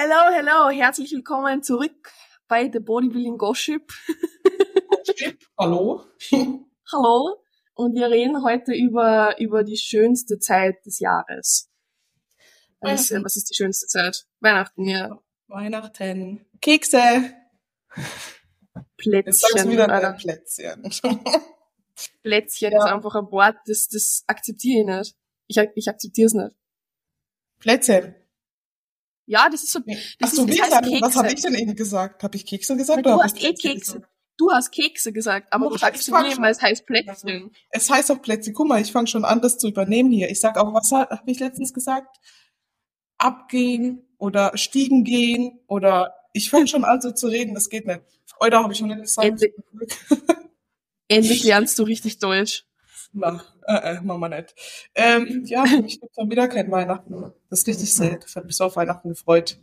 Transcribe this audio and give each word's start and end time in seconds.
Hello, 0.00 0.32
hello, 0.32 0.70
herzlich 0.70 1.10
willkommen 1.10 1.60
zurück 1.64 2.12
bei 2.46 2.70
The 2.72 2.78
Bodybuilding 2.78 3.36
Gossip. 3.36 3.92
Hallo. 5.58 6.04
Hallo. 6.92 7.42
Und 7.74 7.96
wir 7.96 8.08
reden 8.08 8.44
heute 8.44 8.74
über, 8.74 9.40
über 9.40 9.64
die 9.64 9.76
schönste 9.76 10.38
Zeit 10.38 10.86
des 10.86 11.00
Jahres. 11.00 11.68
Was, 12.78 13.10
was 13.10 13.34
ist 13.34 13.50
die 13.50 13.56
schönste 13.56 13.88
Zeit? 13.88 14.24
Weihnachten, 14.38 14.86
ja. 14.86 15.18
Weihnachten. 15.48 16.46
Kekse. 16.60 17.34
Jetzt 19.00 19.40
sagst 19.40 19.42
du 19.42 19.62
Plätzchen. 19.64 19.70
wieder 19.72 19.90
Alter. 19.90 20.10
dein 20.10 20.16
Plätzchen. 20.16 20.90
Plätzchen 22.22 22.70
Ja. 22.70 22.78
ist 22.78 22.92
einfach 22.92 23.16
ein 23.16 23.32
Wort, 23.32 23.56
das, 23.66 23.88
das 23.88 24.22
akzeptiere 24.28 24.78
ich 24.82 24.86
nicht. 24.86 25.16
Ich, 25.48 25.58
ich 25.74 25.88
akzeptiere 25.88 26.26
es 26.26 26.34
nicht. 26.34 26.54
Plätzchen. 27.58 28.14
Ja, 29.30 29.48
das 29.50 29.62
ist 29.62 29.72
so, 29.72 29.80
Ach 29.80 29.94
das, 30.20 30.32
so, 30.32 30.44
ist, 30.46 30.52
wie 30.52 30.56
das 30.56 30.70
heißt? 30.70 30.84
Kekse. 30.84 31.02
Was 31.02 31.16
habe 31.16 31.28
ich 31.32 31.42
denn 31.42 31.54
eben 31.54 31.76
gesagt? 31.76 32.22
Habe 32.22 32.34
ich 32.36 32.46
Kekse 32.46 32.76
gesagt? 32.78 33.04
Du 33.04 33.10
oder 33.10 33.16
hab 33.18 33.24
hast 33.24 33.36
eh 33.44 33.52
Kekse. 33.52 33.74
gesagt? 33.74 34.08
Du 34.38 34.50
hast 34.52 34.70
Kekse 34.70 35.12
gesagt, 35.12 35.52
aber 35.52 35.66
Oh, 35.66 35.68
du 35.70 35.74
ich 35.74 35.80
sagst 35.82 36.04
zu 36.04 36.12
fang 36.12 36.22
mir 36.22 36.30
schon- 36.30 36.38
immer, 36.38 36.48
es 36.48 36.62
heißt 36.62 36.86
Plätzchen. 36.86 37.50
Es 37.70 37.90
heißt 37.90 38.10
auch 38.10 38.22
Plätzchen. 38.22 38.54
Guck 38.54 38.68
mal, 38.68 38.80
ich 38.80 38.90
fange 38.92 39.06
schon 39.08 39.24
an, 39.24 39.40
das 39.42 39.58
zu 39.58 39.68
übernehmen 39.68 40.10
hier. 40.12 40.30
Ich 40.30 40.40
sag 40.40 40.56
auch, 40.56 40.72
was 40.72 40.90
habe 40.92 41.20
ich 41.26 41.40
letztens 41.40 41.74
gesagt? 41.74 42.16
Abgehen 43.18 44.06
oder 44.16 44.56
Stiegen 44.56 45.04
gehen 45.04 45.60
oder 45.66 46.14
ich 46.32 46.50
fange 46.50 46.68
schon 46.68 46.84
an 46.84 47.00
so 47.00 47.10
zu 47.10 47.26
reden, 47.26 47.54
das 47.54 47.68
geht 47.68 47.86
nicht. 47.86 48.00
Heute 48.40 48.58
habe 48.58 48.72
ich 48.72 48.80
noch 48.80 48.88
nicht 48.88 49.02
gesagt. 49.02 49.26
Endlich. 49.26 49.52
Endlich 51.08 51.42
lernst 51.44 51.78
du 51.78 51.82
richtig 51.82 52.18
Deutsch. 52.18 52.64
Na, 53.12 53.42
äh, 53.66 53.96
äh, 53.96 54.00
machen 54.02 54.20
wir 54.20 54.28
nicht. 54.28 54.54
Ähm, 54.94 55.42
ja, 55.46 55.64
für 55.64 55.82
mich 55.82 56.00
gibt 56.00 56.16
dann 56.16 56.30
wieder 56.30 56.46
kein 56.48 56.70
Weihnachten. 56.70 57.32
Das 57.50 57.60
ist 57.60 57.66
richtig 57.66 57.92
sad. 57.92 58.24
Ich 58.26 58.36
habe 58.36 58.46
mich 58.46 58.56
so 58.56 58.64
auf 58.64 58.76
Weihnachten 58.76 59.08
gefreut. 59.08 59.58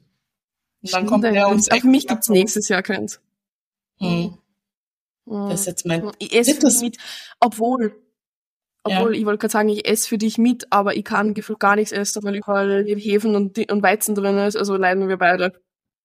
Und 0.81 0.93
dann 0.93 1.05
kommt 1.05 1.23
der 1.23 1.47
uns. 1.47 1.67
ums 1.67 1.71
Auf 1.71 1.83
mich 1.83 2.03
Eck. 2.03 2.09
gibt's 2.09 2.29
nächstes 2.29 2.67
Jahr 2.69 2.81
keins. 2.83 3.21
Hm. 3.99 4.37
Mhm. 5.25 5.49
Das 5.49 5.61
ist 5.61 5.65
jetzt 5.67 5.85
mein 5.85 6.11
Ich 6.19 6.33
esse 6.35 6.53
für 6.55 6.59
drittes- 6.61 6.81
mit, 6.81 6.97
obwohl, 7.39 7.95
obwohl, 8.83 9.15
ich 9.15 9.25
wollte 9.25 9.39
gerade 9.39 9.51
sagen, 9.51 9.69
ich 9.69 9.87
esse 9.87 10.07
für 10.07 10.17
dich 10.19 10.37
mit, 10.37 10.71
aber 10.71 10.95
ich 10.95 11.03
kann 11.03 11.33
gefühlt 11.33 11.59
gar 11.59 11.75
nichts 11.75 11.91
essen, 11.91 12.23
weil 12.23 12.35
überall 12.35 12.83
Hefen 12.85 13.35
und, 13.35 13.57
und 13.71 13.83
Weizen 13.83 14.13
drin 14.15 14.37
ist, 14.37 14.55
also 14.57 14.75
leiden 14.75 15.07
wir 15.07 15.17
beide. 15.17 15.59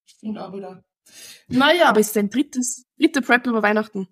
Stimmt 0.07 0.39
auch 0.39 0.53
wieder. 0.55 0.83
Naja, 1.49 1.89
Aber 1.89 2.01
es 2.01 2.09
ist 2.09 2.17
dein 2.17 2.31
drittes, 2.31 2.85
dritte 2.99 3.21
Prep 3.23 3.47
über 3.47 3.63
Weihnachten. 3.63 4.09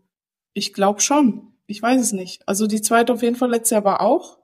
ich 0.53 0.73
glaube 0.75 1.01
schon. 1.01 1.55
Ich 1.71 1.83
weiß 1.83 2.01
es 2.01 2.13
nicht. 2.13 2.43
Also 2.49 2.67
die 2.67 2.81
zweite 2.83 3.13
auf 3.13 3.23
jeden 3.23 3.37
Fall 3.37 3.51
letztes 3.51 3.71
Jahr 3.71 3.85
war 3.85 4.01
auch. 4.01 4.39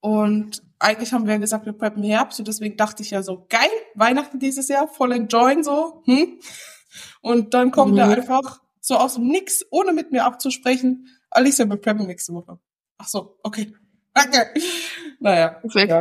Und 0.00 0.62
eigentlich 0.78 1.12
haben 1.12 1.26
wir 1.26 1.34
ja 1.34 1.38
gesagt, 1.38 1.66
wir 1.66 1.74
preppen 1.74 2.02
Herbst 2.02 2.38
und 2.38 2.48
deswegen 2.48 2.78
dachte 2.78 3.02
ich 3.02 3.10
ja 3.10 3.22
so, 3.22 3.44
geil, 3.50 3.68
Weihnachten 3.94 4.38
dieses 4.38 4.68
Jahr, 4.68 4.88
voll 4.88 5.12
enjoyen 5.12 5.62
so. 5.62 6.02
Hm? 6.06 6.40
Und 7.20 7.52
dann 7.52 7.70
kommt 7.70 7.92
Mhm. 7.92 7.98
er 7.98 8.08
einfach 8.08 8.62
so 8.80 8.96
aus 8.96 9.14
dem 9.14 9.28
Nix, 9.28 9.64
ohne 9.70 9.92
mit 9.92 10.10
mir 10.12 10.24
abzusprechen. 10.24 11.08
Alicia, 11.30 11.66
wir 11.68 11.76
preppen 11.76 12.06
nächste 12.06 12.32
Woche. 12.32 12.58
Ach 12.96 13.06
so, 13.06 13.36
okay. 13.42 13.74
Danke. 14.14 14.48
Naja. 15.20 15.48
Perfekt. 15.50 15.90
Ja. 15.90 16.00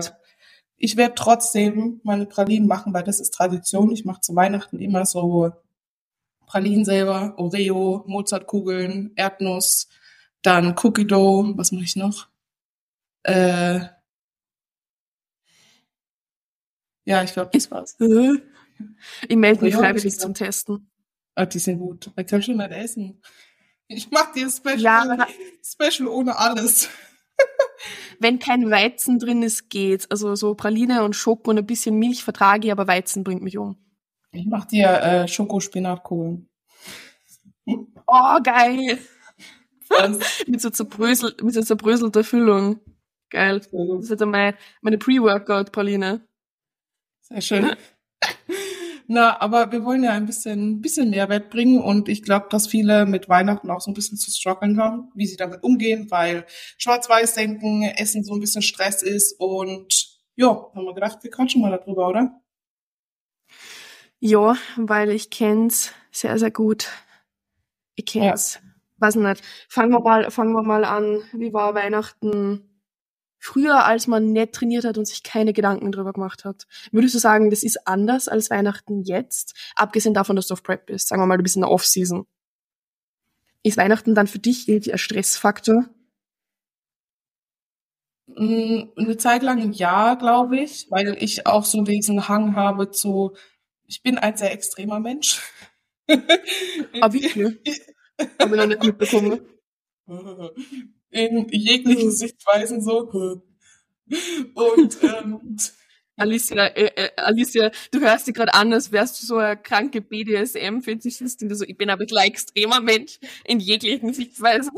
Ich 0.77 0.95
werde 0.95 1.15
trotzdem 1.15 1.99
meine 2.03 2.25
Pralinen 2.25 2.67
machen, 2.67 2.93
weil 2.93 3.03
das 3.03 3.19
ist 3.19 3.33
Tradition. 3.33 3.91
Ich 3.91 4.05
mache 4.05 4.21
zu 4.21 4.33
Weihnachten 4.35 4.79
immer 4.79 5.05
so 5.05 5.51
Pralinen 6.45 6.85
selber, 6.85 7.33
Oreo, 7.37 8.05
Mozartkugeln, 8.07 9.11
Erdnuss, 9.17 9.89
dann 10.41 10.75
Cookie 10.81 11.05
Dough, 11.07 11.57
was 11.57 11.71
mache 11.71 11.83
ich 11.83 11.95
noch? 11.95 12.27
Äh, 13.23 13.81
ja, 17.05 17.23
ich 17.23 17.33
glaube, 17.33 17.49
das 17.53 17.69
war's. 17.71 17.97
Ich 19.27 19.35
melde 19.35 19.63
mich 19.65 19.75
freiwillig 19.75 20.05
ich- 20.05 20.19
zum 20.19 20.33
Testen. 20.33 20.89
Ah, 21.35 21.45
die 21.45 21.59
sind 21.59 21.79
gut. 21.79 22.11
Da 22.15 22.23
kann 22.23 22.39
ich 22.39 22.45
schon 22.45 22.57
nicht 22.57 22.71
essen. 22.71 23.21
Ich 23.87 24.11
mach 24.11 24.31
dir 24.33 24.49
Special, 24.49 24.79
Ja. 24.79 25.27
Special 25.65 26.07
ohne 26.07 26.37
alles. 26.37 26.89
Wenn 28.19 28.39
kein 28.39 28.69
Weizen 28.69 29.19
drin 29.19 29.41
ist, 29.41 29.69
geht's. 29.69 30.09
Also 30.11 30.35
so 30.35 30.53
Praline 30.53 31.03
und 31.03 31.15
Schoko 31.15 31.51
und 31.51 31.57
ein 31.57 31.65
bisschen 31.65 31.97
Milch 31.97 32.23
vertrage 32.23 32.67
ich, 32.67 32.71
aber 32.71 32.87
Weizen 32.87 33.23
bringt 33.23 33.41
mich 33.41 33.57
um. 33.57 33.77
Ich 34.31 34.45
mach 34.45 34.65
dir 34.65 34.89
äh, 35.01 35.27
Schokospinatkugeln. 35.27 36.49
Oh, 37.65 38.39
geil. 38.43 38.99
Mit 40.47 40.61
so 40.61 40.69
zerbrösel, 40.69 41.35
mit 41.41 41.53
so 41.53 41.61
zerbröselter 41.61 42.23
Füllung. 42.23 42.79
Geil. 43.29 43.59
Das 43.59 44.09
ist 44.09 44.21
dann 44.21 44.31
meine, 44.31 44.57
meine 44.81 44.97
Pre-Workout-Praline. 44.97 46.27
Sehr 47.21 47.41
schön. 47.41 47.75
Na, 49.11 49.41
aber 49.41 49.71
wir 49.71 49.83
wollen 49.83 50.03
ja 50.03 50.11
ein 50.11 50.27
bisschen, 50.27 50.81
bisschen 50.81 51.09
Mehrwert 51.09 51.49
bringen 51.49 51.81
und 51.81 52.09
ich 52.09 52.21
glaube, 52.21 52.45
dass 52.51 52.67
viele 52.67 53.07
mit 53.07 53.27
Weihnachten 53.27 53.71
auch 53.71 53.81
so 53.81 53.89
ein 53.89 53.95
bisschen 53.95 54.19
zu 54.19 54.29
strugglen 54.29 54.79
haben, 54.79 55.11
wie 55.15 55.25
sie 55.25 55.35
damit 55.35 55.63
umgehen, 55.63 56.11
weil 56.11 56.45
Schwarz-Weiß-Denken, 56.77 57.83
Essen 57.83 58.23
so 58.23 58.35
ein 58.35 58.39
bisschen 58.39 58.61
Stress 58.61 59.01
ist 59.01 59.39
und 59.39 60.19
ja, 60.35 60.49
haben 60.49 60.85
wir 60.85 60.93
gedacht, 60.93 61.23
wir 61.23 61.31
quatschen 61.31 61.61
mal 61.61 61.71
darüber, 61.71 62.07
oder? 62.07 62.39
Ja, 64.19 64.55
weil 64.75 65.09
ich 65.09 65.31
kenn's 65.31 65.91
sehr, 66.11 66.37
sehr 66.37 66.51
gut. 66.51 66.89
Ich 67.95 68.05
kenn's. 68.05 68.59
Weiß 68.99 69.15
nicht. 69.15 69.43
Fangen 69.69 69.91
wir 69.91 69.99
mal, 70.01 70.29
fangen 70.31 70.53
wir 70.53 70.63
mal 70.63 70.83
an. 70.83 71.21
Wie 71.33 71.53
war 71.53 71.75
Weihnachten 71.75 72.65
früher, 73.39 73.85
als 73.85 74.07
man 74.07 74.31
nicht 74.33 74.53
trainiert 74.53 74.85
hat 74.85 74.97
und 74.97 75.05
sich 75.05 75.23
keine 75.23 75.53
Gedanken 75.53 75.91
drüber 75.91 76.13
gemacht 76.13 76.45
hat? 76.45 76.67
Würdest 76.91 77.15
du 77.15 77.19
sagen, 77.19 77.49
das 77.49 77.63
ist 77.63 77.87
anders 77.87 78.27
als 78.27 78.49
Weihnachten 78.49 79.03
jetzt? 79.03 79.55
Abgesehen 79.75 80.13
davon, 80.13 80.35
dass 80.35 80.47
du 80.47 80.53
auf 80.53 80.63
Prep 80.63 80.85
bist. 80.87 81.07
Sagen 81.07 81.21
wir 81.21 81.25
mal, 81.27 81.37
du 81.37 81.43
bist 81.43 81.55
in 81.55 81.61
der 81.61 81.71
Off-Season. 81.71 82.25
Ist 83.63 83.77
Weihnachten 83.77 84.15
dann 84.15 84.27
für 84.27 84.39
dich 84.39 84.67
irgendwie 84.67 84.91
ein 84.91 84.97
Stressfaktor? 84.97 85.85
Mm, 88.27 88.89
Eine 88.95 89.17
Zeit 89.17 89.43
lang 89.43 89.71
ja, 89.73 90.15
glaube 90.15 90.59
ich, 90.59 90.87
weil 90.89 91.15
ich 91.19 91.45
auch 91.47 91.65
so 91.65 91.81
diesen 91.83 92.27
Hang 92.27 92.55
habe 92.55 92.91
zu, 92.91 93.35
ich 93.85 94.01
bin 94.03 94.17
ein 94.17 94.37
sehr 94.37 94.51
extremer 94.51 94.99
Mensch. 94.99 95.41
Ah, 97.01 97.13
wirklich? 97.13 97.59
Hab 98.19 98.51
ich 98.51 98.57
noch 98.57 98.67
nicht 98.67 98.83
mitbekommen. 98.83 99.41
in 101.11 101.47
jeglichen 101.49 102.11
Sichtweisen 102.11 102.81
so. 102.81 103.09
Und 104.55 104.97
ähm, 105.03 105.57
Alicia, 106.19 106.65
äh, 106.67 106.91
äh, 106.95 107.09
Alicia, 107.15 107.71
du 107.91 108.01
hörst 108.01 108.27
dich 108.27 108.33
gerade 108.33 108.53
an, 108.53 108.73
als 108.73 108.91
wärst 108.91 109.21
du 109.21 109.25
so 109.25 109.37
eine 109.37 109.57
kranke 109.57 110.01
BDSM-Fetischistin, 110.01 111.47
die 111.47 111.55
so, 111.55 111.63
ich 111.63 111.77
bin 111.77 111.89
aber 111.89 112.05
gleich 112.05 112.27
extremer 112.27 112.81
Mensch 112.81 113.19
in 113.45 113.59
jeglichen 113.59 114.13
Sichtweisen. 114.13 114.71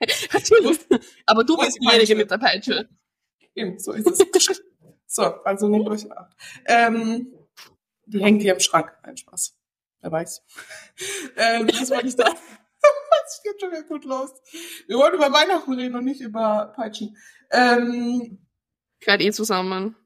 Natürlich. 0.32 0.78
Aber 1.26 1.44
du 1.44 1.56
bist 1.56 1.78
diejenige 1.80 2.14
mit 2.14 2.30
der 2.30 2.38
Peitsche. 2.38 2.88
eben, 3.54 3.78
so 3.78 3.92
ist 3.92 4.06
es. 4.06 4.62
so, 5.06 5.22
also 5.22 5.68
nehmt 5.68 5.88
euch 5.88 6.10
ab. 6.10 6.34
Ähm, 6.66 7.32
die 8.06 8.22
hängt 8.22 8.42
hier 8.42 8.54
im 8.54 8.60
Schrank. 8.60 8.92
Ein 9.02 9.16
Spaß. 9.16 9.56
Wer 10.02 10.12
weiß. 10.12 10.42
ähm, 11.36 11.68
was 11.68 11.90
wollte 11.90 12.08
ich 12.08 12.16
da? 12.16 12.26
Es 13.26 13.42
geht 13.42 13.60
schon 13.60 13.70
wieder 13.70 13.84
gut 13.84 14.04
los. 14.04 14.30
Wir 14.86 14.98
wollen 14.98 15.14
über 15.14 15.32
Weihnachten 15.32 15.72
reden 15.72 15.96
und 15.96 16.04
nicht 16.04 16.20
über 16.20 16.72
Peitschen. 16.76 17.16
Ähm, 17.50 18.46
Gerade 19.00 19.24
eh 19.24 19.32
zusammen. 19.32 19.96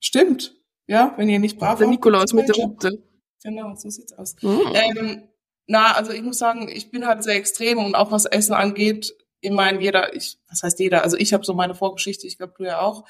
stimmt. 0.00 0.56
Ja, 0.86 1.12
wenn 1.16 1.28
ihr 1.28 1.38
nicht 1.38 1.58
brav 1.58 1.78
Der 1.78 1.86
wart, 1.86 1.90
Nikolaus 1.90 2.32
mit 2.32 2.48
der. 2.48 2.56
Rute. 2.56 3.02
Genau, 3.44 3.74
so 3.76 3.90
sieht's 3.90 4.14
aus. 4.14 4.34
Mhm. 4.40 4.72
Ähm, 4.72 5.28
na, 5.66 5.92
also 5.92 6.12
ich 6.12 6.22
muss 6.22 6.38
sagen, 6.38 6.68
ich 6.68 6.90
bin 6.90 7.06
halt 7.06 7.22
sehr 7.22 7.36
extrem 7.36 7.78
und 7.78 7.94
auch 7.94 8.10
was 8.10 8.24
Essen 8.24 8.54
angeht, 8.54 9.14
ich 9.40 9.50
meine, 9.50 9.80
jeder, 9.80 10.14
ich, 10.16 10.38
was 10.48 10.62
heißt 10.62 10.80
jeder? 10.80 11.04
Also 11.04 11.16
ich 11.16 11.32
habe 11.32 11.44
so 11.44 11.54
meine 11.54 11.74
Vorgeschichte, 11.74 12.26
ich 12.26 12.38
glaube 12.38 12.54
du 12.56 12.64
ja 12.64 12.80
auch. 12.80 13.04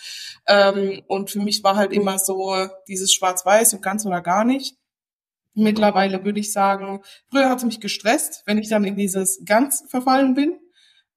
Ähm, 0.47 1.03
und 1.06 1.31
für 1.31 1.38
mich 1.41 1.65
war 1.65 1.77
halt 1.77 1.93
immer 1.93 2.19
so 2.19 2.69
dieses 2.87 3.15
Schwarz-Weiß 3.15 3.75
und 3.75 3.83
ganz 3.83 4.05
oder 4.05 4.20
gar 4.20 4.44
nicht. 4.44 4.76
Mittlerweile 5.58 6.25
würde 6.25 6.40
ich 6.40 6.52
sagen, 6.52 7.02
früher 7.31 7.49
hat 7.50 7.58
es 7.58 7.64
mich 7.64 7.81
gestresst, 7.81 8.43
wenn 8.46 8.58
ich 8.58 8.69
dann 8.69 8.84
in 8.84 8.96
dieses 8.96 9.43
ganz 9.44 9.84
verfallen 9.88 10.34
bin. 10.34 10.58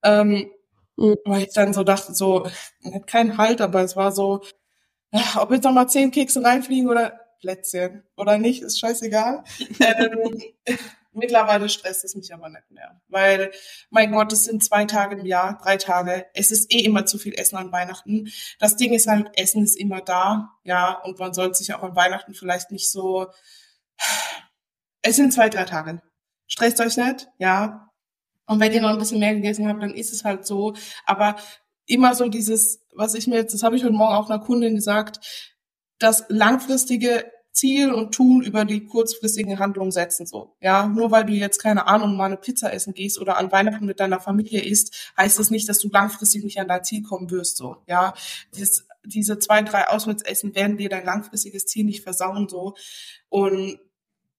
Ähm, 0.02 0.50
Mhm. 0.96 1.16
weil 1.24 1.42
ich 1.44 1.52
dann 1.54 1.72
so 1.72 1.84
dachte, 1.84 2.14
so, 2.14 2.46
hat 2.92 3.06
keinen 3.06 3.38
Halt, 3.38 3.60
aber 3.60 3.80
es 3.82 3.96
war 3.96 4.12
so, 4.12 4.42
ja, 5.12 5.42
ob 5.42 5.50
jetzt 5.50 5.64
noch 5.64 5.72
mal 5.72 5.88
zehn 5.88 6.10
Kekse 6.10 6.44
reinfliegen 6.44 6.88
oder 6.88 7.18
Plätzchen 7.40 8.02
oder 8.16 8.38
nicht, 8.38 8.62
ist 8.62 8.78
scheißegal. 8.78 9.42
ähm, 9.80 10.42
mittlerweile 11.12 11.68
stresst 11.68 12.04
es 12.04 12.14
mich 12.14 12.32
aber 12.32 12.48
nicht 12.48 12.70
mehr, 12.70 13.00
weil, 13.08 13.50
mein 13.90 14.12
Gott, 14.12 14.32
es 14.32 14.44
sind 14.44 14.62
zwei 14.64 14.84
Tage 14.84 15.16
im 15.16 15.26
Jahr, 15.26 15.58
drei 15.62 15.76
Tage. 15.76 16.26
Es 16.34 16.50
ist 16.50 16.72
eh 16.72 16.80
immer 16.80 17.04
zu 17.06 17.18
viel 17.18 17.34
Essen 17.34 17.56
an 17.56 17.72
Weihnachten. 17.72 18.28
Das 18.58 18.76
Ding 18.76 18.92
ist 18.92 19.06
halt, 19.06 19.30
Essen 19.38 19.64
ist 19.64 19.76
immer 19.76 20.00
da, 20.02 20.50
ja, 20.64 21.00
und 21.04 21.18
man 21.18 21.34
sollte 21.34 21.54
sich 21.54 21.74
auch 21.74 21.82
an 21.82 21.96
Weihnachten 21.96 22.34
vielleicht 22.34 22.70
nicht 22.70 22.90
so, 22.90 23.26
es 25.02 25.16
sind 25.16 25.32
zwei, 25.32 25.48
drei 25.48 25.64
Tage. 25.64 26.00
Stresst 26.46 26.80
euch 26.80 26.96
nicht, 26.96 27.28
ja. 27.38 27.88
Und 28.46 28.60
wenn 28.60 28.72
ihr 28.72 28.82
noch 28.82 28.90
ein 28.90 28.98
bisschen 28.98 29.20
mehr 29.20 29.34
gegessen 29.34 29.68
habt, 29.68 29.82
dann 29.82 29.94
ist 29.94 30.12
es 30.12 30.24
halt 30.24 30.46
so. 30.46 30.74
Aber 31.06 31.36
immer 31.86 32.14
so 32.14 32.28
dieses, 32.28 32.84
was 32.94 33.14
ich 33.14 33.26
mir 33.26 33.36
jetzt, 33.36 33.54
das 33.54 33.62
habe 33.62 33.76
ich 33.76 33.84
heute 33.84 33.94
Morgen 33.94 34.14
auch 34.14 34.28
einer 34.28 34.42
Kundin 34.42 34.74
gesagt, 34.74 35.20
das 35.98 36.24
langfristige 36.28 37.24
Ziel 37.52 37.92
und 37.92 38.14
Tun 38.14 38.42
über 38.42 38.64
die 38.64 38.86
kurzfristigen 38.86 39.58
Handlungen 39.58 39.92
setzen, 39.92 40.26
so. 40.26 40.56
Ja, 40.60 40.86
nur 40.86 41.10
weil 41.10 41.24
du 41.24 41.32
jetzt, 41.32 41.58
keine 41.58 41.86
Ahnung, 41.86 42.16
mal 42.16 42.26
eine 42.26 42.38
Pizza 42.38 42.72
essen 42.72 42.94
gehst 42.94 43.20
oder 43.20 43.36
an 43.36 43.52
Weihnachten 43.52 43.84
mit 43.84 44.00
deiner 44.00 44.20
Familie 44.20 44.62
isst, 44.62 45.12
heißt 45.18 45.38
das 45.38 45.50
nicht, 45.50 45.68
dass 45.68 45.78
du 45.78 45.88
langfristig 45.90 46.44
nicht 46.44 46.58
an 46.58 46.68
dein 46.68 46.82
Ziel 46.82 47.02
kommen 47.02 47.30
wirst, 47.30 47.58
so. 47.58 47.76
Ja, 47.86 48.14
Dieses, 48.56 48.86
diese 49.04 49.38
zwei, 49.38 49.62
drei 49.62 49.88
Auswärtsessen 49.88 50.54
werden 50.54 50.78
dir 50.78 50.88
dein 50.88 51.04
langfristiges 51.04 51.66
Ziel 51.66 51.84
nicht 51.84 52.02
versauen, 52.02 52.48
so. 52.48 52.74
Und 53.28 53.78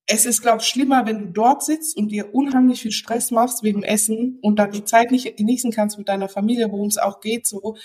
es 0.06 0.26
ist, 0.26 0.42
glaube 0.42 0.58
ich, 0.60 0.68
schlimmer, 0.68 1.06
wenn 1.06 1.18
du 1.18 1.26
dort 1.26 1.64
sitzt 1.64 1.96
und 1.96 2.08
dir 2.08 2.34
unheimlich 2.34 2.82
viel 2.82 2.92
Stress 2.92 3.30
machst 3.30 3.62
wegen 3.62 3.82
Essen 3.82 4.38
und 4.42 4.58
dann 4.58 4.70
die 4.70 4.84
Zeit 4.84 5.10
nicht 5.10 5.36
genießen 5.36 5.72
kannst 5.72 5.96
mit 5.96 6.08
deiner 6.08 6.28
Familie, 6.28 6.70
worum 6.70 6.88
es 6.88 6.98
auch 6.98 7.20
geht, 7.20 7.46
so, 7.46 7.76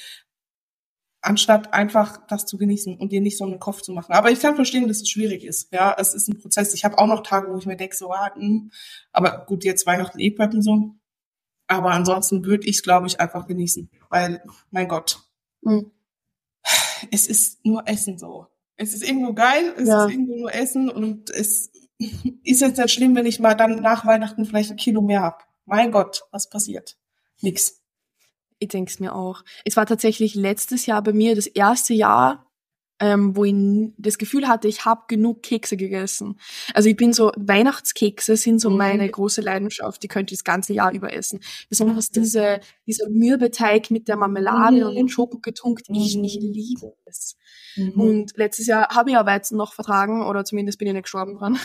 anstatt 1.22 1.74
einfach 1.74 2.26
das 2.28 2.46
zu 2.46 2.58
genießen 2.58 2.98
und 2.98 3.12
dir 3.12 3.22
nicht 3.22 3.38
so 3.38 3.46
einen 3.46 3.60
Kopf 3.60 3.82
zu 3.82 3.92
machen. 3.94 4.14
Aber 4.14 4.32
ich 4.32 4.40
kann 4.40 4.56
verstehen, 4.56 4.88
dass 4.88 5.02
es 5.02 5.10
schwierig 5.10 5.44
ist. 5.44 5.72
Ja, 5.72 5.96
es 5.98 6.14
ist 6.14 6.28
ein 6.28 6.38
Prozess. 6.38 6.74
Ich 6.74 6.86
habe 6.86 6.98
auch 6.98 7.08
noch 7.08 7.24
Tage, 7.24 7.52
wo 7.52 7.58
ich 7.58 7.66
mir 7.66 7.78
denke, 7.78 7.96
so, 7.96 8.12
ah, 8.12 8.32
mh. 8.36 8.42
Hm, 8.42 8.72
aber 9.12 9.46
gut, 9.46 9.64
jetzt 9.64 9.86
Weihnachten 9.86 10.20
eh 10.20 10.32
preppen 10.32 10.62
so. 10.62 10.96
Aber 11.68 11.92
ansonsten 11.92 12.46
würde 12.46 12.68
ich 12.68 12.78
es, 12.78 12.84
glaube 12.84 13.08
ich, 13.08 13.20
einfach 13.20 13.48
genießen. 13.48 13.90
Weil, 14.10 14.44
mein 14.72 14.88
Gott, 14.88 15.20
mhm. 15.62 15.92
es 17.12 17.28
ist 17.28 17.64
nur 17.66 17.88
Essen 17.88 18.18
so. 18.18 18.48
Es 18.76 18.94
ist 18.94 19.04
irgendwo 19.04 19.34
geil, 19.34 19.74
es 19.78 19.88
ja. 19.88 20.06
ist 20.06 20.12
irgendwo 20.12 20.36
nur 20.38 20.54
Essen 20.54 20.90
und 20.90 21.30
es 21.30 21.70
ist 22.44 22.62
jetzt 22.62 22.78
nicht 22.78 22.92
schlimm, 22.92 23.16
wenn 23.16 23.26
ich 23.26 23.40
mal 23.40 23.56
dann 23.56 23.82
nach 23.82 24.06
Weihnachten 24.06 24.46
vielleicht 24.46 24.72
ein 24.72 24.78
Kilo 24.78 25.02
mehr 25.02 25.22
hab. 25.22 25.48
Mein 25.66 25.92
Gott, 25.92 26.24
was 26.32 26.50
passiert? 26.50 26.98
Nix. 27.42 27.82
Ich 28.58 28.70
denke 28.70 28.92
es 28.92 29.00
mir 29.00 29.16
auch. 29.16 29.44
Es 29.66 29.78
war 29.78 29.86
tatsächlich 29.86 30.36
letztes 30.36 30.86
Jahr 30.86 31.02
bei 31.02 31.14
mir 31.14 31.36
das 31.36 31.48
erste 31.48 31.94
Jahr, 31.94 32.49
ähm, 33.00 33.36
wo 33.36 33.46
ich 33.46 33.54
das 33.98 34.18
Gefühl 34.18 34.48
hatte, 34.48 34.68
ich 34.68 34.86
habe 34.86 35.04
genug 35.08 35.42
Kekse 35.44 35.78
gegessen. 35.78 36.40
Also 36.74 36.90
ich 36.90 36.98
bin 36.98 37.14
so, 37.14 37.32
Weihnachtskekse 37.38 38.36
sind 38.36 38.60
so 38.60 38.70
mhm. 38.70 38.78
meine 38.78 39.10
große 39.10 39.42
Leidenschaft, 39.42 40.04
die 40.04 40.08
könnte 40.08 40.34
ich 40.34 40.40
das 40.40 40.44
ganze 40.44 40.74
Jahr 40.74 40.94
über 40.94 41.14
essen. 41.14 41.40
Besonders 41.70 42.12
diese, 42.12 42.60
dieser 42.86 43.10
Mürbeteig 43.10 43.90
mit 43.92 44.08
der 44.08 44.18
Marmelade 44.18 44.82
mhm. 44.82 44.88
und 44.88 44.96
den 44.96 45.10
Schokogetunkt, 45.10 45.86
ich, 45.90 46.18
ich 46.18 46.40
liebe 46.42 46.94
es. 47.06 47.38
Mhm. 47.76 47.92
Und 47.92 48.38
letztes 48.38 48.68
Jahr 48.68 48.90
habe 48.90 49.10
ich 49.10 49.14
ja 49.14 49.26
Weizen 49.26 49.58
noch 49.58 49.74
vertragen, 49.74 50.26
oder 50.26 50.44
zumindest 50.44 50.78
bin 50.80 50.88
ich 50.88 50.94
nicht 50.94 51.04
gestorben 51.04 51.38
dran. 51.38 51.58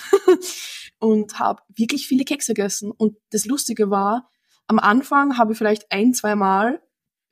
und 0.99 1.39
habe 1.39 1.63
wirklich 1.75 2.07
viele 2.07 2.25
Kekse 2.25 2.55
gegessen. 2.55 2.91
Und 2.91 3.17
das 3.31 3.45
Lustige 3.45 3.91
war, 3.91 4.31
am 4.67 4.79
Anfang 4.79 5.37
habe 5.37 5.53
ich 5.53 5.59
vielleicht 5.59 5.91
ein, 5.91 6.15
zwei 6.15 6.35
Mal 6.35 6.81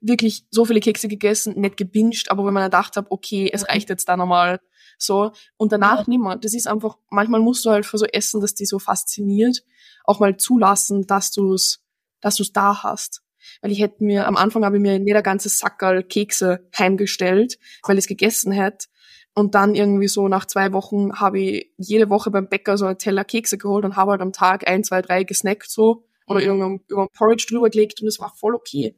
wirklich 0.03 0.45
so 0.51 0.65
viele 0.65 0.81
Kekse 0.81 1.09
gegessen, 1.09 1.59
nicht 1.61 1.77
gebinged, 1.77 2.31
aber 2.31 2.45
wenn 2.45 2.55
man 2.55 2.65
gedacht 2.65 2.97
hat, 2.97 3.07
okay, 3.11 3.51
es 3.53 3.69
reicht 3.69 3.89
jetzt 3.89 4.09
da 4.09 4.17
nochmal 4.17 4.61
so 4.99 5.33
und 5.57 5.73
danach 5.73 6.01
ja. 6.01 6.05
nimmer. 6.09 6.37
Das 6.37 6.55
ist 6.55 6.67
einfach, 6.67 6.99
manchmal 7.11 7.41
musst 7.41 7.65
du 7.65 7.71
halt 7.71 7.87
für 7.87 7.99
so 7.99 8.07
Essen, 8.07 8.41
dass 8.41 8.55
die 8.55 8.67
so 8.67 8.79
fasziniert, 8.79 9.63
auch 10.05 10.21
mal 10.21 10.37
zulassen, 10.37 11.07
dass 11.07 11.31
du 11.31 11.55
es 11.55 11.83
dass 12.23 12.37
du's 12.37 12.53
da 12.53 12.83
hast. 12.83 13.23
Weil 13.61 13.73
ich 13.73 13.81
hätte 13.81 14.05
mir, 14.05 14.27
am 14.27 14.37
Anfang 14.37 14.65
habe 14.65 14.77
ich 14.77 14.83
mir 14.83 14.99
nicht 14.99 15.15
ein 15.15 15.23
ganzes 15.23 15.59
Sackerl 15.59 16.03
Kekse 16.03 16.69
heimgestellt, 16.79 17.59
weil 17.83 17.99
ich 17.99 18.05
es 18.05 18.09
gegessen 18.09 18.53
hätte. 18.53 18.87
Und 19.35 19.55
dann 19.55 19.75
irgendwie 19.75 20.09
so 20.09 20.29
nach 20.29 20.47
zwei 20.47 20.73
Wochen 20.73 21.19
habe 21.19 21.41
ich 21.41 21.73
jede 21.77 22.09
Woche 22.09 22.31
beim 22.31 22.49
Bäcker 22.49 22.79
so 22.79 22.87
einen 22.87 22.99
Teller 22.99 23.25
Kekse 23.25 23.59
geholt 23.59 23.85
und 23.85 23.97
habe 23.97 24.13
halt 24.13 24.21
am 24.21 24.33
Tag 24.33 24.69
ein, 24.69 24.85
zwei, 24.85 25.03
drei 25.03 25.25
gesnackt 25.25 25.71
so 25.71 26.07
oder 26.27 26.41
mhm. 26.41 26.47
irgendwann 26.47 26.81
über 26.89 27.09
Porridge 27.09 27.47
drüber 27.49 27.71
gelegt 27.71 28.01
und 28.03 28.09
es 28.09 28.21
war 28.21 28.33
voll 28.37 28.55
okay. 28.55 28.95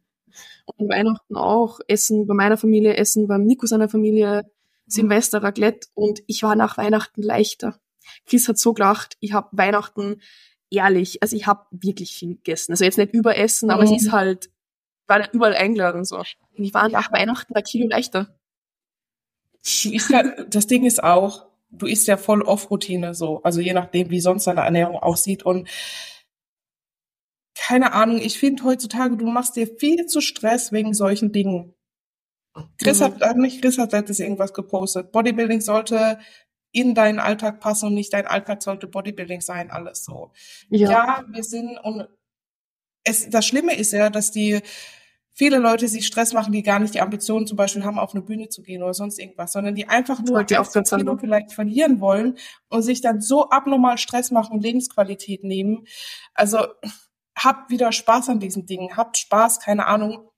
Und 0.77 0.89
Weihnachten 0.89 1.37
auch, 1.37 1.81
Essen 1.89 2.27
bei 2.27 2.35
meiner 2.35 2.57
Familie, 2.57 2.97
Essen 2.97 3.27
beim 3.27 3.45
Nico 3.45 3.67
seiner 3.67 3.89
Familie, 3.89 4.51
Silvester, 4.87 5.43
Raclette 5.43 5.89
und 5.95 6.23
ich 6.27 6.43
war 6.43 6.57
nach 6.57 6.77
Weihnachten 6.77 7.23
leichter. 7.23 7.79
Chris 8.27 8.49
hat 8.49 8.59
so 8.59 8.75
gelacht, 8.75 9.17
ich 9.21 9.33
habe 9.33 9.49
Weihnachten 9.53 10.21
ehrlich, 10.71 11.23
also 11.23 11.37
ich 11.37 11.47
habe 11.47 11.67
wirklich 11.71 12.15
viel 12.15 12.37
gegessen. 12.37 12.73
Also 12.73 12.85
jetzt 12.85 12.99
nicht 12.99 13.15
überessen, 13.15 13.71
aber 13.71 13.87
mhm. 13.87 13.95
es 13.95 14.03
ist 14.03 14.13
halt, 14.13 14.51
war 15.07 15.33
überall 15.33 15.55
eingeladen 15.55 15.99
und 15.99 16.05
so. 16.05 16.17
Und 16.19 16.65
ich 16.65 16.75
war 16.75 16.89
nach 16.89 17.13
Weihnachten 17.13 17.55
ein 17.55 17.63
Kilo 17.63 17.89
leichter. 17.89 18.35
das 20.51 20.67
Ding 20.67 20.85
ist 20.85 21.03
auch, 21.03 21.47
du 21.71 21.87
isst 21.87 22.07
ja 22.07 22.17
voll 22.17 22.43
Off-Routine 22.43 23.15
so, 23.15 23.43
also 23.43 23.61
je 23.61 23.73
nachdem, 23.73 24.11
wie 24.11 24.21
sonst 24.21 24.47
deine 24.47 24.61
Ernährung 24.63 24.97
aussieht 24.97 25.45
und 25.45 25.69
keine 27.67 27.95
Ahnung, 27.95 28.19
ich 28.19 28.39
finde 28.39 28.65
heutzutage, 28.65 29.17
du 29.17 29.27
machst 29.27 29.57
dir 29.57 29.67
viel 29.67 30.05
zu 30.07 30.21
Stress 30.21 30.71
wegen 30.71 30.93
solchen 30.93 31.33
Dingen. 31.33 31.75
Chris 32.79 33.01
mhm. 33.01 33.05
hat, 33.05 33.23
äh, 33.23 33.35
nicht 33.35 33.63
Chris 33.63 33.79
hat 33.79 33.93
letztens 33.93 34.21
irgendwas 34.21 34.53
gepostet. 34.53 35.13
Bodybuilding 35.13 35.63
sollte 35.63 36.19
in 36.73 36.95
deinen 36.95 37.19
Alltag 37.19 37.61
passen 37.61 37.87
und 37.87 37.95
nicht 37.95 38.13
dein 38.13 38.27
Alltag 38.27 38.63
sollte 38.63 38.87
Bodybuilding 38.87 39.41
sein, 39.41 39.71
alles 39.71 40.05
so. 40.05 40.33
Ja, 40.69 40.91
ja 40.91 41.25
wir 41.29 41.43
sind, 41.43 41.79
und 41.79 42.07
es, 43.03 43.31
das 43.31 43.47
Schlimme 43.47 43.75
ist 43.75 43.93
ja, 43.93 44.11
dass 44.11 44.31
die, 44.31 44.61
viele 45.33 45.59
Leute 45.59 45.89
sich 45.89 46.07
Stress 46.07 46.35
machen, 46.35 46.53
die 46.53 46.63
gar 46.63 46.79
nicht 46.79 46.95
die 46.95 47.01
Ambitionen 47.01 47.47
zum 47.47 47.57
Beispiel 47.57 47.85
haben, 47.85 47.99
auf 47.99 48.15
eine 48.15 48.23
Bühne 48.23 48.51
zu 48.51 48.63
gehen 48.63 48.83
oder 48.83 48.95
sonst 48.95 49.19
irgendwas, 49.19 49.53
sondern 49.53 49.75
die 49.75 49.89
einfach 49.89 50.23
nur 50.23 50.45
die 50.45 50.55
Kilo 50.55 51.17
vielleicht 51.17 51.53
verlieren 51.53 52.01
wollen 52.01 52.37
und 52.69 52.83
sich 52.83 53.01
dann 53.01 53.23
so 53.23 53.49
abnormal 53.49 53.97
Stress 53.97 54.31
machen 54.31 54.53
und 54.53 54.63
Lebensqualität 54.63 55.45
nehmen. 55.45 55.87
Also 56.35 56.59
habt 57.37 57.71
wieder 57.71 57.93
Spaß 57.93 58.29
an 58.29 58.41
diesen 58.41 58.67
Dingen, 58.67 58.97
habt 58.97 59.17
Spaß, 59.19 59.61
keine 59.61 59.87
Ahnung, 59.87 60.29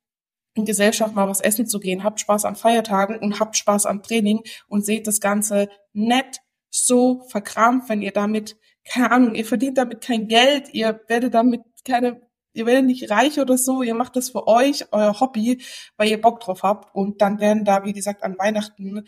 in 0.55 0.65
Gesellschaft 0.65 1.15
mal 1.15 1.29
was 1.29 1.41
essen 1.41 1.67
zu 1.67 1.79
gehen, 1.79 2.03
habt 2.03 2.21
Spaß 2.21 2.47
an 2.47 2.57
Feiertagen 2.57 3.19
und 3.19 3.39
habt 3.41 3.57
Spaß 3.57 3.87
am 3.87 4.03
Training 4.03 4.43
und 4.69 4.85
seht 4.85 5.07
das 5.07 5.21
Ganze 5.21 5.69
nett 5.93 6.41
so 6.71 7.23
verkrampft, 7.29 7.89
wenn 7.91 8.03
ihr 8.03 8.13
damit, 8.13 8.57
keine 8.85 9.11
Ahnung, 9.11 9.35
ihr 9.35 9.45
verdient 9.45 9.79
damit 9.79 10.01
kein 10.01 10.29
Geld, 10.29 10.73
ihr 10.73 11.01
werdet 11.09 11.35
damit 11.35 11.63
keine, 11.85 12.23
ihr 12.55 12.67
werdet 12.67 12.87
nicht 12.87 13.11
reich 13.11 13.39
oder 13.39 13.59
so, 13.59 13.83
ihr 13.83 13.95
macht 13.95 14.17
das 14.17 14.31
für 14.31 14.47
euch, 14.47 14.87
euer 14.93 15.21
Hobby, 15.21 15.63
weil 15.97 16.09
ihr 16.09 16.21
Bock 16.21 16.41
drauf 16.41 16.63
habt 16.63 16.95
und 16.95 17.21
dann 17.21 17.39
werden 17.39 17.65
da, 17.65 17.85
wie 17.85 17.93
gesagt, 17.93 18.23
an 18.23 18.39
Weihnachten 18.39 19.07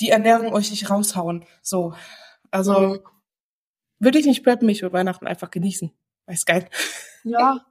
die 0.00 0.10
Ernährung 0.10 0.52
euch 0.52 0.70
nicht 0.70 0.90
raushauen. 0.90 1.44
So. 1.62 1.94
Also, 2.50 2.78
mhm. 2.80 2.98
würde 4.00 4.18
ich 4.18 4.26
nicht 4.26 4.42
preppen, 4.42 4.68
ich 4.68 4.82
würde 4.82 4.94
Weihnachten 4.94 5.26
einfach 5.26 5.50
genießen. 5.50 5.92
Ist 6.32 6.46
geil. 6.46 6.68
Ja. 7.24 7.64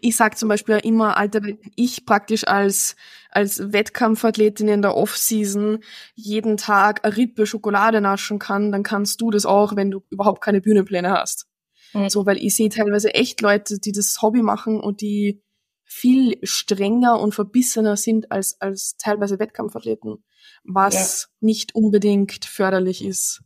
Ich 0.00 0.16
sag 0.16 0.36
zum 0.36 0.48
Beispiel 0.48 0.80
immer, 0.82 1.16
Alter, 1.16 1.42
wenn 1.44 1.58
ich 1.76 2.04
praktisch 2.04 2.46
als, 2.46 2.96
als 3.30 3.72
Wettkampfathletin 3.72 4.68
in 4.68 4.82
der 4.82 4.96
Off-Season 4.96 5.78
jeden 6.14 6.56
Tag 6.56 7.04
eine 7.04 7.16
Rippe 7.16 7.46
Schokolade 7.46 8.00
naschen 8.00 8.38
kann, 8.38 8.72
dann 8.72 8.82
kannst 8.82 9.20
du 9.20 9.30
das 9.30 9.46
auch, 9.46 9.76
wenn 9.76 9.90
du 9.90 10.00
überhaupt 10.10 10.42
keine 10.42 10.60
Bühnenpläne 10.60 11.12
hast. 11.12 11.46
Mhm. 11.92 12.08
So, 12.08 12.26
weil 12.26 12.38
ich 12.38 12.56
sehe 12.56 12.68
teilweise 12.68 13.14
echt 13.14 13.40
Leute, 13.40 13.78
die 13.78 13.92
das 13.92 14.20
Hobby 14.22 14.42
machen 14.42 14.80
und 14.80 15.00
die 15.00 15.42
viel 15.84 16.38
strenger 16.44 17.20
und 17.20 17.34
verbissener 17.34 17.96
sind 17.96 18.30
als, 18.30 18.60
als 18.60 18.96
teilweise 18.96 19.40
Wettkampfathleten, 19.40 20.24
was 20.62 21.22
ja. 21.22 21.28
nicht 21.40 21.74
unbedingt 21.74 22.44
förderlich 22.44 23.04
ist. 23.04 23.42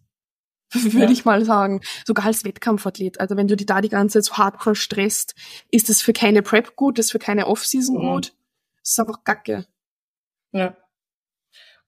würde 0.92 1.06
ja. 1.06 1.10
ich 1.10 1.24
mal 1.24 1.44
sagen. 1.44 1.80
Sogar 2.04 2.26
als 2.26 2.44
Wettkampfathlet. 2.44 3.20
Also 3.20 3.36
wenn 3.36 3.48
du 3.48 3.56
die 3.56 3.66
da 3.66 3.80
die 3.80 3.88
ganze 3.88 4.20
Zeit 4.20 4.24
so 4.24 4.38
hardcore 4.38 4.76
stresst, 4.76 5.34
ist 5.70 5.88
das 5.88 6.02
für 6.02 6.12
keine 6.12 6.42
Prep 6.42 6.76
gut, 6.76 6.98
ist 6.98 7.12
für 7.12 7.18
keine 7.18 7.46
Off-Season 7.46 7.96
mhm. 7.96 8.12
gut. 8.12 8.34
Das 8.80 8.90
ist 8.90 9.00
einfach 9.00 9.24
Gacke. 9.24 9.66
Ja. 10.52 10.76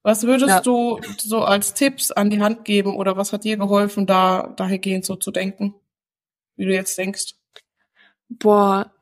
Was 0.03 0.23
würdest 0.23 0.49
ja. 0.49 0.61
du 0.61 1.01
so 1.19 1.43
als 1.43 1.75
Tipps 1.75 2.13
an 2.13 2.31
die 2.31 2.41
Hand 2.41 2.65
geben 2.65 2.95
oder 2.95 3.17
was 3.17 3.33
hat 3.33 3.43
dir 3.43 3.57
geholfen, 3.57 4.07
da 4.07 4.55
dahingehend 4.57 5.05
so 5.05 5.17
zu 5.17 5.33
denken, 5.33 5.75
wie 6.55 6.65
du 6.65 6.73
jetzt 6.73 6.97
denkst? 6.97 7.35
Boah, 8.29 8.93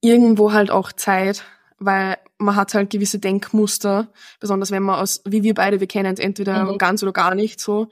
irgendwo 0.00 0.52
halt 0.52 0.70
auch 0.70 0.92
Zeit, 0.92 1.44
weil 1.78 2.18
man 2.38 2.56
hat 2.56 2.74
halt 2.74 2.90
gewisse 2.90 3.18
Denkmuster, 3.18 4.08
besonders 4.40 4.70
wenn 4.70 4.82
man 4.82 4.98
aus, 4.98 5.22
wie 5.24 5.44
wir 5.44 5.54
beide, 5.54 5.78
wir 5.78 5.86
kennen 5.86 6.12
es 6.12 6.20
entweder 6.20 6.64
mhm. 6.64 6.78
ganz 6.78 7.02
oder 7.02 7.12
gar 7.12 7.34
nicht 7.34 7.60
so 7.60 7.88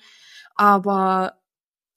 aber 0.59 1.39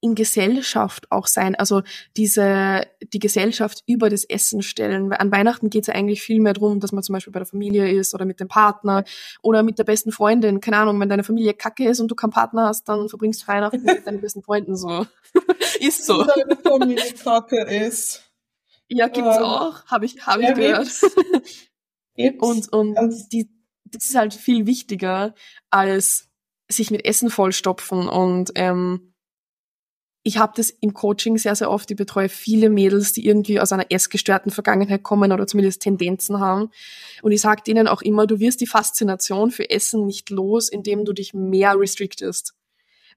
in 0.04 0.16
Gesellschaft 0.16 1.12
auch 1.12 1.28
sein, 1.28 1.56
also 1.56 1.84
diese 2.18 2.88
die 3.14 3.20
Gesellschaft 3.20 3.84
über 3.86 4.10
das 4.10 4.24
Essen 4.24 4.64
stellen. 4.64 5.12
Weil 5.12 5.20
an 5.20 5.32
Weihnachten 5.32 5.70
geht 5.70 5.84
es 5.84 5.88
ja 5.88 5.94
eigentlich 5.94 6.24
viel 6.24 6.42
mehr 6.42 6.54
darum, 6.54 6.80
dass 6.80 6.92
man 6.92 7.04
zum 7.04 7.14
Beispiel 7.14 7.32
bei 7.32 7.40
der 7.40 7.46
Familie 7.46 7.90
ist 7.90 8.16
oder 8.16 8.26
mit 8.26 8.40
dem 8.40 8.48
Partner 8.48 9.04
oder 9.44 9.62
mit 9.62 9.78
der 9.78 9.84
besten 9.84 10.12
Freundin. 10.12 10.60
Keine 10.60 10.78
Ahnung, 10.78 11.00
wenn 11.00 11.10
deine 11.10 11.24
Familie 11.24 11.54
kacke 11.54 11.88
ist 11.88 12.00
und 12.00 12.10
du 12.10 12.16
keinen 12.16 12.32
Partner 12.32 12.68
hast, 12.68 12.90
dann 12.90 13.10
verbringst 13.10 13.44
du 13.44 13.48
Weihnachten 13.48 13.84
mit 13.84 14.08
deinen 14.08 14.22
besten 14.22 14.42
Freunden 14.42 14.76
so. 14.76 15.06
ist 15.80 16.06
so. 16.06 16.24
Deine 16.24 16.58
Familie 16.58 17.14
kacke 17.24 17.62
ist. 17.62 18.24
Ja, 18.88 19.08
gibt's 19.08 19.38
ähm, 19.38 19.44
auch. 19.44 19.86
Habe 19.86 20.06
ich, 20.06 20.26
hab 20.26 20.42
ja, 20.42 20.50
ich 20.50 20.56
gehört. 20.56 20.90
Gibt's. 22.16 22.44
Und, 22.44 22.74
und 22.74 23.32
die, 23.32 23.50
das 23.86 24.06
ist 24.06 24.16
halt 24.16 24.34
viel 24.34 24.66
wichtiger 24.66 25.36
als 25.70 26.31
sich 26.72 26.92
mit 26.92 27.06
Essen 27.06 27.30
vollstopfen 27.30 28.08
und 28.08 28.52
ähm, 28.56 29.12
ich 30.24 30.38
habe 30.38 30.54
das 30.56 30.70
im 30.70 30.94
Coaching 30.94 31.38
sehr, 31.38 31.56
sehr 31.56 31.72
oft. 31.72 31.90
Ich 31.90 31.98
betreue 31.98 32.30
viele 32.30 32.70
Mädels, 32.70 33.12
die 33.12 33.26
irgendwie 33.26 33.60
aus 33.60 33.72
einer 33.72 33.88
essgestörten 33.90 34.52
Vergangenheit 34.52 35.02
kommen 35.02 35.32
oder 35.32 35.48
zumindest 35.48 35.82
Tendenzen 35.82 36.40
haben. 36.40 36.70
Und 37.24 37.32
ich 37.32 37.42
sage 37.42 37.64
denen 37.66 37.88
auch 37.88 38.04
immer, 38.04 38.28
du 38.28 38.40
wirst 38.40 38.62
die 38.62 38.68
Faszination 38.68 39.50
für 39.50 39.70
Essen 39.70 40.06
nicht 40.06 40.30
los, 40.30 40.70
indem 40.70 41.06
du 41.06 41.14
dich 41.14 41.34
mehr 41.34 41.80
restrictest. 41.80 42.54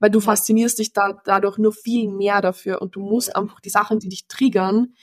Weil 0.01 0.11
du 0.11 0.21
faszinierst 0.21 0.79
dich 0.79 0.93
da, 0.93 1.21
dadurch 1.25 1.59
nur 1.59 1.73
viel 1.73 2.09
mehr 2.09 2.41
dafür 2.41 2.81
und 2.81 2.97
du 2.97 3.01
musst 3.01 3.37
einfach 3.37 3.61
die 3.61 3.71
Sachen, 3.71 3.99
die 3.99 4.09
dich 4.09 4.27
triggern, 4.27 4.95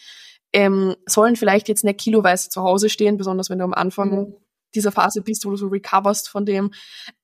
ähm, 0.54 0.96
sollen 1.06 1.36
vielleicht 1.36 1.70
jetzt 1.70 1.84
nicht 1.84 2.00
kiloweise 2.00 2.50
zu 2.50 2.64
Hause 2.64 2.90
stehen, 2.90 3.18
besonders 3.18 3.50
wenn 3.50 3.60
du 3.60 3.64
am 3.64 3.74
Anfang 3.74 4.10
mhm. 4.10 4.36
Dieser 4.76 4.92
Phase 4.92 5.22
bist, 5.22 5.46
wo 5.46 5.52
du 5.52 5.58
so 5.58 5.68
recoverst 5.68 6.30
von 6.30 6.46
dem. 6.46 6.72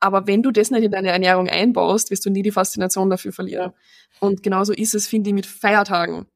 Aber 0.00 0.26
wenn 0.26 0.42
du 0.42 0.50
das 0.50 0.70
nicht 0.70 0.84
in 0.84 0.90
deine 0.90 1.10
Ernährung 1.10 1.48
einbaust, 1.48 2.10
wirst 2.10 2.24
du 2.26 2.30
nie 2.30 2.42
die 2.42 2.50
Faszination 2.50 3.10
dafür 3.10 3.32
verlieren. 3.32 3.72
Und 4.20 4.42
genauso 4.42 4.72
ist 4.72 4.94
es, 4.94 5.08
finde 5.08 5.30
ich, 5.30 5.34
mit 5.34 5.46
Feiertagen. 5.46 6.26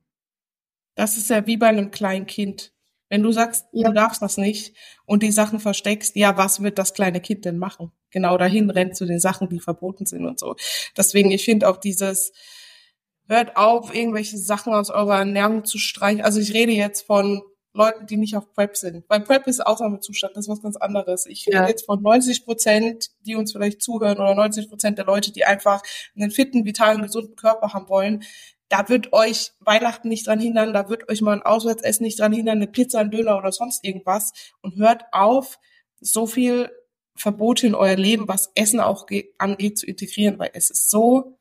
Das 0.95 1.16
ist 1.16 1.31
ja 1.31 1.47
wie 1.47 1.57
bei 1.57 1.69
einem 1.69 1.90
kleinen 1.90 2.26
Kind. 2.26 2.73
Wenn 3.09 3.23
du 3.23 3.31
sagst, 3.31 3.66
ja. 3.73 3.88
du 3.88 3.95
darfst 3.95 4.23
das 4.23 4.38
nicht 4.38 4.75
und 5.04 5.23
die 5.23 5.33
Sachen 5.33 5.61
versteckst, 5.61 6.16
ja, 6.16 6.37
was 6.38 6.62
wird 6.62 6.78
das 6.78 6.95
kleine 6.95 7.21
Kind 7.21 7.45
denn 7.45 7.59
machen? 7.59 7.92
Genau 8.11 8.38
dahin 8.38 8.71
rennt 8.71 8.97
zu 8.97 9.04
den 9.04 9.21
Sachen, 9.21 9.49
die 9.49 9.61
verboten 9.61 10.07
sind 10.07 10.25
und 10.25 10.38
so. 10.38 10.57
Deswegen, 10.97 11.31
ich 11.31 11.45
finde 11.45 11.69
auch 11.69 11.76
dieses, 11.76 12.33
hört 13.28 13.57
auf, 13.57 13.95
irgendwelche 13.95 14.38
Sachen 14.38 14.73
aus 14.73 14.90
eurer 14.90 15.19
Ernährung 15.19 15.64
zu 15.64 15.78
streichen. 15.78 16.23
Also 16.23 16.40
ich 16.40 16.54
rede 16.54 16.73
jetzt 16.73 17.07
von 17.07 17.42
Leuten, 17.75 18.07
die 18.07 18.17
nicht 18.17 18.37
auf 18.37 18.52
Prep 18.52 18.76
sind. 18.76 19.05
Weil 19.09 19.21
Prep 19.21 19.47
ist 19.47 19.64
Ausnahmezustand, 19.64 20.37
das 20.37 20.45
ist 20.45 20.50
was 20.50 20.62
ganz 20.62 20.76
anderes. 20.76 21.26
Ich 21.26 21.47
rede 21.47 21.57
ja. 21.57 21.69
jetzt 21.69 21.87
von 21.87 22.02
90 22.02 22.45
Prozent, 22.45 23.11
die 23.21 23.35
uns 23.35 23.52
vielleicht 23.52 23.81
zuhören 23.81 24.19
oder 24.19 24.35
90 24.35 24.69
Prozent 24.69 24.99
der 24.99 25.07
Leute, 25.07 25.33
die 25.33 25.45
einfach 25.45 25.83
einen 26.14 26.31
fitten, 26.31 26.64
vitalen, 26.64 27.02
gesunden 27.02 27.37
Körper 27.37 27.73
haben 27.73 27.88
wollen. 27.88 28.25
Da 28.69 28.88
wird 28.88 29.12
euch 29.12 29.52
Weihnachten 29.61 30.09
nicht 30.09 30.26
dran 30.26 30.41
hindern, 30.41 30.73
da 30.73 30.88
wird 30.88 31.09
euch 31.11 31.21
mal 31.21 31.33
ein 31.33 31.43
Auswärtsessen 31.43 32.05
nicht 32.05 32.19
dran 32.19 32.33
hindern, 32.33 32.57
eine 32.57 32.67
Pizza, 32.67 33.00
ein 33.00 33.11
Döner 33.11 33.38
oder 33.38 33.52
sonst 33.52 33.85
irgendwas. 33.85 34.33
Und 34.61 34.76
hört 34.76 35.05
auf, 35.12 35.59
so 36.00 36.26
viel 36.26 36.71
Verbote 37.14 37.67
in 37.67 37.75
euer 37.75 37.97
Leben, 37.97 38.29
was 38.29 38.50
Essen 38.55 38.81
auch 38.81 39.07
angeht, 39.38 39.79
zu 39.79 39.87
integrieren, 39.87 40.38
weil 40.38 40.50
es 40.55 40.71
ist 40.71 40.91
so 40.91 41.38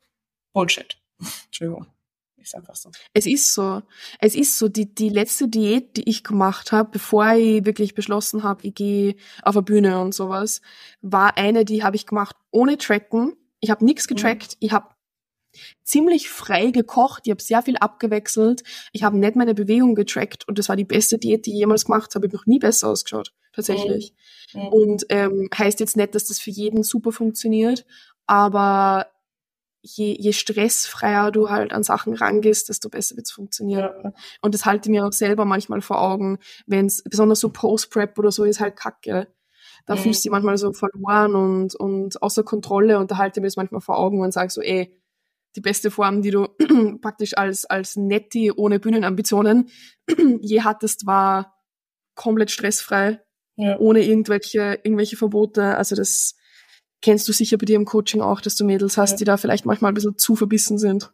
Bullshit. 0.52 0.98
Entschuldigung. 1.46 1.91
Ist 2.42 2.54
einfach 2.56 2.74
so. 2.74 2.90
Es 3.14 3.26
ist 3.26 3.54
so. 3.54 3.82
Es 4.18 4.34
ist 4.34 4.58
so. 4.58 4.68
Die, 4.68 4.92
die 4.92 5.08
letzte 5.08 5.48
Diät, 5.48 5.96
die 5.96 6.08
ich 6.08 6.24
gemacht 6.24 6.72
habe, 6.72 6.90
bevor 6.90 7.32
ich 7.34 7.64
wirklich 7.64 7.94
beschlossen 7.94 8.42
habe, 8.42 8.66
ich 8.66 8.74
gehe 8.74 9.14
auf 9.42 9.56
eine 9.56 9.62
Bühne 9.62 10.00
und 10.00 10.14
sowas, 10.14 10.60
war 11.00 11.36
eine, 11.36 11.64
die 11.64 11.84
habe 11.84 11.96
ich 11.96 12.06
gemacht 12.06 12.36
ohne 12.50 12.78
Tracken. 12.78 13.36
Ich 13.60 13.70
habe 13.70 13.84
nichts 13.84 14.08
mhm. 14.08 14.16
getrackt. 14.16 14.52
Mhm. 14.54 14.56
Ich 14.60 14.72
habe 14.72 14.88
ziemlich 15.84 16.30
frei 16.30 16.70
gekocht. 16.70 17.22
Ich 17.26 17.30
habe 17.30 17.42
sehr 17.42 17.62
viel 17.62 17.76
abgewechselt. 17.76 18.62
Ich 18.92 19.02
habe 19.02 19.18
nicht 19.18 19.36
meine 19.36 19.54
Bewegung 19.54 19.94
getrackt 19.94 20.48
und 20.48 20.58
das 20.58 20.68
war 20.68 20.76
die 20.76 20.84
beste 20.84 21.18
Diät, 21.18 21.46
die 21.46 21.52
ich 21.52 21.58
jemals 21.58 21.84
gemacht 21.84 22.14
habe. 22.14 22.26
Ich 22.26 22.32
habe 22.32 22.38
noch 22.38 22.46
nie 22.46 22.58
besser 22.58 22.88
ausgeschaut, 22.88 23.32
tatsächlich. 23.52 24.14
Mhm. 24.52 24.60
Mhm. 24.62 24.68
Und 24.68 25.06
ähm, 25.10 25.48
heißt 25.56 25.80
jetzt 25.80 25.96
nicht, 25.96 26.14
dass 26.14 26.24
das 26.24 26.40
für 26.40 26.50
jeden 26.50 26.82
super 26.82 27.12
funktioniert, 27.12 27.84
aber 28.26 29.06
je, 29.82 30.16
je 30.18 30.32
stressfreier 30.32 31.30
du 31.30 31.50
halt 31.50 31.72
an 31.72 31.82
Sachen 31.82 32.14
rangehst, 32.14 32.68
desto 32.68 32.88
besser 32.88 33.16
wird's 33.16 33.32
funktionieren. 33.32 33.90
Ja. 34.04 34.12
Und 34.40 34.54
das 34.54 34.64
halte 34.64 34.88
ich 34.88 34.90
mir 34.90 35.04
auch 35.04 35.12
selber 35.12 35.44
manchmal 35.44 35.82
vor 35.82 36.00
Augen, 36.00 36.38
wenn 36.66 36.86
es 36.86 37.02
besonders 37.02 37.40
so 37.40 37.50
Post-Prep 37.50 38.18
oder 38.18 38.30
so 38.30 38.44
ist 38.44 38.60
halt 38.60 38.76
kacke. 38.76 39.28
Da 39.86 39.94
mhm. 39.94 39.98
fühlst 39.98 40.20
du 40.20 40.28
dich 40.28 40.32
manchmal 40.32 40.56
so 40.56 40.72
verloren 40.72 41.34
und, 41.34 41.74
und 41.74 42.22
außer 42.22 42.44
Kontrolle 42.44 42.98
und 42.98 43.10
da 43.10 43.16
halte 43.16 43.40
ich 43.40 43.42
mir 43.42 43.48
das 43.48 43.56
manchmal 43.56 43.80
vor 43.80 43.98
Augen 43.98 44.20
und 44.20 44.32
sage 44.32 44.50
so, 44.50 44.60
ey, 44.60 44.96
die 45.56 45.60
beste 45.60 45.90
Form, 45.90 46.22
die 46.22 46.30
du 46.30 46.46
praktisch 47.02 47.36
als, 47.36 47.64
als 47.64 47.96
Netti 47.96 48.52
ohne 48.52 48.78
Bühnenambitionen 48.78 49.68
je 50.40 50.62
hattest, 50.62 51.06
war 51.06 51.58
komplett 52.14 52.50
stressfrei, 52.50 53.20
ja. 53.56 53.78
ohne 53.78 54.00
irgendwelche, 54.00 54.78
irgendwelche 54.82 55.16
Verbote. 55.16 55.76
Also 55.76 55.96
das, 55.96 56.36
kennst 57.02 57.28
du 57.28 57.32
sicher 57.32 57.58
bei 57.58 57.66
dir 57.66 57.76
im 57.76 57.84
Coaching 57.84 58.22
auch, 58.22 58.40
dass 58.40 58.54
du 58.54 58.64
Mädels 58.64 58.96
hast, 58.96 59.12
ja. 59.12 59.16
die 59.18 59.24
da 59.24 59.36
vielleicht 59.36 59.66
manchmal 59.66 59.90
ein 59.90 59.94
bisschen 59.94 60.16
zu 60.16 60.36
verbissen 60.36 60.78
sind. 60.78 61.12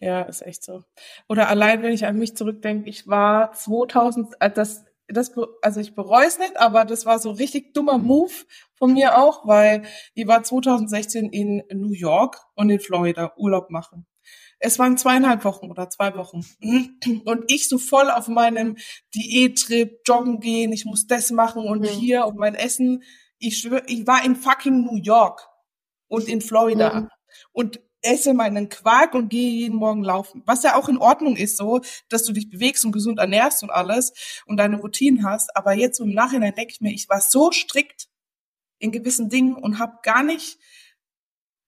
Ja, 0.00 0.22
ist 0.22 0.42
echt 0.42 0.62
so. 0.64 0.84
Oder 1.28 1.48
allein, 1.48 1.82
wenn 1.82 1.92
ich 1.92 2.06
an 2.06 2.18
mich 2.18 2.36
zurückdenke, 2.36 2.88
ich 2.88 3.06
war 3.08 3.52
2000, 3.52 4.34
äh, 4.40 4.50
das, 4.50 4.84
das, 5.08 5.32
also 5.62 5.80
ich 5.80 5.94
bereue 5.94 6.26
es 6.26 6.38
nicht, 6.38 6.56
aber 6.56 6.84
das 6.84 7.06
war 7.06 7.18
so 7.18 7.30
richtig 7.30 7.74
dummer 7.74 7.98
Move 7.98 8.32
von 8.76 8.92
mir 8.92 9.18
auch, 9.18 9.46
weil 9.46 9.82
ich 10.14 10.26
war 10.26 10.44
2016 10.44 11.30
in 11.30 11.64
New 11.72 11.92
York 11.92 12.36
und 12.54 12.70
in 12.70 12.78
Florida 12.78 13.32
Urlaub 13.36 13.70
machen. 13.70 14.06
Es 14.60 14.78
waren 14.78 14.96
zweieinhalb 14.96 15.44
Wochen 15.44 15.70
oder 15.70 15.88
zwei 15.88 16.14
Wochen. 16.16 16.44
Und 17.24 17.44
ich 17.46 17.68
so 17.68 17.78
voll 17.78 18.10
auf 18.10 18.26
meinem 18.26 18.76
Diättrip, 19.14 20.00
joggen 20.04 20.40
gehen, 20.40 20.72
ich 20.72 20.84
muss 20.84 21.06
das 21.06 21.30
machen 21.30 21.62
und 21.64 21.82
mhm. 21.82 21.86
hier 21.86 22.26
und 22.26 22.36
mein 22.36 22.56
Essen 22.56 23.04
ich 23.38 23.58
schwöre, 23.58 23.84
ich 23.86 24.06
war 24.06 24.24
in 24.24 24.36
fucking 24.36 24.84
New 24.84 24.96
York 24.96 25.48
und 26.08 26.28
in 26.28 26.40
Florida 26.40 27.00
mhm. 27.00 27.08
und 27.52 27.80
esse 28.00 28.32
meinen 28.34 28.68
Quark 28.68 29.14
und 29.14 29.28
gehe 29.28 29.50
jeden 29.50 29.76
Morgen 29.76 30.04
laufen. 30.04 30.42
Was 30.46 30.62
ja 30.62 30.76
auch 30.76 30.88
in 30.88 30.98
Ordnung 30.98 31.36
ist, 31.36 31.56
so, 31.56 31.80
dass 32.08 32.24
du 32.24 32.32
dich 32.32 32.48
bewegst 32.48 32.84
und 32.84 32.92
gesund 32.92 33.18
ernährst 33.18 33.62
und 33.62 33.70
alles 33.70 34.42
und 34.46 34.56
deine 34.56 34.80
Routinen 34.80 35.24
hast. 35.24 35.54
Aber 35.56 35.72
jetzt 35.72 36.00
im 36.00 36.14
Nachhinein 36.14 36.54
denke 36.54 36.72
ich 36.72 36.80
mir, 36.80 36.92
ich 36.92 37.08
war 37.08 37.20
so 37.20 37.50
strikt 37.50 38.08
in 38.78 38.92
gewissen 38.92 39.28
Dingen 39.28 39.54
und 39.54 39.78
habe 39.78 39.98
gar 40.02 40.22
nicht, 40.22 40.58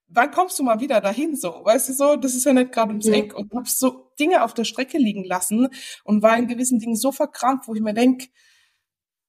wann 0.07 0.31
kommst 0.31 0.59
du 0.59 0.63
mal 0.63 0.81
wieder 0.81 1.01
dahin 1.01 1.35
so? 1.35 1.65
Weißt 1.65 1.89
du 1.89 1.93
so, 1.93 2.17
das 2.17 2.35
ist 2.35 2.45
ja 2.45 2.53
nicht 2.53 2.73
gerade 2.73 2.91
ums 2.91 3.07
mhm. 3.07 3.15
Eck 3.15 3.35
und 3.35 3.53
hab 3.53 3.69
so 3.69 4.13
Dinge 4.19 4.45
auf 4.45 4.55
der 4.55 4.65
Strecke 4.65 4.99
liegen 4.99 5.25
lassen 5.25 5.69
und 6.05 6.23
war 6.23 6.37
in 6.37 6.47
gewissen 6.47 6.79
Dingen 6.79 6.97
so 6.97 7.11
verkrampft, 7.11 7.67
wo 7.69 7.75
ich 7.75 7.81
mir 7.81 7.95
denk, 7.95 8.29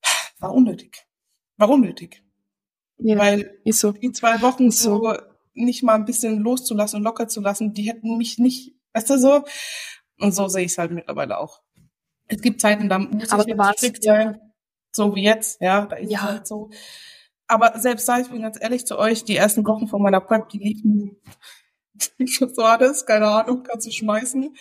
war 0.39 0.53
unnötig. 0.53 1.07
War 1.57 1.69
unnötig. 1.69 2.23
Ja, 3.03 3.17
Weil 3.17 3.59
ist 3.65 3.79
so. 3.79 3.91
die 3.91 4.11
zwei 4.11 4.41
Wochen 4.41 4.71
so. 4.71 5.01
so 5.03 5.17
nicht 5.53 5.83
mal 5.83 5.95
ein 5.95 6.05
bisschen 6.05 6.39
loszulassen 6.39 6.97
und 6.97 7.03
locker 7.03 7.27
zu 7.27 7.41
lassen, 7.41 7.73
die 7.73 7.83
hätten 7.83 8.17
mich 8.17 8.37
nicht, 8.37 8.75
weißt 8.93 9.09
du 9.09 9.17
so? 9.17 9.43
Und 10.19 10.33
so 10.33 10.47
sehe 10.47 10.65
ich 10.65 10.71
es 10.71 10.77
halt 10.77 10.91
mittlerweile 10.91 11.37
auch. 11.37 11.61
Es 12.27 12.41
gibt 12.41 12.61
Zeiten, 12.61 12.87
da 12.87 12.99
muss 12.99 13.31
Aber 13.31 13.45
ich 13.45 13.53
nicht 13.53 13.77
strikt 13.77 14.03
sein, 14.03 14.39
so 14.91 15.15
wie 15.15 15.23
jetzt, 15.23 15.59
ja, 15.61 15.85
da 15.85 15.97
ist 15.97 16.11
ja. 16.11 16.19
es 16.19 16.25
halt 16.25 16.47
so. 16.47 16.69
Aber 17.47 17.77
selbst 17.79 18.07
da, 18.07 18.19
ich 18.19 18.29
bin 18.29 18.41
ganz 18.41 18.57
ehrlich 18.61 18.85
zu 18.85 18.97
euch, 18.97 19.25
die 19.25 19.35
ersten 19.35 19.65
Wochen 19.67 19.87
von 19.87 20.01
meiner 20.01 20.21
Prep, 20.21 20.47
die 20.49 20.59
liefen, 20.59 21.17
was 22.39 22.55
war 22.57 22.77
das? 22.77 23.05
Keine 23.05 23.27
Ahnung, 23.27 23.63
kannst 23.63 23.87
du 23.87 23.91
schmeißen. 23.91 24.55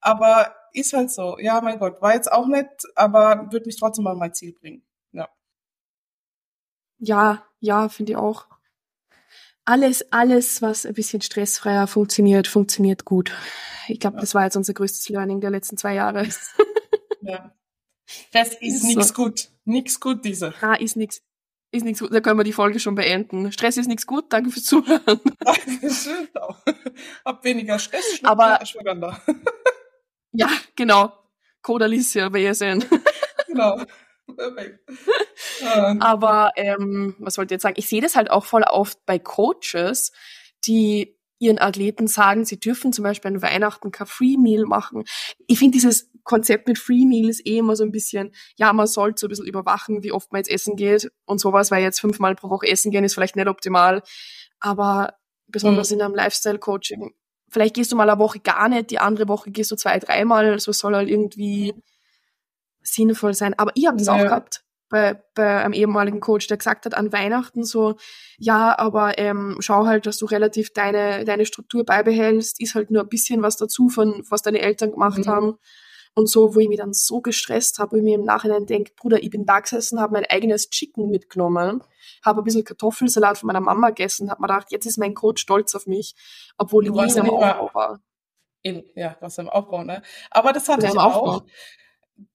Aber 0.00 0.54
ist 0.74 0.92
halt 0.92 1.10
so. 1.10 1.38
Ja, 1.38 1.60
mein 1.62 1.78
Gott, 1.78 2.02
war 2.02 2.14
jetzt 2.14 2.30
auch 2.30 2.46
nett, 2.46 2.68
aber 2.96 3.50
wird 3.50 3.64
mich 3.64 3.78
trotzdem 3.78 4.04
mal 4.04 4.16
mein 4.16 4.34
Ziel 4.34 4.52
bringen. 4.52 4.84
Ja. 5.12 5.28
Ja, 6.98 7.46
ja, 7.64 7.88
finde 7.88 8.12
ich 8.12 8.16
auch. 8.16 8.46
Alles, 9.64 10.12
alles, 10.12 10.60
was 10.60 10.84
ein 10.84 10.94
bisschen 10.94 11.22
stressfreier 11.22 11.86
funktioniert, 11.86 12.46
funktioniert 12.46 13.04
gut. 13.06 13.32
Ich 13.88 13.98
glaube, 13.98 14.16
ja. 14.16 14.20
das 14.20 14.34
war 14.34 14.44
jetzt 14.44 14.56
unser 14.56 14.74
größtes 14.74 15.08
Learning 15.08 15.40
der 15.40 15.50
letzten 15.50 15.76
zwei 15.76 15.94
Jahre. 15.94 16.28
Ja. 17.26 17.54
Das 18.32 18.52
ist, 18.60 18.82
so. 18.82 19.14
gut. 19.14 19.48
Nix 19.64 19.98
gut, 19.98 20.26
diese. 20.26 20.52
Ah, 20.60 20.74
ist 20.74 20.94
nix. 20.94 21.22
Ist 21.70 21.86
nichts 21.86 22.00
gut. 22.00 22.12
Da 22.12 22.20
können 22.20 22.38
wir 22.38 22.44
die 22.44 22.52
Folge 22.52 22.78
schon 22.78 22.96
beenden. 22.96 23.50
Stress 23.50 23.78
ist 23.78 23.86
nichts 23.86 24.06
gut. 24.06 24.30
Danke 24.30 24.50
fürs 24.50 24.66
Zuhören. 24.66 25.20
Hab 27.24 27.42
weniger 27.42 27.78
Stress, 27.78 28.20
Aber, 28.22 28.60
Ashwagandha. 28.60 29.22
ja, 30.32 30.50
genau. 30.76 31.14
Code 31.62 31.86
Alicia, 31.86 32.30
WSN. 32.30 32.84
genau. 33.46 33.80
Aber 36.00 36.52
ähm, 36.56 37.16
was 37.18 37.38
wollte 37.38 37.54
ich 37.54 37.56
jetzt 37.56 37.62
sagen? 37.62 37.76
Ich 37.78 37.88
sehe 37.88 38.00
das 38.00 38.16
halt 38.16 38.30
auch 38.30 38.44
voll 38.44 38.62
oft 38.62 38.98
bei 39.06 39.18
Coaches, 39.18 40.12
die 40.66 41.16
ihren 41.38 41.58
Athleten 41.58 42.06
sagen, 42.06 42.44
sie 42.44 42.58
dürfen 42.58 42.92
zum 42.92 43.02
Beispiel 43.02 43.32
an 43.32 43.42
Weihnachten 43.42 43.90
kein 43.90 44.06
Free 44.06 44.36
Meal 44.36 44.64
machen. 44.64 45.04
Ich 45.46 45.58
finde 45.58 45.72
dieses 45.72 46.10
Konzept 46.22 46.66
mit 46.68 46.78
Free 46.78 47.04
Meal 47.04 47.28
ist 47.28 47.46
eh 47.46 47.58
immer 47.58 47.76
so 47.76 47.84
ein 47.84 47.92
bisschen, 47.92 48.32
ja, 48.56 48.72
man 48.72 48.86
sollte 48.86 49.20
so 49.20 49.26
ein 49.26 49.28
bisschen 49.28 49.46
überwachen, 49.46 50.02
wie 50.02 50.12
oft 50.12 50.32
man 50.32 50.38
jetzt 50.40 50.50
essen 50.50 50.76
geht 50.76 51.10
und 51.26 51.38
sowas, 51.38 51.70
weil 51.70 51.82
jetzt 51.82 52.00
fünfmal 52.00 52.34
pro 52.34 52.50
Woche 52.50 52.66
essen 52.66 52.90
gehen 52.90 53.04
ist 53.04 53.14
vielleicht 53.14 53.36
nicht 53.36 53.48
optimal. 53.48 54.02
Aber 54.60 55.14
besonders 55.46 55.90
mhm. 55.90 55.96
in 55.96 56.02
einem 56.02 56.14
Lifestyle-Coaching, 56.14 57.12
vielleicht 57.50 57.74
gehst 57.74 57.92
du 57.92 57.96
mal 57.96 58.08
eine 58.08 58.18
Woche 58.18 58.40
gar 58.40 58.68
nicht, 58.68 58.90
die 58.90 58.98
andere 58.98 59.28
Woche 59.28 59.50
gehst 59.50 59.70
du 59.70 59.76
zwei, 59.76 59.98
dreimal, 59.98 60.46
also 60.46 60.70
es 60.70 60.78
soll 60.78 60.94
halt 60.94 61.10
irgendwie 61.10 61.74
sinnvoll 62.80 63.34
sein. 63.34 63.54
Aber 63.58 63.72
ich 63.74 63.86
habe 63.86 63.98
das 63.98 64.06
ja. 64.06 64.14
auch 64.14 64.22
gehabt 64.22 64.63
bei, 64.94 65.20
bei 65.34 65.64
einem 65.64 65.72
ehemaligen 65.72 66.20
Coach, 66.20 66.46
der 66.46 66.56
gesagt 66.56 66.86
hat 66.86 66.94
an 66.94 67.12
Weihnachten 67.12 67.64
so, 67.64 67.96
ja, 68.38 68.78
aber 68.78 69.18
ähm, 69.18 69.56
schau 69.58 69.86
halt, 69.86 70.06
dass 70.06 70.18
du 70.18 70.26
relativ 70.26 70.72
deine, 70.72 71.24
deine 71.24 71.46
Struktur 71.46 71.84
beibehältst, 71.84 72.60
ist 72.60 72.76
halt 72.76 72.92
nur 72.92 73.02
ein 73.02 73.08
bisschen 73.08 73.42
was 73.42 73.56
dazu 73.56 73.88
von, 73.88 74.22
was 74.30 74.42
deine 74.42 74.60
Eltern 74.60 74.92
gemacht 74.92 75.18
mhm. 75.18 75.26
haben. 75.26 75.58
Und 76.14 76.28
so, 76.28 76.54
wo 76.54 76.60
ich 76.60 76.68
mich 76.68 76.78
dann 76.78 76.92
so 76.92 77.20
gestresst 77.20 77.80
habe, 77.80 77.90
wo 77.90 77.96
ich 77.96 78.04
mir 78.04 78.14
im 78.14 78.24
Nachhinein 78.24 78.66
denke, 78.66 78.92
Bruder, 78.94 79.20
ich 79.20 79.30
bin 79.30 79.44
da 79.44 79.58
gesessen, 79.58 79.98
habe 79.98 80.12
mein 80.12 80.26
eigenes 80.26 80.70
Chicken 80.70 81.10
mitgenommen, 81.10 81.82
habe 82.24 82.42
ein 82.42 82.44
bisschen 82.44 82.62
Kartoffelsalat 82.62 83.36
von 83.36 83.48
meiner 83.48 83.60
Mama 83.60 83.88
gegessen, 83.88 84.30
habe 84.30 84.42
mir 84.42 84.46
gedacht, 84.46 84.68
jetzt 84.70 84.86
ist 84.86 84.96
mein 84.96 85.14
Coach 85.14 85.42
stolz 85.42 85.74
auf 85.74 85.88
mich, 85.88 86.14
obwohl 86.56 86.84
ich 86.84 86.92
nie 86.92 87.18
am 87.18 87.30
Aufbau 87.30 87.70
war. 87.74 88.00
In, 88.62 88.84
ja, 88.94 89.16
was 89.18 89.38
im 89.38 89.48
Aufbau, 89.48 89.82
ne? 89.82 90.02
Aber 90.30 90.52
das 90.52 90.68
hatte 90.68 90.86
ich 90.86 90.96
auch 90.96 91.42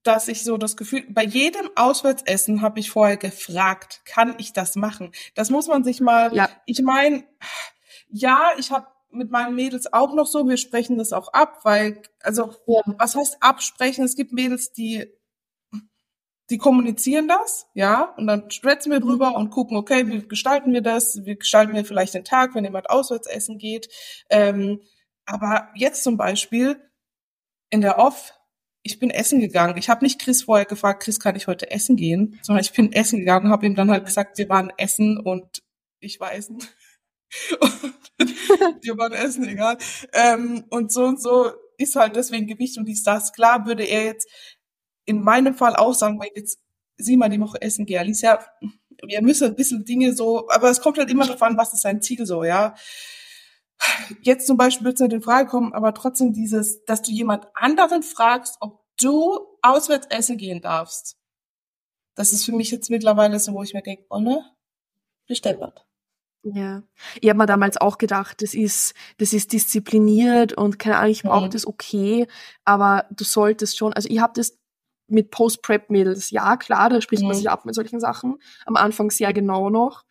dass 0.03 0.27
ich 0.27 0.43
so 0.43 0.57
das 0.57 0.77
Gefühl, 0.77 1.05
bei 1.09 1.23
jedem 1.23 1.69
Auswärtsessen 1.75 2.61
habe 2.61 2.79
ich 2.79 2.89
vorher 2.89 3.17
gefragt, 3.17 4.01
kann 4.05 4.35
ich 4.37 4.53
das 4.53 4.75
machen? 4.75 5.11
Das 5.35 5.49
muss 5.49 5.67
man 5.67 5.83
sich 5.83 6.01
mal, 6.01 6.33
ja. 6.35 6.49
ich 6.65 6.81
meine, 6.81 7.23
ja, 8.09 8.51
ich 8.57 8.71
habe 8.71 8.87
mit 9.11 9.31
meinen 9.31 9.55
Mädels 9.55 9.91
auch 9.91 10.13
noch 10.13 10.27
so, 10.27 10.47
wir 10.47 10.57
sprechen 10.57 10.97
das 10.97 11.13
auch 11.13 11.33
ab, 11.33 11.59
weil, 11.63 12.01
also, 12.21 12.53
ja. 12.67 12.81
was 12.97 13.15
heißt 13.15 13.37
absprechen? 13.41 14.05
Es 14.05 14.15
gibt 14.15 14.33
Mädels, 14.33 14.71
die, 14.71 15.07
die 16.49 16.57
kommunizieren 16.57 17.27
das, 17.27 17.67
ja, 17.73 18.13
und 18.17 18.27
dann 18.27 18.49
sprechen 18.51 18.91
wir 18.91 18.99
drüber 18.99 19.31
mhm. 19.31 19.35
und 19.35 19.49
gucken, 19.51 19.77
okay, 19.77 20.07
wie 20.07 20.27
gestalten 20.27 20.73
wir 20.73 20.81
das? 20.81 21.25
Wie 21.25 21.35
gestalten 21.35 21.73
wir 21.73 21.85
vielleicht 21.85 22.13
den 22.13 22.23
Tag, 22.23 22.55
wenn 22.55 22.63
jemand 22.63 22.89
auswärts 22.89 23.27
essen 23.27 23.57
geht? 23.57 23.89
Ähm, 24.29 24.81
aber 25.25 25.69
jetzt 25.75 26.03
zum 26.03 26.17
Beispiel 26.17 26.81
in 27.69 27.81
der 27.81 27.99
Off, 27.99 28.33
ich 28.83 28.99
bin 28.99 29.09
essen 29.09 29.39
gegangen. 29.39 29.77
Ich 29.77 29.89
habe 29.89 30.03
nicht 30.05 30.21
Chris 30.21 30.43
vorher 30.43 30.65
gefragt, 30.65 31.03
Chris, 31.03 31.19
kann 31.19 31.35
ich 31.35 31.47
heute 31.47 31.69
essen 31.71 31.95
gehen? 31.95 32.39
Sondern 32.41 32.63
ich 32.63 32.71
bin 32.71 32.93
essen 32.93 33.19
gegangen 33.19 33.47
und 33.47 33.51
habe 33.51 33.65
ihm 33.65 33.75
dann 33.75 33.91
halt 33.91 34.05
gesagt, 34.05 34.37
wir 34.37 34.49
waren 34.49 34.71
essen 34.77 35.17
und 35.17 35.61
ich 35.99 36.19
war 36.19 36.33
essen. 36.33 36.59
wir 38.81 38.97
waren 38.97 39.13
essen, 39.13 39.47
egal. 39.47 39.77
Ähm, 40.13 40.63
und 40.69 40.91
so 40.91 41.05
und 41.05 41.21
so 41.21 41.51
ist 41.77 41.95
halt 41.95 42.15
deswegen 42.15 42.47
Gewicht 42.47 42.77
und 42.77 42.85
dies, 42.85 43.03
das. 43.03 43.33
Klar 43.33 43.65
würde 43.65 43.83
er 43.83 44.05
jetzt 44.05 44.27
in 45.05 45.21
meinem 45.21 45.55
Fall 45.55 45.75
auch 45.75 45.93
sagen, 45.93 46.19
weil 46.19 46.29
jetzt 46.35 46.59
sieh 46.97 47.17
mal 47.17 47.29
die 47.29 47.39
Woche 47.39 47.61
essen 47.61 47.85
gehen. 47.85 47.99
Alicia, 47.99 48.45
wir 49.03 49.21
müssen 49.21 49.47
ein 49.47 49.55
bisschen 49.55 49.85
Dinge 49.85 50.13
so, 50.13 50.49
aber 50.49 50.69
es 50.69 50.81
kommt 50.81 50.97
halt 50.97 51.09
immer 51.09 51.25
darauf 51.25 51.41
an, 51.41 51.57
was 51.57 51.73
ist 51.73 51.81
sein 51.81 52.01
Ziel 52.01 52.25
so, 52.25 52.43
ja. 52.43 52.75
Jetzt 54.21 54.47
zum 54.47 54.57
Beispiel 54.57 54.85
wird 54.85 54.95
es 54.95 55.01
nicht 55.01 55.13
in 55.13 55.21
Frage 55.21 55.49
kommen, 55.49 55.73
aber 55.73 55.93
trotzdem 55.93 56.33
dieses, 56.33 56.83
dass 56.85 57.01
du 57.01 57.11
jemand 57.11 57.47
anderen 57.53 58.03
fragst, 58.03 58.57
ob 58.59 58.83
du 58.99 59.39
auswärts 59.61 60.07
essen 60.09 60.37
gehen 60.37 60.61
darfst. 60.61 61.17
Das 62.15 62.33
ist 62.33 62.45
für 62.45 62.51
mich 62.51 62.71
jetzt 62.71 62.89
mittlerweile 62.89 63.39
so, 63.39 63.53
wo 63.53 63.63
ich 63.63 63.73
mir 63.73 63.81
denke, 63.81 64.05
oh 64.09 64.19
ne, 64.19 64.43
besteppert. 65.27 65.85
Ja, 66.43 66.83
ich 67.19 67.29
habe 67.29 67.37
mir 67.37 67.45
damals 67.45 67.77
auch 67.77 67.97
gedacht, 67.97 68.41
das 68.41 68.53
ist, 68.53 68.93
das 69.17 69.33
ist 69.33 69.51
diszipliniert 69.51 70.53
und 70.53 70.79
keine 70.79 70.97
Ahnung, 70.97 71.11
ich 71.11 71.23
brauche 71.23 71.47
mhm. 71.47 71.51
das 71.51 71.67
okay, 71.67 72.27
aber 72.63 73.05
du 73.11 73.25
solltest 73.25 73.77
schon, 73.77 73.93
also 73.93 74.07
ich 74.09 74.19
habe 74.19 74.33
das 74.35 74.57
mit 75.07 75.31
Post-Prep-Mädels, 75.31 76.29
ja 76.29 76.55
klar, 76.55 76.89
da 76.89 77.01
spricht 77.01 77.23
mhm. 77.23 77.29
man 77.29 77.37
sich 77.37 77.49
ab 77.49 77.65
mit 77.65 77.75
solchen 77.75 77.99
Sachen, 77.99 78.37
am 78.65 78.77
Anfang 78.77 79.11
sehr 79.11 79.33
genau 79.33 79.69
noch, 79.69 80.05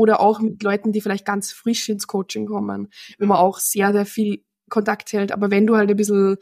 oder 0.00 0.20
auch 0.20 0.40
mit 0.40 0.62
Leuten, 0.62 0.92
die 0.92 1.02
vielleicht 1.02 1.26
ganz 1.26 1.52
frisch 1.52 1.88
ins 1.90 2.06
Coaching 2.06 2.46
kommen, 2.46 2.88
wo 3.18 3.26
man 3.26 3.36
auch 3.36 3.58
sehr, 3.58 3.92
sehr 3.92 4.06
viel 4.06 4.42
Kontakt 4.70 5.12
hält, 5.12 5.30
aber 5.30 5.50
wenn 5.50 5.66
du 5.66 5.76
halt 5.76 5.90
ein 5.90 5.96
bisschen 5.96 6.38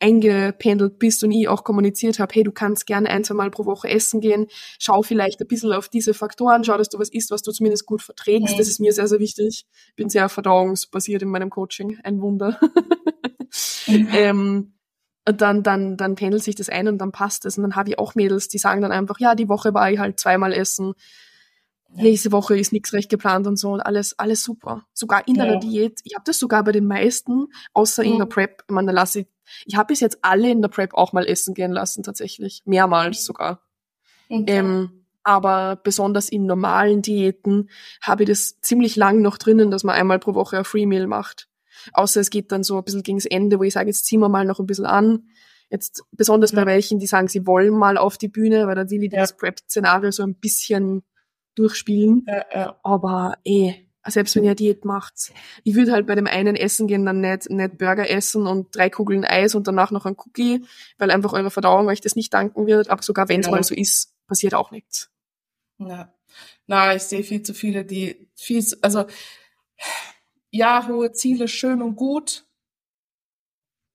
eingependelt 0.00 0.98
bist 0.98 1.22
und 1.22 1.30
ich 1.30 1.46
auch 1.46 1.62
kommuniziert 1.62 2.18
habe, 2.18 2.32
hey, 2.34 2.42
du 2.42 2.52
kannst 2.52 2.86
gerne 2.86 3.08
ein, 3.08 3.22
zwei 3.22 3.34
Mal 3.34 3.50
pro 3.50 3.66
Woche 3.66 3.88
essen 3.88 4.20
gehen, 4.20 4.46
schau 4.78 5.02
vielleicht 5.02 5.40
ein 5.40 5.46
bisschen 5.46 5.72
auf 5.72 5.88
diese 5.88 6.14
Faktoren, 6.14 6.64
schau, 6.64 6.76
dass 6.78 6.88
du 6.88 6.98
was 6.98 7.10
isst, 7.10 7.30
was 7.30 7.42
du 7.42 7.52
zumindest 7.52 7.86
gut 7.86 8.02
verträgst. 8.02 8.54
Mhm. 8.54 8.58
Das 8.58 8.66
ist 8.66 8.80
mir 8.80 8.92
sehr, 8.92 9.06
sehr 9.06 9.20
wichtig. 9.20 9.66
Ich 9.90 9.94
bin 9.94 10.08
sehr 10.08 10.28
verdauungsbasiert 10.28 11.22
in 11.22 11.28
meinem 11.28 11.50
Coaching. 11.50 11.98
Ein 12.02 12.20
Wunder. 12.20 12.58
Mhm. 13.86 14.08
ähm, 14.12 14.72
dann, 15.24 15.62
dann, 15.62 15.96
dann 15.96 16.16
pendelt 16.16 16.42
sich 16.42 16.56
das 16.56 16.68
ein 16.68 16.88
und 16.88 16.98
dann 16.98 17.12
passt 17.12 17.46
es. 17.46 17.56
Und 17.56 17.62
dann 17.62 17.76
habe 17.76 17.90
ich 17.90 17.98
auch 17.98 18.16
Mädels, 18.16 18.48
die 18.48 18.58
sagen 18.58 18.82
dann 18.82 18.90
einfach, 18.90 19.20
ja, 19.20 19.36
die 19.36 19.48
Woche 19.48 19.72
war 19.72 19.90
ich 19.90 20.00
halt 20.00 20.18
zweimal 20.18 20.52
essen. 20.52 20.94
Ja. 21.94 22.02
Nächste 22.04 22.32
Woche 22.32 22.58
ist 22.58 22.72
nichts 22.72 22.92
recht 22.92 23.10
geplant 23.10 23.46
und 23.46 23.56
so 23.56 23.72
und 23.72 23.80
alles, 23.80 24.18
alles 24.18 24.42
super. 24.42 24.86
Sogar 24.92 25.26
in 25.28 25.36
ja. 25.36 25.44
einer 25.44 25.58
Diät. 25.58 26.00
Ich 26.04 26.14
habe 26.14 26.24
das 26.24 26.38
sogar 26.38 26.64
bei 26.64 26.72
den 26.72 26.86
meisten, 26.86 27.48
außer 27.74 28.02
mhm. 28.02 28.12
in 28.12 28.18
der 28.18 28.26
Prep. 28.26 28.64
Ich 28.66 28.74
meine, 28.74 28.86
da 28.86 28.92
lasse 28.92 29.20
ich 29.20 29.26
ich 29.66 29.76
habe 29.76 29.88
bis 29.88 30.00
jetzt 30.00 30.18
alle 30.22 30.50
in 30.50 30.62
der 30.62 30.68
Prep 30.68 30.94
auch 30.94 31.12
mal 31.12 31.26
essen 31.26 31.54
gehen 31.54 31.72
lassen, 31.72 32.02
tatsächlich. 32.02 32.62
Mehrmals 32.64 33.24
sogar. 33.24 33.60
Okay. 34.28 34.44
Ähm, 34.46 35.04
aber 35.22 35.76
besonders 35.76 36.28
in 36.28 36.46
normalen 36.46 37.02
Diäten 37.02 37.70
habe 38.00 38.24
ich 38.24 38.28
das 38.28 38.60
ziemlich 38.60 38.96
lang 38.96 39.22
noch 39.22 39.38
drinnen, 39.38 39.70
dass 39.70 39.84
man 39.84 39.94
einmal 39.94 40.18
pro 40.18 40.34
Woche 40.34 40.58
ein 40.58 40.64
Free 40.64 40.86
Meal 40.86 41.06
macht. 41.06 41.48
Außer 41.92 42.20
es 42.20 42.30
geht 42.30 42.52
dann 42.52 42.64
so 42.64 42.76
ein 42.76 42.84
bisschen 42.84 43.02
gegens 43.02 43.26
Ende, 43.26 43.58
wo 43.58 43.62
ich 43.62 43.74
sage, 43.74 43.88
jetzt 43.88 44.06
ziehen 44.06 44.20
wir 44.20 44.28
mal 44.28 44.44
noch 44.44 44.58
ein 44.58 44.66
bisschen 44.66 44.86
an. 44.86 45.28
Jetzt 45.70 46.02
besonders 46.12 46.52
bei 46.52 46.66
welchen, 46.66 46.98
die 46.98 47.06
sagen, 47.06 47.28
sie 47.28 47.46
wollen 47.46 47.74
mal 47.74 47.96
auf 47.96 48.18
die 48.18 48.28
Bühne, 48.28 48.66
weil 48.66 48.74
dann 48.74 48.88
ich 48.90 49.12
ja. 49.12 49.20
das 49.20 49.36
Prep-Szenario 49.36 50.10
so 50.10 50.22
ein 50.22 50.34
bisschen 50.34 51.02
durchspielen. 51.54 52.24
Ja, 52.26 52.44
ja. 52.52 52.80
Aber 52.82 53.38
eh, 53.44 53.74
selbst 54.06 54.34
wenn 54.34 54.44
ihr 54.44 54.54
Diät 54.54 54.84
macht. 54.84 55.32
Ich 55.64 55.74
würde 55.74 55.92
halt 55.92 56.06
bei 56.06 56.14
dem 56.14 56.26
einen 56.26 56.56
Essen 56.56 56.88
gehen, 56.88 57.06
dann 57.06 57.20
nicht, 57.20 57.50
nicht 57.50 57.78
Burger 57.78 58.10
essen 58.10 58.46
und 58.46 58.74
drei 58.74 58.90
Kugeln 58.90 59.24
Eis 59.24 59.54
und 59.54 59.66
danach 59.66 59.90
noch 59.90 60.06
ein 60.06 60.16
Cookie, 60.16 60.64
weil 60.98 61.10
einfach 61.10 61.32
eure 61.32 61.50
Verdauung 61.50 61.86
euch 61.86 62.00
das 62.00 62.16
nicht 62.16 62.34
danken 62.34 62.66
wird. 62.66 62.90
Aber 62.90 63.02
sogar 63.02 63.28
wenn 63.28 63.40
es 63.40 63.46
ja. 63.46 63.52
mal 63.52 63.62
so 63.62 63.74
ist, 63.74 64.14
passiert 64.26 64.54
auch 64.54 64.70
nichts. 64.70 65.10
Ja. 65.78 66.12
Na, 66.66 66.94
ich 66.94 67.02
sehe 67.02 67.22
viel 67.22 67.42
zu 67.42 67.54
viele, 67.54 67.84
die 67.84 68.28
viel, 68.34 68.64
also, 68.80 69.04
ja, 70.50 70.86
hohe 70.88 71.12
Ziele, 71.12 71.48
schön 71.48 71.82
und 71.82 71.96
gut. 71.96 72.44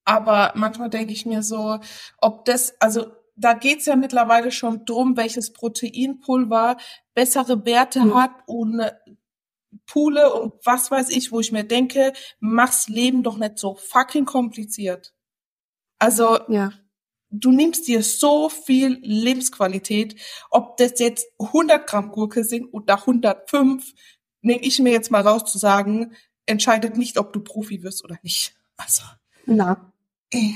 Aber 0.06 0.54
manchmal 0.56 0.90
denke 0.90 1.12
ich 1.12 1.26
mir 1.26 1.44
so, 1.44 1.80
ob 2.20 2.46
das, 2.46 2.80
also 2.80 3.12
da 3.38 3.54
geht's 3.54 3.86
ja 3.86 3.96
mittlerweile 3.96 4.52
schon 4.52 4.86
drum, 4.86 5.16
welches 5.16 5.54
Proteinpulver 5.54 6.78
bessere 7.14 7.66
Werte 7.66 8.02
mhm. 8.02 8.16
hat 8.16 8.32
und 8.48 8.82
Pule 9.86 10.34
und 10.34 10.54
was 10.66 10.92
weiß 10.92 11.10
ich, 11.10 11.32
wo 11.32 11.40
ich 11.40 11.52
mir 11.52 11.64
denke, 11.64 12.14
mach's 12.40 12.88
Leben 12.88 13.24
doch 13.24 13.38
nicht 13.38 13.60
so 13.60 13.76
fucking 13.76 14.26
kompliziert. 14.26 15.14
Also, 16.00 16.40
ja. 16.48 16.72
du 17.30 17.52
nimmst 17.52 17.88
dir 17.88 18.04
so 18.04 18.50
viel 18.50 19.00
Lebensqualität, 19.02 20.16
ob 20.50 20.78
das 20.78 21.00
jetzt 21.00 21.28
100 21.40 21.88
Gramm 21.88 22.12
Gurke 22.12 22.44
sind 22.44 22.74
oder 22.74 22.96
105, 22.96 23.94
nehme 24.42 24.62
ich 24.62 24.80
mir 24.80 24.92
jetzt 24.92 25.12
mal 25.12 25.22
raus 25.22 25.52
zu 25.52 25.58
sagen, 25.58 26.14
entscheidet 26.46 26.98
nicht, 26.98 27.18
ob 27.18 27.34
du 27.34 27.42
Profi 27.42 27.84
wirst 27.84 28.04
oder 28.04 28.18
nicht. 28.24 28.56
Also. 28.78 29.04
Na. 29.46 29.94
Äh. 30.32 30.54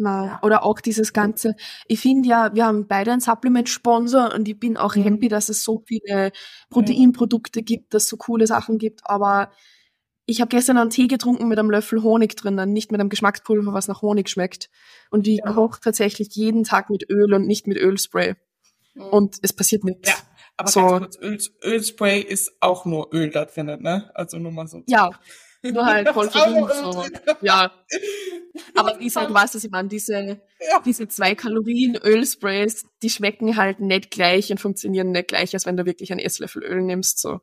Na, 0.00 0.38
oder 0.42 0.62
auch 0.62 0.80
dieses 0.80 1.12
ganze, 1.12 1.56
ich 1.88 1.98
finde 1.98 2.28
ja, 2.28 2.54
wir 2.54 2.66
haben 2.66 2.86
beide 2.86 3.10
einen 3.10 3.20
Supplement-Sponsor 3.20 4.32
und 4.32 4.46
ich 4.46 4.58
bin 4.58 4.76
auch 4.76 4.94
mhm. 4.94 5.02
happy, 5.02 5.26
dass 5.28 5.48
es 5.48 5.64
so 5.64 5.82
viele 5.84 6.30
Proteinprodukte 6.70 7.64
gibt, 7.64 7.92
dass 7.94 8.04
es 8.04 8.08
so 8.08 8.16
coole 8.16 8.46
Sachen 8.46 8.78
gibt, 8.78 9.00
aber 9.04 9.50
ich 10.24 10.40
habe 10.40 10.50
gestern 10.50 10.76
einen 10.76 10.90
Tee 10.90 11.08
getrunken 11.08 11.48
mit 11.48 11.58
einem 11.58 11.70
Löffel 11.70 12.02
Honig 12.02 12.36
drinnen, 12.36 12.72
nicht 12.72 12.92
mit 12.92 13.00
einem 13.00 13.08
Geschmackspulver, 13.08 13.72
was 13.72 13.88
nach 13.88 14.02
Honig 14.02 14.28
schmeckt. 14.28 14.68
Und 15.10 15.26
ich 15.26 15.40
ja. 15.42 15.52
koche 15.52 15.80
tatsächlich 15.80 16.28
jeden 16.32 16.64
Tag 16.64 16.90
mit 16.90 17.10
Öl 17.10 17.32
und 17.32 17.46
nicht 17.46 17.66
mit 17.66 17.78
Ölspray. 17.78 18.34
Mhm. 18.94 19.02
Und 19.04 19.38
es 19.40 19.54
passiert 19.54 19.84
nichts. 19.84 20.10
Ja, 20.10 20.14
aber 20.58 20.68
so. 20.68 20.80
ganz 20.86 21.18
kurz, 21.18 21.50
Öl, 21.62 21.72
Ölspray 21.72 22.20
ist 22.20 22.52
auch 22.60 22.84
nur 22.84 23.08
Öl 23.14 23.30
da 23.30 23.46
drin, 23.46 23.66
ne? 23.80 24.10
Also 24.14 24.38
nur 24.38 24.52
mal 24.52 24.68
so. 24.68 24.82
Ja, 24.86 25.10
nur 25.62 25.86
halt 25.86 26.08
voll 26.10 26.30
verdünnt. 26.30 26.70
So. 26.72 27.04
Ja. 27.42 27.72
Aber 28.74 28.98
wie 28.98 29.04
gesagt, 29.04 29.32
weißt, 29.32 29.54
dass 29.54 29.64
ich 29.64 29.70
meine, 29.70 29.88
diese, 29.88 30.14
ja. 30.14 30.82
diese 30.84 31.08
zwei 31.08 31.34
Kalorien 31.34 31.96
Ölsprays, 31.96 32.86
die 33.02 33.10
schmecken 33.10 33.56
halt 33.56 33.80
nicht 33.80 34.10
gleich 34.10 34.50
und 34.50 34.60
funktionieren 34.60 35.12
nicht 35.12 35.28
gleich, 35.28 35.54
als 35.54 35.66
wenn 35.66 35.76
du 35.76 35.86
wirklich 35.86 36.10
einen 36.12 36.20
Esslöffel 36.20 36.62
Öl 36.62 36.82
nimmst, 36.82 37.20
so. 37.20 37.40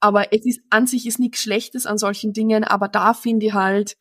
Aber 0.00 0.32
es 0.32 0.44
ist, 0.44 0.60
an 0.70 0.86
sich 0.86 1.06
ist 1.06 1.18
nichts 1.18 1.42
Schlechtes 1.42 1.86
an 1.86 1.98
solchen 1.98 2.32
Dingen, 2.32 2.64
aber 2.64 2.88
da 2.88 3.14
finde 3.14 3.46
ich 3.46 3.52
halt, 3.54 3.96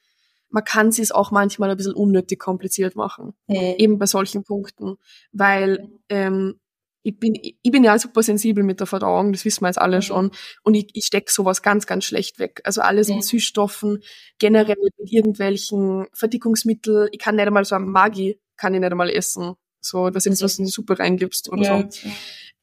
man 0.50 0.66
kann 0.66 0.90
es 0.90 1.12
auch 1.12 1.32
manchmal 1.32 1.72
ein 1.72 1.78
bisschen 1.78 1.94
unnötig 1.94 2.40
kompliziert 2.40 2.96
machen. 2.96 3.34
Mhm. 3.48 3.76
Eben 3.78 3.98
bei 3.98 4.06
solchen 4.06 4.44
Punkten. 4.44 4.98
Weil, 5.32 5.90
ähm, 6.10 6.60
ich 7.04 7.18
bin, 7.18 7.34
ich 7.42 7.72
bin 7.72 7.84
ja 7.84 7.98
super 7.98 8.22
sensibel 8.22 8.64
mit 8.64 8.80
der 8.80 8.88
Verdauung, 8.88 9.32
das 9.32 9.44
wissen 9.44 9.62
wir 9.62 9.68
jetzt 9.68 9.80
alle 9.80 9.98
mhm. 9.98 10.02
schon. 10.02 10.32
Und 10.64 10.76
ich, 10.76 10.90
ich 10.94 11.06
stecke 11.06 11.32
sowas 11.32 11.62
ganz, 11.62 11.88
ganz 11.88 12.06
schlecht 12.06 12.40
weg. 12.40 12.62
Also 12.64 12.82
alles 12.82 13.10
mhm. 13.10 13.16
mit 13.16 13.24
Süßstoffen, 13.26 14.04
generell 14.38 14.78
mit 15.00 15.12
irgendwelchen 15.12 16.08
Verdickungsmitteln. 16.14 17.10
Ich 17.12 17.20
kann 17.20 17.36
nicht 17.36 17.48
einmal 17.48 17.66
so 17.66 17.76
ein 17.76 17.86
Magi, 17.86 18.40
kann 18.58 18.74
ich 18.74 18.80
nicht 18.80 18.92
einmal 18.92 19.10
essen. 19.10 19.56
So, 19.80 20.10
was 20.14 20.28
ist, 20.28 20.44
was 20.44 20.60
in 20.60 20.66
die 20.66 20.72
Suppe 20.72 21.00
reingibst 21.00 21.50
oder 21.50 21.64
ja. 21.64 21.90
so. 21.90 22.10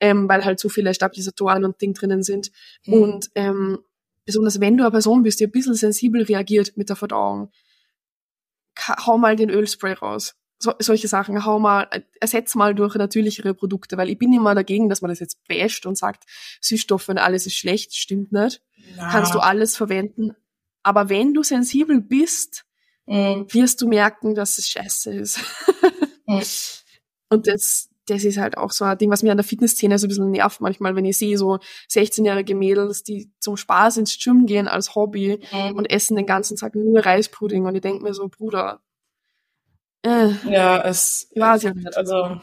Ähm, 0.01 0.29
weil 0.29 0.44
halt 0.44 0.61
so 0.61 0.68
viele 0.68 0.94
Stabilisatoren 0.94 1.64
und 1.64 1.81
Ding 1.81 1.92
drinnen 1.92 2.22
sind. 2.22 2.53
Mhm. 2.87 2.92
Und 2.94 3.31
ähm, 3.35 3.79
besonders 4.24 4.61
wenn 4.61 4.77
du 4.77 4.85
eine 4.85 4.92
Person 4.92 5.24
bist, 5.24 5.40
die 5.40 5.46
ein 5.46 5.51
bisschen 5.51 5.74
sensibel 5.74 6.22
reagiert 6.22 6.77
mit 6.77 6.88
der 6.88 6.96
Verdauung, 6.96 7.51
hau 9.05 9.18
mal 9.18 9.35
den 9.35 9.51
Ölspray 9.51 9.94
raus 9.94 10.38
so, 10.59 10.73
solche 10.79 11.09
Sachen, 11.09 11.44
hau 11.44 11.59
mal, 11.59 11.88
ersetz 12.21 12.55
mal 12.55 12.75
durch 12.75 12.94
natürlichere 12.97 13.55
Produkte, 13.55 13.97
weil 13.97 14.11
ich 14.11 14.18
bin 14.18 14.33
immer 14.33 14.55
dagegen, 14.55 14.88
dass 14.88 15.03
man 15.03 15.11
das 15.11 15.21
jetzt 15.21 15.38
basht 15.47 15.87
und 15.87 15.97
sagt, 15.97 16.25
Süßstoffe 16.61 17.09
und 17.09 17.18
alles 17.18 17.47
ist 17.47 17.57
schlecht, 17.57 17.94
stimmt 17.94 18.33
nicht. 18.33 18.62
Ja. 18.97 19.11
Kannst 19.11 19.35
du 19.35 19.38
alles 19.38 19.77
verwenden. 19.77 20.35
Aber 20.83 21.09
wenn 21.09 21.35
du 21.35 21.42
sensibel 21.42 22.01
bist, 22.01 22.64
mhm. 23.07 23.47
wirst 23.51 23.81
du 23.81 23.88
merken, 23.88 24.35
dass 24.35 24.59
es 24.59 24.68
scheiße 24.68 25.12
ist. 25.12 25.40
mhm. 26.27 26.42
Und 27.31 27.47
das, 27.47 27.90
das 28.07 28.25
ist 28.25 28.38
halt 28.38 28.57
auch 28.57 28.71
so 28.73 28.87
ein 28.87 28.97
Ding, 28.97 29.11
was 29.11 29.23
mir 29.23 29.31
an 29.31 29.37
der 29.37 29.44
Fitnessszene 29.44 29.99
so 29.99 30.07
ein 30.07 30.09
bisschen 30.09 30.31
nervt 30.31 30.62
manchmal, 30.62 30.97
wenn 30.97 31.05
ich 31.05 31.18
sehe 31.18 31.37
so 31.37 31.59
16-jährige 31.90 32.55
Mädels, 32.55 33.03
die 33.03 33.31
zum 33.38 33.59
Spaß 33.59 33.99
ins 33.99 34.18
Gym 34.18 34.47
gehen 34.47 34.66
als 34.66 34.94
Hobby 34.94 35.40
mhm. 35.53 35.77
und 35.77 35.90
essen 35.90 36.16
den 36.16 36.25
ganzen 36.25 36.57
Tag 36.57 36.75
nur 36.75 37.05
Reispudding 37.05 37.66
und 37.66 37.75
ich 37.75 37.83
denke 37.83 38.03
mir 38.03 38.14
so, 38.14 38.29
Bruder, 38.29 38.81
äh, 40.09 40.51
ja, 40.51 40.81
es 40.85 41.31
war 41.37 41.59
sie 41.59 41.73
nicht. 41.73 41.97
Also, 41.97 42.40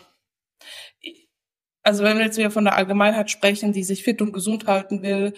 also 1.83 2.03
wenn 2.03 2.17
wir 2.17 2.25
jetzt 2.25 2.37
wieder 2.37 2.51
von 2.51 2.65
der 2.65 2.75
Allgemeinheit 2.75 3.31
sprechen, 3.31 3.73
die 3.73 3.83
sich 3.83 4.03
fit 4.03 4.21
und 4.21 4.33
gesund 4.33 4.67
halten 4.67 5.01
will, 5.01 5.33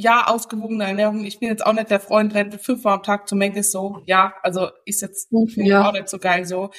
ja, 0.00 0.26
ausgewogene 0.26 0.84
Ernährung. 0.84 1.24
Ich 1.24 1.40
bin 1.40 1.48
jetzt 1.48 1.64
auch 1.64 1.74
nicht 1.74 1.90
der 1.90 2.00
Freund, 2.00 2.34
rennt 2.34 2.54
fünfmal 2.60 2.94
am 2.94 3.02
Tag 3.02 3.28
zu 3.28 3.36
Meckes 3.36 3.70
so. 3.70 4.02
Ja, 4.06 4.34
also 4.42 4.70
ist 4.86 5.02
jetzt 5.02 5.28
ja. 5.56 5.88
auch 5.88 5.92
nicht 5.92 6.08
so 6.08 6.18
geil 6.18 6.46
so. 6.46 6.70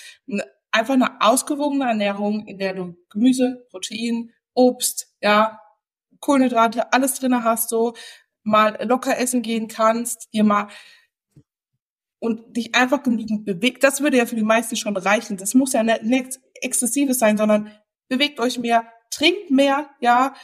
Einfach 0.72 0.96
eine 0.96 1.22
ausgewogene 1.22 1.86
Ernährung, 1.86 2.48
in 2.48 2.58
der 2.58 2.74
du 2.74 2.96
Gemüse, 3.10 3.68
Protein, 3.70 4.32
Obst, 4.54 5.14
ja, 5.22 5.60
Kohlenhydrate, 6.20 6.94
alles 6.94 7.20
drinne 7.20 7.44
hast, 7.44 7.70
so 7.70 7.94
mal 8.44 8.78
locker 8.84 9.20
essen 9.20 9.42
gehen 9.42 9.68
kannst, 9.68 10.34
dir 10.34 10.44
mal 10.44 10.68
und 12.22 12.56
dich 12.56 12.76
einfach 12.76 13.02
genügend 13.02 13.46
bewegt. 13.46 13.84
Das 13.84 14.00
würde 14.02 14.18
ja 14.18 14.28
für 14.28 14.36
die 14.36 14.44
meisten 14.44 14.76
schon 14.76 14.96
reichen. 14.96 15.38
Das 15.38 15.56
muss 15.56 15.74
ja 15.74 15.82
nicht 15.82 16.04
nichts 16.04 16.40
Exzessives 16.54 17.18
sein, 17.18 17.36
sondern 17.36 17.72
bewegt 18.10 18.40
euch 18.40 18.60
mehr, 18.60 18.88
trinkt 19.10 19.50
mehr, 19.50 19.90
ja, 20.00 20.36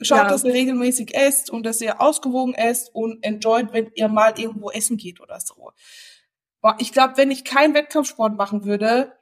schaut, 0.00 0.18
ja. 0.18 0.28
dass 0.28 0.44
ihr 0.44 0.52
regelmäßig 0.52 1.12
esst 1.14 1.50
und 1.50 1.66
dass 1.66 1.80
ihr 1.80 2.00
ausgewogen 2.00 2.54
esst 2.54 2.94
und 2.94 3.24
enjoyt, 3.24 3.72
wenn 3.72 3.90
ihr 3.96 4.06
mal 4.06 4.38
irgendwo 4.38 4.70
essen 4.70 4.96
geht 4.98 5.20
oder 5.20 5.40
so. 5.40 5.72
Ich 6.78 6.92
glaube, 6.92 7.16
wenn 7.16 7.32
ich 7.32 7.42
keinen 7.44 7.74
Wettkampfsport 7.74 8.36
machen 8.36 8.64
würde, 8.64 9.12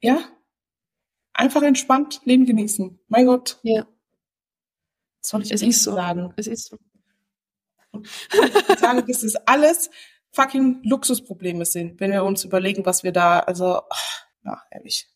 ja, 0.00 0.28
einfach 1.32 1.62
entspannt 1.62 2.20
Leben 2.24 2.44
genießen. 2.44 3.00
Mein 3.08 3.24
Gott. 3.24 3.58
Ja. 3.62 3.86
Soll 5.22 5.42
ich 5.42 5.52
es 5.52 5.62
ist 5.62 5.84
so. 5.84 5.94
sagen. 5.94 6.34
Es 6.36 6.46
ist 6.46 6.66
so. 6.66 6.76
Ich 7.92 8.78
sage, 8.78 9.04
dass 9.04 9.22
es 9.22 9.36
alles 9.46 9.90
fucking 10.32 10.80
Luxusprobleme 10.84 11.64
sind, 11.64 12.00
wenn 12.00 12.12
wir 12.12 12.24
uns 12.24 12.44
überlegen, 12.44 12.84
was 12.86 13.02
wir 13.02 13.12
da, 13.12 13.40
also, 13.40 13.80
ja, 14.44 14.62
ehrlich. 14.70 15.08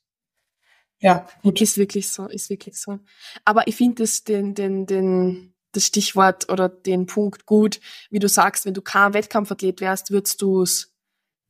Ja, 1.00 1.26
gut. 1.42 1.60
Ist 1.60 1.78
wirklich 1.78 2.10
so, 2.10 2.28
ist 2.28 2.48
wirklich 2.48 2.80
so. 2.80 3.00
Aber 3.44 3.66
ich 3.66 3.76
finde 3.76 4.04
das 4.04 4.22
den, 4.24 4.54
den, 4.54 4.86
den, 4.86 5.54
das 5.72 5.86
Stichwort 5.86 6.48
oder 6.50 6.68
den 6.68 7.06
Punkt 7.06 7.44
gut, 7.44 7.80
wie 8.10 8.20
du 8.20 8.28
sagst, 8.28 8.66
wenn 8.66 8.74
du 8.74 8.82
kein 8.82 9.12
Wettkampfathlet 9.12 9.80
wärst, 9.80 10.10
würdest 10.10 10.40
du 10.42 10.62
es 10.62 10.92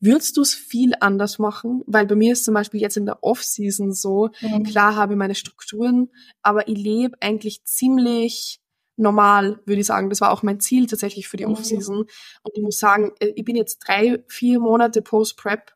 Würdest 0.05 0.37
du 0.37 0.41
es 0.41 0.53
viel 0.53 0.95
anders 0.99 1.39
machen? 1.39 1.85
Weil 1.87 2.09
bei 2.09 2.17
mir 2.17 2.33
ist 2.33 2.45
zum 2.45 2.55
Beispiel 2.55 2.81
jetzt 2.81 2.97
in 2.97 3.07
der 3.07 3.23
Off-Season 3.23 3.93
so, 3.93 4.31
mhm. 4.41 4.65
klar 4.65 4.97
habe 4.97 5.13
ich 5.13 5.17
meine 5.17 5.37
Strukturen, 5.37 6.11
aber 6.43 6.67
ich 6.67 6.77
lebe 6.77 7.17
eigentlich 7.21 7.63
ziemlich 7.65 8.61
normal, 8.97 9.61
würde 9.65 9.81
ich 9.81 9.87
sagen. 9.87 10.11
Das 10.11 10.21
war 10.21 10.31
auch 10.31 10.43
mein 10.43 10.61
Ziel 10.61 10.87
tatsächlich 10.87 11.29
für 11.29 11.37
die 11.37 11.47
mhm. 11.47 11.53
Off-Season. 11.53 11.99
Und 11.99 12.53
ich 12.55 12.63
muss 12.63 12.79
sagen, 12.79 13.13
äh, 13.21 13.33
ich 13.35 13.45
bin 13.45 13.57
jetzt 13.57 13.79
drei, 13.79 14.23
vier 14.29 14.61
Monate 14.61 15.03
Post-Prep 15.03 15.75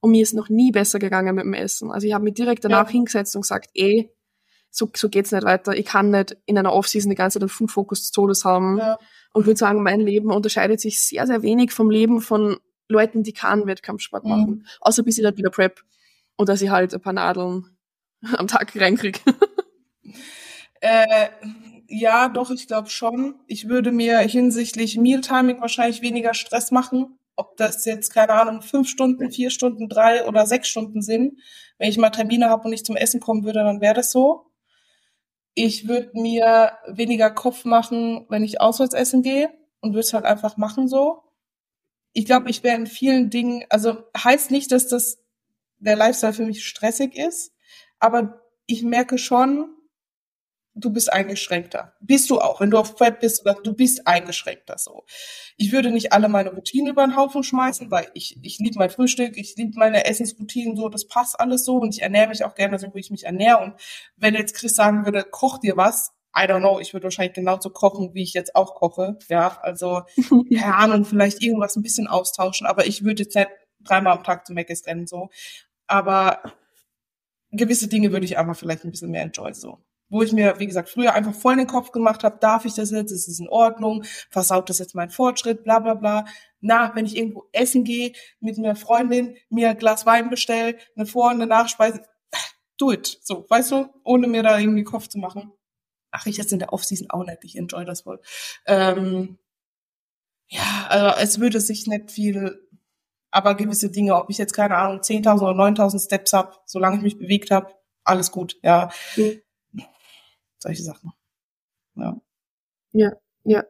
und 0.00 0.10
mir 0.10 0.22
ist 0.22 0.34
noch 0.34 0.48
nie 0.48 0.70
besser 0.70 0.98
gegangen 0.98 1.34
mit 1.34 1.44
dem 1.44 1.54
Essen. 1.54 1.90
Also 1.90 2.06
ich 2.06 2.14
habe 2.14 2.24
mich 2.24 2.34
direkt 2.34 2.64
danach 2.64 2.86
ja. 2.86 2.92
hingesetzt 2.92 3.34
und 3.34 3.42
gesagt, 3.42 3.70
ey, 3.74 4.10
so, 4.70 4.88
so 4.94 5.08
geht's 5.08 5.32
nicht 5.32 5.44
weiter. 5.44 5.74
Ich 5.76 5.86
kann 5.86 6.10
nicht 6.10 6.36
in 6.46 6.58
einer 6.58 6.72
Off-Season 6.72 7.10
die 7.10 7.16
ganze 7.16 7.38
Zeit 7.38 7.42
einen 7.42 7.48
Food 7.48 7.70
Focus 7.70 8.00
des 8.00 8.10
Todes 8.12 8.44
haben. 8.44 8.78
Ja. 8.78 8.98
Und 9.32 9.46
würde 9.46 9.58
sagen, 9.58 9.82
mein 9.82 10.00
Leben 10.00 10.30
unterscheidet 10.30 10.80
sich 10.80 11.00
sehr, 11.00 11.26
sehr 11.26 11.42
wenig 11.42 11.72
vom 11.72 11.90
Leben 11.90 12.20
von 12.20 12.58
Leuten, 12.88 13.22
die 13.22 13.32
keinen 13.32 13.66
Wettkampfsport 13.66 14.24
mhm. 14.24 14.30
machen. 14.30 14.66
Außer 14.80 15.02
bis 15.02 15.18
ich 15.18 15.24
dann 15.24 15.36
wieder 15.36 15.50
Prep. 15.50 15.82
Und 16.36 16.48
dass 16.48 16.62
ich 16.62 16.70
halt 16.70 16.94
ein 16.94 17.00
paar 17.00 17.12
Nadeln 17.12 17.76
am 18.36 18.46
Tag 18.46 18.74
reinkrieg. 18.76 19.22
äh, 20.80 21.28
ja, 21.88 22.28
doch, 22.28 22.50
ich 22.50 22.66
glaube 22.66 22.90
schon. 22.90 23.36
Ich 23.46 23.68
würde 23.68 23.92
mir 23.92 24.18
hinsichtlich 24.18 24.98
Mealtiming 24.98 25.60
wahrscheinlich 25.60 26.02
weniger 26.02 26.34
Stress 26.34 26.70
machen. 26.70 27.18
Ob 27.34 27.56
das 27.56 27.84
jetzt, 27.86 28.12
keine 28.12 28.34
Ahnung, 28.34 28.60
fünf 28.60 28.88
Stunden, 28.88 29.30
vier 29.30 29.50
Stunden, 29.50 29.88
drei 29.88 30.26
oder 30.26 30.46
sechs 30.46 30.68
Stunden 30.68 31.00
sind. 31.00 31.40
Wenn 31.78 31.88
ich 31.88 31.96
mal 31.96 32.10
Termine 32.10 32.50
habe 32.50 32.64
und 32.64 32.70
nicht 32.70 32.84
zum 32.84 32.96
Essen 32.96 33.20
kommen 33.20 33.44
würde, 33.44 33.60
dann 33.60 33.80
wäre 33.80 33.94
das 33.94 34.12
so. 34.12 34.50
Ich 35.54 35.88
würde 35.88 36.10
mir 36.12 36.72
weniger 36.88 37.30
Kopf 37.30 37.64
machen, 37.64 38.26
wenn 38.28 38.44
ich 38.44 38.60
auswärts 38.60 38.94
essen 38.94 39.22
gehe 39.22 39.50
und 39.80 39.92
würde 39.92 40.00
es 40.00 40.12
halt 40.12 40.26
einfach 40.26 40.58
machen 40.58 40.88
so. 40.88 41.22
Ich 42.12 42.26
glaube, 42.26 42.50
ich 42.50 42.62
wäre 42.62 42.76
in 42.76 42.86
vielen 42.86 43.30
Dingen, 43.30 43.64
also 43.70 43.96
heißt 44.16 44.50
nicht, 44.50 44.72
dass 44.72 44.88
das 44.88 45.18
der 45.78 45.96
Lifestyle 45.96 46.32
für 46.34 46.44
mich 46.44 46.66
stressig 46.66 47.16
ist, 47.16 47.52
aber 47.98 48.42
ich 48.66 48.82
merke 48.82 49.16
schon, 49.16 49.74
du 50.80 50.90
bist 50.90 51.12
eingeschränkter. 51.12 51.94
Bist 52.00 52.30
du 52.30 52.40
auch, 52.40 52.60
wenn 52.60 52.70
du 52.70 52.78
auf 52.78 52.94
Prep 52.94 53.20
bist, 53.20 53.44
du 53.64 53.72
bist 53.74 54.06
eingeschränkter 54.06 54.78
so. 54.78 55.04
Ich 55.56 55.72
würde 55.72 55.90
nicht 55.90 56.12
alle 56.12 56.28
meine 56.28 56.50
Routinen 56.50 56.90
über 56.90 57.04
den 57.04 57.16
Haufen 57.16 57.42
schmeißen, 57.42 57.90
weil 57.90 58.08
ich, 58.14 58.38
ich 58.42 58.58
liebe 58.58 58.78
mein 58.78 58.90
Frühstück, 58.90 59.36
ich 59.36 59.56
liebe 59.56 59.78
meine 59.78 60.04
Essensroutinen 60.04 60.76
so, 60.76 60.88
das 60.88 61.06
passt 61.06 61.38
alles 61.38 61.64
so 61.64 61.76
und 61.76 61.94
ich 61.94 62.02
ernähre 62.02 62.28
mich 62.28 62.44
auch 62.44 62.54
gerne 62.54 62.78
so, 62.78 62.92
wie 62.94 63.00
ich 63.00 63.10
mich 63.10 63.24
ernähre. 63.24 63.62
Und 63.62 63.74
wenn 64.16 64.34
jetzt 64.34 64.54
Chris 64.54 64.74
sagen 64.74 65.04
würde, 65.04 65.24
koch 65.24 65.58
dir 65.58 65.76
was, 65.76 66.12
I 66.36 66.42
don't 66.42 66.60
know, 66.60 66.78
ich 66.78 66.92
würde 66.92 67.04
wahrscheinlich 67.04 67.34
genauso 67.34 67.70
kochen, 67.70 68.14
wie 68.14 68.22
ich 68.22 68.34
jetzt 68.34 68.54
auch 68.54 68.74
koche. 68.74 69.18
Ja, 69.28 69.58
also, 69.62 70.02
keine 70.54 70.76
Ahnung, 70.76 71.04
vielleicht 71.04 71.42
irgendwas 71.42 71.76
ein 71.76 71.82
bisschen 71.82 72.06
austauschen, 72.06 72.66
aber 72.66 72.86
ich 72.86 73.04
würde 73.04 73.24
jetzt 73.24 73.34
nicht 73.34 73.48
dreimal 73.80 74.16
am 74.16 74.24
Tag 74.24 74.46
zu 74.46 74.52
Mc's 74.52 74.86
rennen, 74.86 75.06
so. 75.06 75.30
Aber 75.86 76.42
gewisse 77.50 77.88
Dinge 77.88 78.12
würde 78.12 78.26
ich 78.26 78.38
einfach 78.38 78.56
vielleicht 78.56 78.84
ein 78.84 78.90
bisschen 78.90 79.10
mehr 79.10 79.22
enjoy, 79.22 79.54
so 79.54 79.78
wo 80.08 80.22
ich 80.22 80.32
mir, 80.32 80.58
wie 80.58 80.66
gesagt, 80.66 80.88
früher 80.88 81.14
einfach 81.14 81.34
voll 81.34 81.52
in 81.54 81.58
den 81.58 81.66
Kopf 81.66 81.92
gemacht 81.92 82.24
habe, 82.24 82.38
darf 82.40 82.64
ich 82.64 82.74
das 82.74 82.90
jetzt, 82.90 83.12
ist 83.12 83.28
es 83.28 83.40
in 83.40 83.48
Ordnung, 83.48 84.04
versaut 84.30 84.70
das 84.70 84.78
jetzt 84.78 84.94
mein 84.94 85.10
Fortschritt, 85.10 85.64
bla 85.64 85.78
bla 85.78 85.94
bla. 85.94 86.24
Na, 86.60 86.94
wenn 86.94 87.06
ich 87.06 87.16
irgendwo 87.16 87.48
essen 87.52 87.84
gehe, 87.84 88.12
mit 88.40 88.58
einer 88.58 88.74
Freundin, 88.74 89.36
mir 89.50 89.70
ein 89.70 89.78
Glas 89.78 90.06
Wein 90.06 90.30
bestell, 90.30 90.78
eine 90.96 91.06
Vor- 91.06 91.26
und 91.26 91.34
eine 91.34 91.46
Nachspeise, 91.46 92.02
do 92.78 92.92
it. 92.92 93.18
So, 93.22 93.44
weißt 93.48 93.72
du, 93.72 93.88
ohne 94.04 94.26
mir 94.26 94.42
da 94.42 94.58
irgendwie 94.58 94.84
Kopf 94.84 95.08
zu 95.08 95.18
machen. 95.18 95.52
Ach, 96.10 96.26
ich 96.26 96.38
jetzt 96.38 96.52
in 96.52 96.58
der 96.58 96.72
Offseason 96.72 97.10
auch 97.10 97.24
nicht, 97.24 97.44
ich 97.44 97.56
enjoy 97.56 97.84
das 97.84 98.02
voll. 98.02 98.20
Ähm, 98.66 99.38
ja, 100.48 100.86
also 100.88 101.20
es 101.20 101.40
würde 101.40 101.60
sich 101.60 101.86
nicht 101.86 102.10
viel, 102.10 102.66
aber 103.30 103.54
gewisse 103.54 103.90
Dinge, 103.90 104.16
ob 104.16 104.30
ich 104.30 104.38
jetzt, 104.38 104.54
keine 104.54 104.76
Ahnung, 104.76 105.00
10.000 105.00 105.42
oder 105.42 105.52
9.000 105.52 106.02
Steps 106.02 106.32
hab, 106.32 106.62
solange 106.64 106.96
ich 106.96 107.02
mich 107.02 107.18
bewegt 107.18 107.50
habe, 107.50 107.74
alles 108.04 108.32
gut, 108.32 108.56
ja. 108.62 108.90
Mhm 109.16 109.42
solche 110.58 110.82
Sachen. 110.82 111.12
Ja. 111.94 112.20
Ja, 112.92 113.12
ja. 113.44 113.64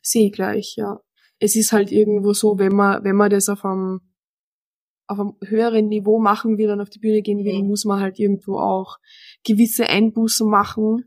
Sehe 0.00 0.26
ich 0.26 0.32
gleich, 0.32 0.76
ja. 0.76 1.00
Es 1.38 1.56
ist 1.56 1.72
halt 1.72 1.90
irgendwo 1.90 2.32
so, 2.32 2.58
wenn 2.58 2.74
man, 2.74 3.02
wenn 3.04 3.16
man 3.16 3.30
das 3.30 3.48
auf 3.48 3.64
einem, 3.64 4.00
auf 5.06 5.18
einem 5.18 5.36
höheren 5.44 5.88
Niveau 5.88 6.20
machen 6.20 6.58
will 6.58 6.70
und 6.70 6.80
auf 6.80 6.90
die 6.90 7.00
Bühne 7.00 7.22
gehen 7.22 7.44
will, 7.44 7.62
mhm. 7.62 7.68
muss 7.68 7.84
man 7.84 8.00
halt 8.00 8.18
irgendwo 8.18 8.58
auch 8.58 8.98
gewisse 9.44 9.88
Einbußen 9.88 10.48
machen, 10.48 11.04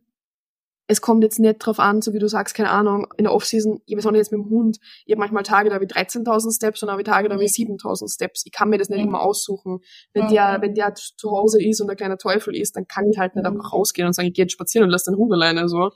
es 0.87 1.01
kommt 1.01 1.23
jetzt 1.23 1.39
nicht 1.39 1.57
drauf 1.57 1.79
an, 1.79 2.01
so 2.01 2.13
wie 2.13 2.19
du 2.19 2.27
sagst, 2.27 2.53
keine 2.53 2.69
Ahnung, 2.69 3.07
in 3.17 3.23
der 3.23 3.33
Offseason, 3.33 3.81
ich 3.85 3.97
weiß 3.97 4.05
auch 4.05 4.11
nicht 4.11 4.19
jetzt 4.19 4.31
mit 4.31 4.39
dem 4.39 4.49
Hund, 4.49 4.77
ich 5.05 5.11
habe 5.11 5.19
manchmal 5.19 5.43
Tage, 5.43 5.69
da 5.69 5.75
habe 5.75 5.85
ich 5.85 5.91
13.000 5.91 6.55
Steps 6.55 6.83
und 6.83 6.91
habe 6.91 7.03
Tage, 7.03 7.27
da 7.27 7.35
habe 7.35 7.43
ich 7.43 7.51
7.000 7.51 8.13
Steps. 8.13 8.43
Ich 8.45 8.51
kann 8.51 8.69
mir 8.69 8.77
das 8.77 8.89
nicht 8.89 9.03
immer 9.03 9.21
aussuchen. 9.21 9.79
Wenn 10.13 10.27
der, 10.27 10.61
wenn 10.61 10.75
der 10.75 10.93
zu 10.93 11.31
Hause 11.31 11.63
ist 11.63 11.81
und 11.81 11.87
der 11.87 11.95
kleine 11.95 12.17
Teufel 12.17 12.55
ist, 12.55 12.75
dann 12.75 12.87
kann 12.87 13.09
ich 13.09 13.17
halt 13.17 13.35
nicht 13.35 13.45
einfach 13.45 13.73
rausgehen 13.73 14.07
und 14.07 14.13
sagen, 14.13 14.27
ich 14.27 14.33
gehe 14.35 14.43
jetzt 14.45 14.53
spazieren 14.53 14.85
und 14.85 14.91
lass 14.91 15.03
den 15.03 15.15
Hund 15.15 15.33
alleine, 15.33 15.67
so. 15.67 15.91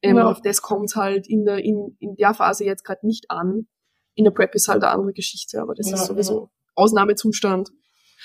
Ähm, 0.00 0.16
ja. 0.16 0.30
Auf 0.30 0.40
das 0.40 0.62
kommt 0.62 0.94
halt 0.96 1.28
in 1.28 1.44
der, 1.44 1.58
in, 1.58 1.96
in 1.98 2.16
der 2.16 2.34
Phase 2.34 2.64
jetzt 2.64 2.84
gerade 2.84 3.06
nicht 3.06 3.30
an. 3.30 3.66
In 4.14 4.24
der 4.24 4.30
Prep 4.30 4.54
ist 4.54 4.68
halt 4.68 4.82
eine 4.82 4.92
andere 4.92 5.12
Geschichte, 5.12 5.60
aber 5.60 5.74
das 5.74 5.90
ja, 5.90 5.96
ist 5.96 6.06
sowieso 6.06 6.40
ja. 6.40 6.48
Ausnahmezustand. 6.76 7.70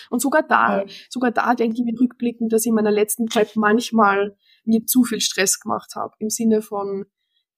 Und 0.10 0.22
sogar 0.22 0.44
da, 0.44 0.86
sogar 1.10 1.32
da 1.32 1.56
denke 1.56 1.76
ich 1.78 1.84
mir 1.84 2.00
rückblickend, 2.00 2.54
dass 2.54 2.62
ich 2.62 2.70
in 2.70 2.76
meiner 2.76 2.92
letzten 2.92 3.26
Prep 3.26 3.56
manchmal 3.56 4.38
mir 4.66 4.86
zu 4.86 5.04
viel 5.04 5.22
Stress 5.22 5.60
gemacht 5.60 5.96
habe. 5.96 6.14
Im 6.20 6.30
Sinne 6.30 6.62
von, 6.62 7.06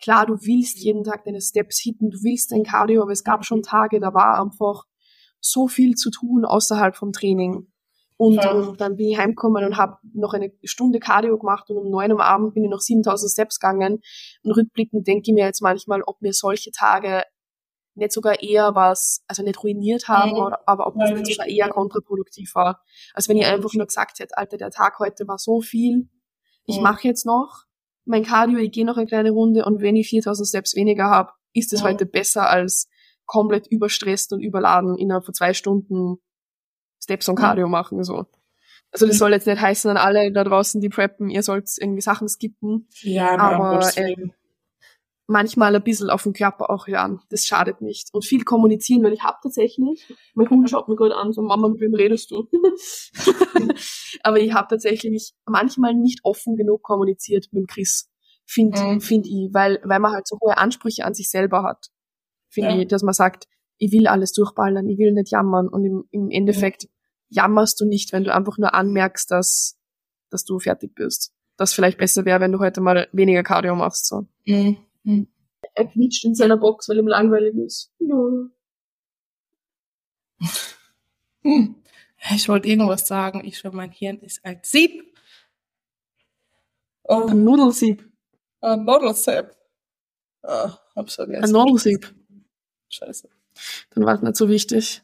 klar, 0.01 0.25
du 0.25 0.33
willst 0.41 0.77
jeden 0.77 1.03
Tag 1.03 1.23
deine 1.25 1.41
Steps 1.41 1.79
hitten, 1.79 2.09
du 2.09 2.17
willst 2.23 2.51
dein 2.51 2.63
Cardio, 2.63 3.01
aber 3.01 3.11
es 3.11 3.23
gab 3.23 3.45
schon 3.45 3.63
Tage, 3.63 3.99
da 3.99 4.13
war 4.13 4.41
einfach 4.41 4.85
so 5.39 5.67
viel 5.67 5.95
zu 5.95 6.11
tun 6.11 6.45
außerhalb 6.45 6.95
vom 6.95 7.11
Training. 7.11 7.67
Und, 8.17 8.35
ja. 8.35 8.51
und 8.51 8.79
dann 8.79 8.97
bin 8.97 9.07
ich 9.07 9.17
heimgekommen 9.17 9.65
und 9.65 9.77
habe 9.77 9.97
noch 10.13 10.35
eine 10.35 10.51
Stunde 10.63 10.99
Cardio 10.99 11.39
gemacht 11.39 11.71
und 11.71 11.77
um 11.77 11.89
neun 11.89 12.11
am 12.11 12.19
Abend 12.19 12.53
bin 12.53 12.63
ich 12.63 12.69
noch 12.69 12.79
7000 12.79 13.31
Steps 13.31 13.59
gegangen. 13.59 13.99
Und 14.43 14.51
rückblickend 14.51 15.07
denke 15.07 15.31
ich 15.31 15.33
mir 15.33 15.45
jetzt 15.45 15.61
manchmal, 15.61 16.03
ob 16.03 16.21
mir 16.21 16.31
solche 16.31 16.71
Tage 16.71 17.23
nicht 17.95 18.11
sogar 18.11 18.41
eher 18.41 18.75
was, 18.75 19.23
also 19.27 19.43
nicht 19.43 19.63
ruiniert 19.63 20.07
haben, 20.07 20.33
mhm. 20.33 20.53
aber 20.67 20.87
ob 20.87 20.99
das 20.99 21.11
nicht 21.11 21.33
sogar 21.33 21.47
eher 21.47 21.69
kontraproduktiv 21.69 22.53
war. 22.53 22.83
Als 23.15 23.27
wenn 23.27 23.37
ich 23.37 23.45
einfach 23.45 23.73
nur 23.73 23.87
gesagt 23.87 24.19
hätte, 24.19 24.37
Alter, 24.37 24.57
der 24.57 24.69
Tag 24.69 24.99
heute 24.99 25.27
war 25.27 25.39
so 25.39 25.61
viel, 25.61 26.07
ich 26.65 26.77
mhm. 26.77 26.83
mache 26.83 27.07
jetzt 27.07 27.25
noch 27.25 27.65
mein 28.05 28.23
Cardio, 28.23 28.57
ich 28.57 28.71
gehe 28.71 28.85
noch 28.85 28.97
eine 28.97 29.05
kleine 29.05 29.31
Runde 29.31 29.65
und 29.65 29.81
wenn 29.81 29.95
ich 29.95 30.09
4000 30.09 30.47
Steps 30.47 30.75
weniger 30.75 31.05
habe, 31.05 31.31
ist 31.53 31.73
es 31.73 31.81
mhm. 31.81 31.87
heute 31.87 32.05
besser 32.05 32.49
als 32.49 32.89
komplett 33.25 33.67
überstresst 33.67 34.33
und 34.33 34.41
überladen 34.41 34.97
innerhalb 34.97 35.25
von 35.25 35.33
zwei 35.33 35.53
Stunden 35.53 36.17
Steps 37.01 37.29
und 37.29 37.35
Cardio 37.35 37.67
mhm. 37.67 37.71
machen, 37.71 38.03
so. 38.03 38.25
Also 38.91 39.07
das 39.07 39.17
soll 39.17 39.31
jetzt 39.31 39.47
nicht 39.47 39.61
heißen 39.61 39.89
an 39.89 39.97
alle 39.97 40.33
da 40.33 40.43
draußen, 40.43 40.81
die 40.81 40.89
preppen, 40.89 41.29
ihr 41.29 41.43
sollt 41.43 41.69
irgendwie 41.79 42.01
Sachen 42.01 42.27
skippen. 42.27 42.89
Ja, 43.01 43.37
aber 43.37 43.89
ähm, 43.95 44.33
manchmal 45.31 45.75
ein 45.75 45.83
bisschen 45.83 46.09
auf 46.09 46.23
den 46.23 46.33
Körper 46.33 46.69
auch 46.69 46.87
hören. 46.87 47.21
Das 47.29 47.45
schadet 47.45 47.81
nicht. 47.81 48.09
Und 48.13 48.25
viel 48.25 48.43
kommunizieren, 48.43 49.03
weil 49.03 49.13
ich 49.13 49.23
habe 49.23 49.37
tatsächlich, 49.41 50.13
mein 50.35 50.49
Hund 50.49 50.69
schaut 50.69 50.87
mir 50.87 50.95
gerade 50.95 51.15
an, 51.15 51.31
so 51.33 51.41
Mama, 51.41 51.69
mit 51.69 51.79
wem 51.81 51.95
redest 51.95 52.29
du? 52.31 52.47
Aber 54.23 54.39
ich 54.39 54.53
habe 54.53 54.67
tatsächlich 54.69 55.33
manchmal 55.45 55.93
nicht 55.93 56.19
offen 56.23 56.55
genug 56.55 56.83
kommuniziert 56.83 57.47
mit 57.51 57.63
dem 57.63 57.67
Chris. 57.67 58.07
finde 58.45 58.81
Mhm. 58.81 59.01
find 59.01 59.27
ich, 59.27 59.49
weil, 59.53 59.79
weil 59.85 59.99
man 59.99 60.11
halt 60.11 60.27
so 60.27 60.37
hohe 60.41 60.57
Ansprüche 60.57 61.05
an 61.05 61.13
sich 61.13 61.29
selber 61.29 61.63
hat. 61.63 61.87
Finde 62.49 62.71
Ja. 62.75 62.79
ich, 62.81 62.87
dass 62.89 63.01
man 63.01 63.13
sagt, 63.13 63.47
ich 63.77 63.93
will 63.93 64.07
alles 64.07 64.33
durchballern, 64.33 64.87
ich 64.89 64.97
will 64.97 65.13
nicht 65.13 65.31
jammern 65.31 65.69
und 65.69 65.85
im, 65.85 66.03
im 66.11 66.29
Endeffekt 66.29 66.89
jammerst 67.29 67.79
du 67.79 67.85
nicht, 67.85 68.11
wenn 68.11 68.25
du 68.25 68.33
einfach 68.33 68.57
nur 68.57 68.73
anmerkst, 68.73 69.31
dass, 69.31 69.77
dass 70.29 70.43
du 70.43 70.59
fertig 70.59 70.93
bist. 70.95 71.31
Das 71.55 71.73
vielleicht 71.73 71.97
besser 71.97 72.25
wäre, 72.25 72.41
wenn 72.41 72.51
du 72.51 72.59
heute 72.59 72.81
mal 72.81 73.07
weniger 73.13 73.43
Cardio 73.43 73.73
machst, 73.75 74.07
so. 74.07 74.25
Mhm. 74.45 74.77
Mhm. 75.03 75.27
Er 75.75 75.85
quietscht 75.87 76.25
in 76.25 76.35
seiner 76.35 76.57
Box, 76.57 76.89
weil 76.89 76.97
ihm 76.99 77.07
langweilig 77.07 77.55
ist. 77.55 77.91
Ja. 77.99 78.15
Hm. 81.43 81.75
Ich 82.35 82.47
wollte 82.49 82.67
irgendwas 82.67 83.07
sagen. 83.07 83.43
Ich 83.45 83.57
schwöre, 83.57 83.75
mein 83.75 83.91
Hirn 83.91 84.19
ist 84.19 84.43
ein 84.45 84.59
Sieb. 84.63 85.03
Oh, 87.03 87.25
Ein 87.27 87.43
Nudelsieb. 87.43 88.07
ein 88.61 88.85
Nudelsieb. 88.85 89.51
Ah, 90.43 90.77
hab's 90.95 91.15
vergessen. 91.15 91.43
Ein 91.45 91.51
Nudelsieb. 91.51 92.13
Scheiße. 92.89 93.29
Dann 93.91 94.05
war 94.05 94.15
es 94.15 94.21
nicht 94.21 94.35
so 94.35 94.49
wichtig. 94.49 95.01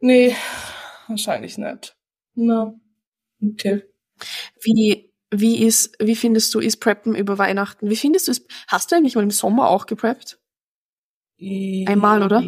Nee, 0.00 0.34
wahrscheinlich 1.08 1.58
nicht. 1.58 1.96
Na, 2.34 2.74
okay. 3.42 3.84
Wie, 4.62 5.12
wie 5.40 5.64
ist, 5.64 5.96
wie 5.98 6.16
findest 6.16 6.54
du, 6.54 6.60
ist 6.60 6.78
Preppen 6.78 7.14
über 7.14 7.38
Weihnachten? 7.38 7.90
Wie 7.90 7.96
findest 7.96 8.28
du 8.28 8.32
es? 8.32 8.46
Hast 8.68 8.90
du 8.90 8.96
eigentlich 8.96 9.14
mal 9.14 9.22
im 9.22 9.30
Sommer 9.30 9.68
auch 9.68 9.86
gepreppt? 9.86 10.38
Einmal, 11.40 12.22
oder? 12.22 12.42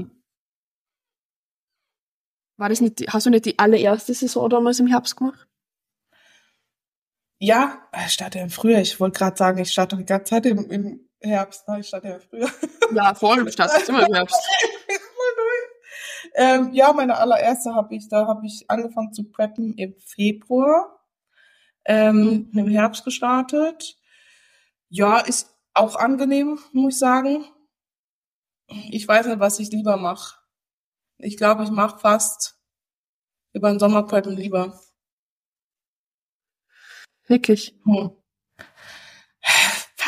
War 2.56 2.68
das 2.68 2.80
nicht, 2.80 3.12
hast 3.12 3.26
du 3.26 3.30
nicht 3.30 3.44
die 3.44 3.58
allererste 3.58 4.14
Saison 4.14 4.48
damals 4.48 4.80
im 4.80 4.86
Herbst 4.86 5.16
gemacht? 5.16 5.46
Ja, 7.38 7.86
ich 8.06 8.12
starte 8.12 8.38
ja 8.38 8.44
im 8.44 8.50
Frühjahr. 8.50 8.80
Ich 8.80 8.98
wollte 8.98 9.18
gerade 9.18 9.36
sagen, 9.36 9.58
ich 9.58 9.70
starte 9.70 9.96
die 9.96 10.06
ganze 10.06 10.30
Zeit 10.30 10.46
im, 10.46 10.70
im 10.70 11.08
Herbst. 11.20 11.68
Nein, 11.68 11.80
ich 11.80 11.88
starte 11.88 12.08
ja 12.08 12.18
früher. 12.18 12.48
Ja, 12.94 13.14
voll, 13.14 13.50
startest 13.52 13.88
immer 13.88 14.06
im 14.06 14.14
Herbst. 14.14 14.40
ähm, 16.34 16.72
ja, 16.72 16.92
meine 16.94 17.18
allererste 17.18 17.74
habe 17.74 17.94
ich, 17.94 18.08
da 18.08 18.26
habe 18.26 18.46
ich 18.46 18.64
angefangen 18.68 19.12
zu 19.12 19.24
preppen 19.24 19.74
im 19.74 19.94
Februar, 19.98 20.95
ähm, 21.86 22.50
im 22.52 22.68
Herbst 22.68 23.04
gestartet. 23.04 23.96
Ja, 24.88 25.18
ist 25.18 25.56
auch 25.74 25.96
angenehm, 25.96 26.58
muss 26.72 26.94
ich 26.94 26.98
sagen. 26.98 27.44
Ich 28.90 29.06
weiß 29.06 29.26
nicht, 29.26 29.40
was 29.40 29.58
ich 29.58 29.70
lieber 29.70 29.96
mache. 29.96 30.38
Ich 31.18 31.36
glaube, 31.36 31.64
ich 31.64 31.70
mache 31.70 31.98
fast 31.98 32.58
über 33.52 33.70
den 33.70 33.78
Sommerpreppen 33.78 34.36
lieber. 34.36 34.78
Wirklich. 37.26 37.74
Hm. 37.84 38.10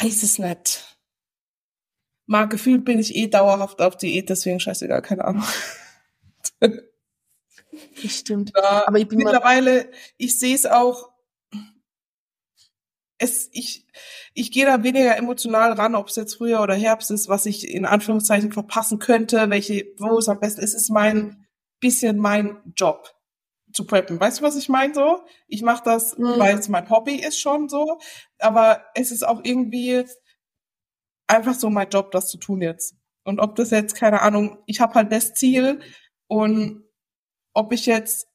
Weiß 0.00 0.22
es 0.22 0.38
nicht. 0.38 0.98
Mal 2.26 2.48
gefühlt 2.48 2.84
bin 2.84 2.98
ich 2.98 3.16
eh 3.16 3.26
dauerhaft 3.26 3.80
auf 3.80 3.96
Diät, 3.96 4.28
deswegen 4.28 4.60
scheißegal, 4.60 5.02
keine 5.02 5.24
Ahnung. 5.24 5.44
Das 6.60 8.12
stimmt. 8.12 8.52
Ja, 8.56 8.86
Aber 8.86 8.98
ich 8.98 9.08
bin 9.08 9.18
mittlerweile, 9.18 9.90
ich 10.16 10.38
sehe 10.38 10.54
es 10.54 10.66
auch, 10.66 11.10
es, 13.18 13.48
ich, 13.52 13.86
ich 14.32 14.52
gehe 14.52 14.64
da 14.66 14.82
weniger 14.82 15.16
emotional 15.16 15.72
ran, 15.72 15.94
ob 15.94 16.08
es 16.08 16.16
jetzt 16.16 16.36
Frühjahr 16.36 16.62
oder 16.62 16.74
Herbst 16.74 17.10
ist, 17.10 17.28
was 17.28 17.46
ich 17.46 17.68
in 17.68 17.84
Anführungszeichen 17.84 18.52
verpassen 18.52 18.98
könnte, 18.98 19.50
welche, 19.50 19.86
wo 19.98 20.18
es 20.18 20.28
am 20.28 20.40
besten 20.40 20.60
ist, 20.62 20.74
es 20.74 20.82
ist 20.82 20.90
mein, 20.90 21.46
bisschen 21.80 22.18
mein 22.18 22.60
Job 22.76 23.14
zu 23.72 23.86
preppen. 23.86 24.18
Weißt 24.18 24.40
du, 24.40 24.44
was 24.44 24.56
ich 24.56 24.68
meine 24.68 24.94
so? 24.94 25.20
Ich 25.46 25.62
mache 25.62 25.82
das, 25.84 26.16
Mhm. 26.16 26.38
weil 26.38 26.58
es 26.58 26.68
mein 26.68 26.88
Hobby 26.90 27.16
ist 27.16 27.40
schon 27.40 27.68
so, 27.68 27.98
aber 28.38 28.84
es 28.94 29.10
ist 29.12 29.26
auch 29.26 29.40
irgendwie 29.42 30.04
einfach 31.26 31.54
so 31.54 31.70
mein 31.70 31.90
Job, 31.90 32.10
das 32.12 32.30
zu 32.30 32.38
tun 32.38 32.62
jetzt. 32.62 32.94
Und 33.24 33.40
ob 33.40 33.56
das 33.56 33.70
jetzt, 33.70 33.94
keine 33.94 34.22
Ahnung, 34.22 34.58
ich 34.66 34.80
habe 34.80 34.94
halt 34.94 35.12
das 35.12 35.34
Ziel 35.34 35.80
und 36.28 36.84
ob 37.52 37.72
ich 37.72 37.86
jetzt 37.86 38.26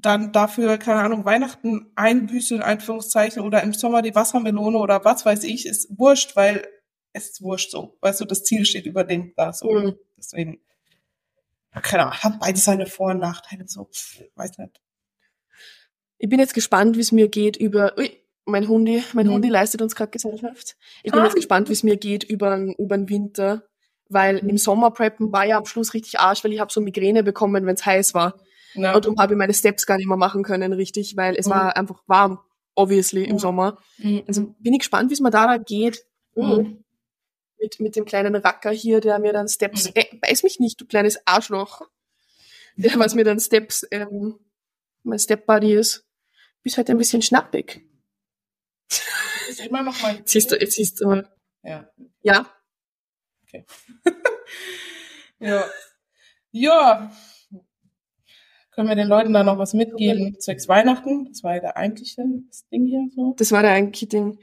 dann 0.00 0.32
dafür, 0.32 0.78
keine 0.78 1.00
Ahnung, 1.00 1.24
Weihnachten 1.24 1.90
einbüße, 1.96 2.54
in 2.54 2.62
Anführungszeichen, 2.62 3.42
oder 3.42 3.62
im 3.62 3.72
Sommer 3.74 4.00
die 4.02 4.14
Wassermelone 4.14 4.78
oder 4.78 5.04
was 5.04 5.24
weiß 5.26 5.44
ich, 5.44 5.66
ist 5.66 5.88
wurscht, 5.98 6.36
weil 6.36 6.66
es 7.12 7.30
ist 7.30 7.42
wurscht 7.42 7.70
so. 7.70 7.96
Weißt 8.00 8.20
du, 8.20 8.24
das 8.24 8.44
Ziel 8.44 8.64
steht 8.64 8.86
über 8.86 9.02
dem 9.04 9.32
da 9.36 9.52
so. 9.52 9.70
Mhm. 9.72 9.98
Deswegen, 10.16 10.60
keine 11.82 12.04
Ahnung, 12.04 12.14
hat 12.18 12.38
beides 12.40 12.64
seine 12.64 12.86
Vor- 12.86 13.10
und 13.10 13.18
Nachteile 13.18 13.66
so. 13.66 13.88
Weiß 14.36 14.56
nicht. 14.58 14.80
ich 16.20 16.28
bin 16.28 16.40
jetzt 16.40 16.54
gespannt, 16.54 16.96
wie 16.96 17.00
es 17.00 17.12
mir 17.12 17.28
geht 17.28 17.56
über, 17.56 17.96
ui, 17.96 18.10
mein 18.44 18.66
Hundi, 18.66 19.04
mein 19.12 19.26
Mhm. 19.28 19.32
Hundi 19.34 19.48
leistet 19.48 19.82
uns 19.82 19.94
gerade 19.94 20.10
Gesellschaft. 20.10 20.76
Ich 21.04 21.12
bin 21.12 21.20
Ah. 21.20 21.24
jetzt 21.24 21.36
gespannt, 21.36 21.68
wie 21.68 21.72
es 21.74 21.82
mir 21.84 21.96
geht 21.96 22.24
über, 22.24 22.56
über 22.78 22.96
den 22.96 23.08
Winter, 23.08 23.62
weil 24.08 24.42
Mhm. 24.42 24.48
im 24.50 24.58
Sommer 24.58 24.90
preppen 24.90 25.30
war 25.32 25.44
ja 25.46 25.58
am 25.58 25.66
Schluss 25.66 25.94
richtig 25.94 26.18
Arsch, 26.18 26.42
weil 26.42 26.52
ich 26.52 26.58
habe 26.60 26.72
so 26.72 26.80
Migräne 26.80 27.22
bekommen, 27.22 27.66
wenn 27.66 27.74
es 27.74 27.86
heiß 27.86 28.14
war. 28.14 28.34
Ja. 28.74 28.94
Und 28.94 29.04
darum 29.04 29.18
habe 29.18 29.34
ich 29.34 29.38
meine 29.38 29.54
Steps 29.54 29.86
gar 29.86 29.96
nicht 29.96 30.06
mehr 30.06 30.16
machen 30.16 30.42
können, 30.42 30.72
richtig, 30.72 31.16
weil 31.16 31.36
es 31.36 31.46
Mhm. 31.46 31.50
war 31.50 31.76
einfach 31.76 32.02
warm, 32.06 32.38
obviously, 32.74 33.24
im 33.24 33.32
Ja. 33.36 33.38
Sommer. 33.38 33.78
Mhm. 33.98 34.22
Also 34.26 34.54
bin 34.58 34.72
ich 34.74 34.80
gespannt, 34.80 35.10
wie 35.10 35.14
es 35.14 35.20
mir 35.20 35.30
da, 35.30 35.56
geht. 35.56 36.04
Mhm. 36.34 36.84
Mit, 37.60 37.80
mit 37.80 37.96
dem 37.96 38.04
kleinen 38.04 38.36
Racker 38.36 38.70
hier, 38.70 39.00
der 39.00 39.18
mir 39.18 39.32
dann 39.32 39.48
Steps, 39.48 39.86
Mhm. 39.86 39.92
äh, 39.96 40.04
beiß 40.20 40.42
mich 40.44 40.60
nicht, 40.60 40.80
du 40.80 40.86
kleines 40.86 41.18
Arschloch. 41.26 41.82
Der, 42.76 42.96
was 43.00 43.16
mir 43.16 43.24
dann 43.24 43.40
Steps, 43.40 43.84
ähm, 43.90 44.38
mein 45.02 45.18
Step 45.18 45.46
Buddy 45.46 45.72
ist. 45.74 46.04
Bist 46.62 46.76
halt 46.76 46.88
ein 46.90 46.98
bisschen 46.98 47.22
schnappig. 47.22 47.82
ist 49.48 49.60
immer 49.60 49.82
noch 49.82 50.00
mein 50.02 50.18
Jetzt 50.18 50.30
siehst 50.30 50.52
du, 50.52 50.56
jetzt 50.60 50.74
siehst 50.76 51.00
du, 51.00 51.24
Ja. 51.64 51.90
ja. 52.22 52.46
Ja. 55.40 55.64
Ja. 56.50 57.12
Können 58.78 58.90
wir 58.90 58.94
den 58.94 59.08
Leuten 59.08 59.32
da 59.32 59.42
noch 59.42 59.58
was 59.58 59.74
mitgeben 59.74 60.38
zwecks 60.38 60.68
Weihnachten? 60.68 61.24
Das 61.32 61.42
war 61.42 61.54
ja 61.56 61.60
der 61.60 61.76
eigentliche 61.76 62.22
das 62.48 62.64
Ding 62.68 62.86
hier 62.86 63.08
so. 63.12 63.34
Das 63.36 63.50
war 63.50 63.62
der 63.62 63.72
eigentliche 63.72 64.06
Ding. 64.06 64.38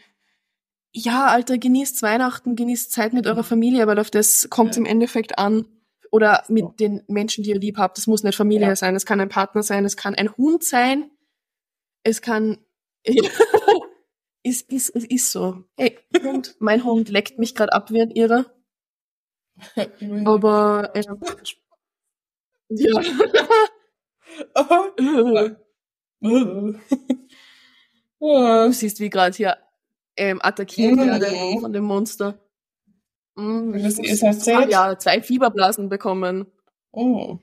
Ja, 0.92 1.28
Alter, 1.28 1.58
genießt 1.58 2.02
Weihnachten, 2.02 2.58
genießt 2.58 2.92
Zeit 2.92 3.14
mit 3.14 3.28
eurer 3.28 3.46
Familie, 3.46 3.88
weil 3.88 3.98
auf 3.98 4.12
das 4.12 4.50
kommt 4.50 4.76
Ja. 4.76 4.80
im 4.82 4.86
Endeffekt 4.86 5.40
an. 5.40 5.66
Oder 6.12 6.44
mit 6.50 6.82
den 6.82 7.02
Menschen, 7.08 7.46
die 7.46 7.52
ihr 7.52 7.60
lieb 7.60 7.78
habt. 7.78 7.98
Das 7.98 8.08
muss 8.08 8.24
nicht 8.24 8.36
Familie 8.36 8.68
Ja. 8.68 8.76
sein, 8.76 8.94
es 8.94 9.06
kann 9.06 9.22
ein 9.22 9.30
Partner 9.30 9.64
sein, 9.64 9.86
es 9.86 9.96
kann 9.96 10.16
ein 10.16 10.36
Hund 10.36 10.66
sein, 10.66 11.10
es 12.04 12.22
kann. 12.22 12.58
es, 14.44 14.62
ist, 14.64 14.90
es 14.94 15.06
ist 15.06 15.32
so. 15.32 15.64
Hey, 15.78 15.98
Hund, 16.22 16.58
mein 16.60 16.84
Hund 16.84 17.08
leckt 17.08 17.40
mich 17.40 17.56
gerade 17.56 17.72
ab 17.72 17.90
wie 17.90 18.02
ein 18.02 18.12
Irrer. 18.12 18.54
Aber 20.26 20.92
äh, 20.94 21.04
ja. 22.68 23.00
Du 28.20 28.72
siehst, 28.72 29.00
wie 29.00 29.10
gerade 29.10 29.36
hier 29.36 29.58
ähm, 30.18 30.40
attackiert 30.42 30.96
Mhm. 30.96 31.08
werde 31.08 31.60
von 31.60 31.74
dem 31.74 31.84
Monster. 31.84 32.40
Mm, 33.36 33.74
Das 33.74 34.00
ist 34.00 34.24
erzählt. 34.24 34.42
zwei, 34.64 34.70
ja, 34.70 34.98
zwei 34.98 35.22
Fieberblasen 35.22 35.90
bekommen. 35.90 36.46
oh. 36.92 37.40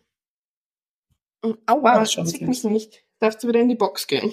Aua, 1.67 2.05
zick 2.05 2.27
süß. 2.29 2.41
mich 2.43 2.63
nicht. 2.65 3.05
Darfst 3.19 3.43
du 3.43 3.49
wieder 3.49 3.61
in 3.61 3.69
die 3.69 3.75
Box 3.75 4.07
gehen? 4.07 4.33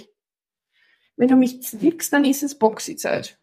Wenn 1.18 1.28
du 1.28 1.36
mich 1.36 1.64
zwickst, 1.64 2.14
dann 2.14 2.24
ist 2.24 2.44
es 2.44 2.58
Boxy-Zeit. 2.58 3.40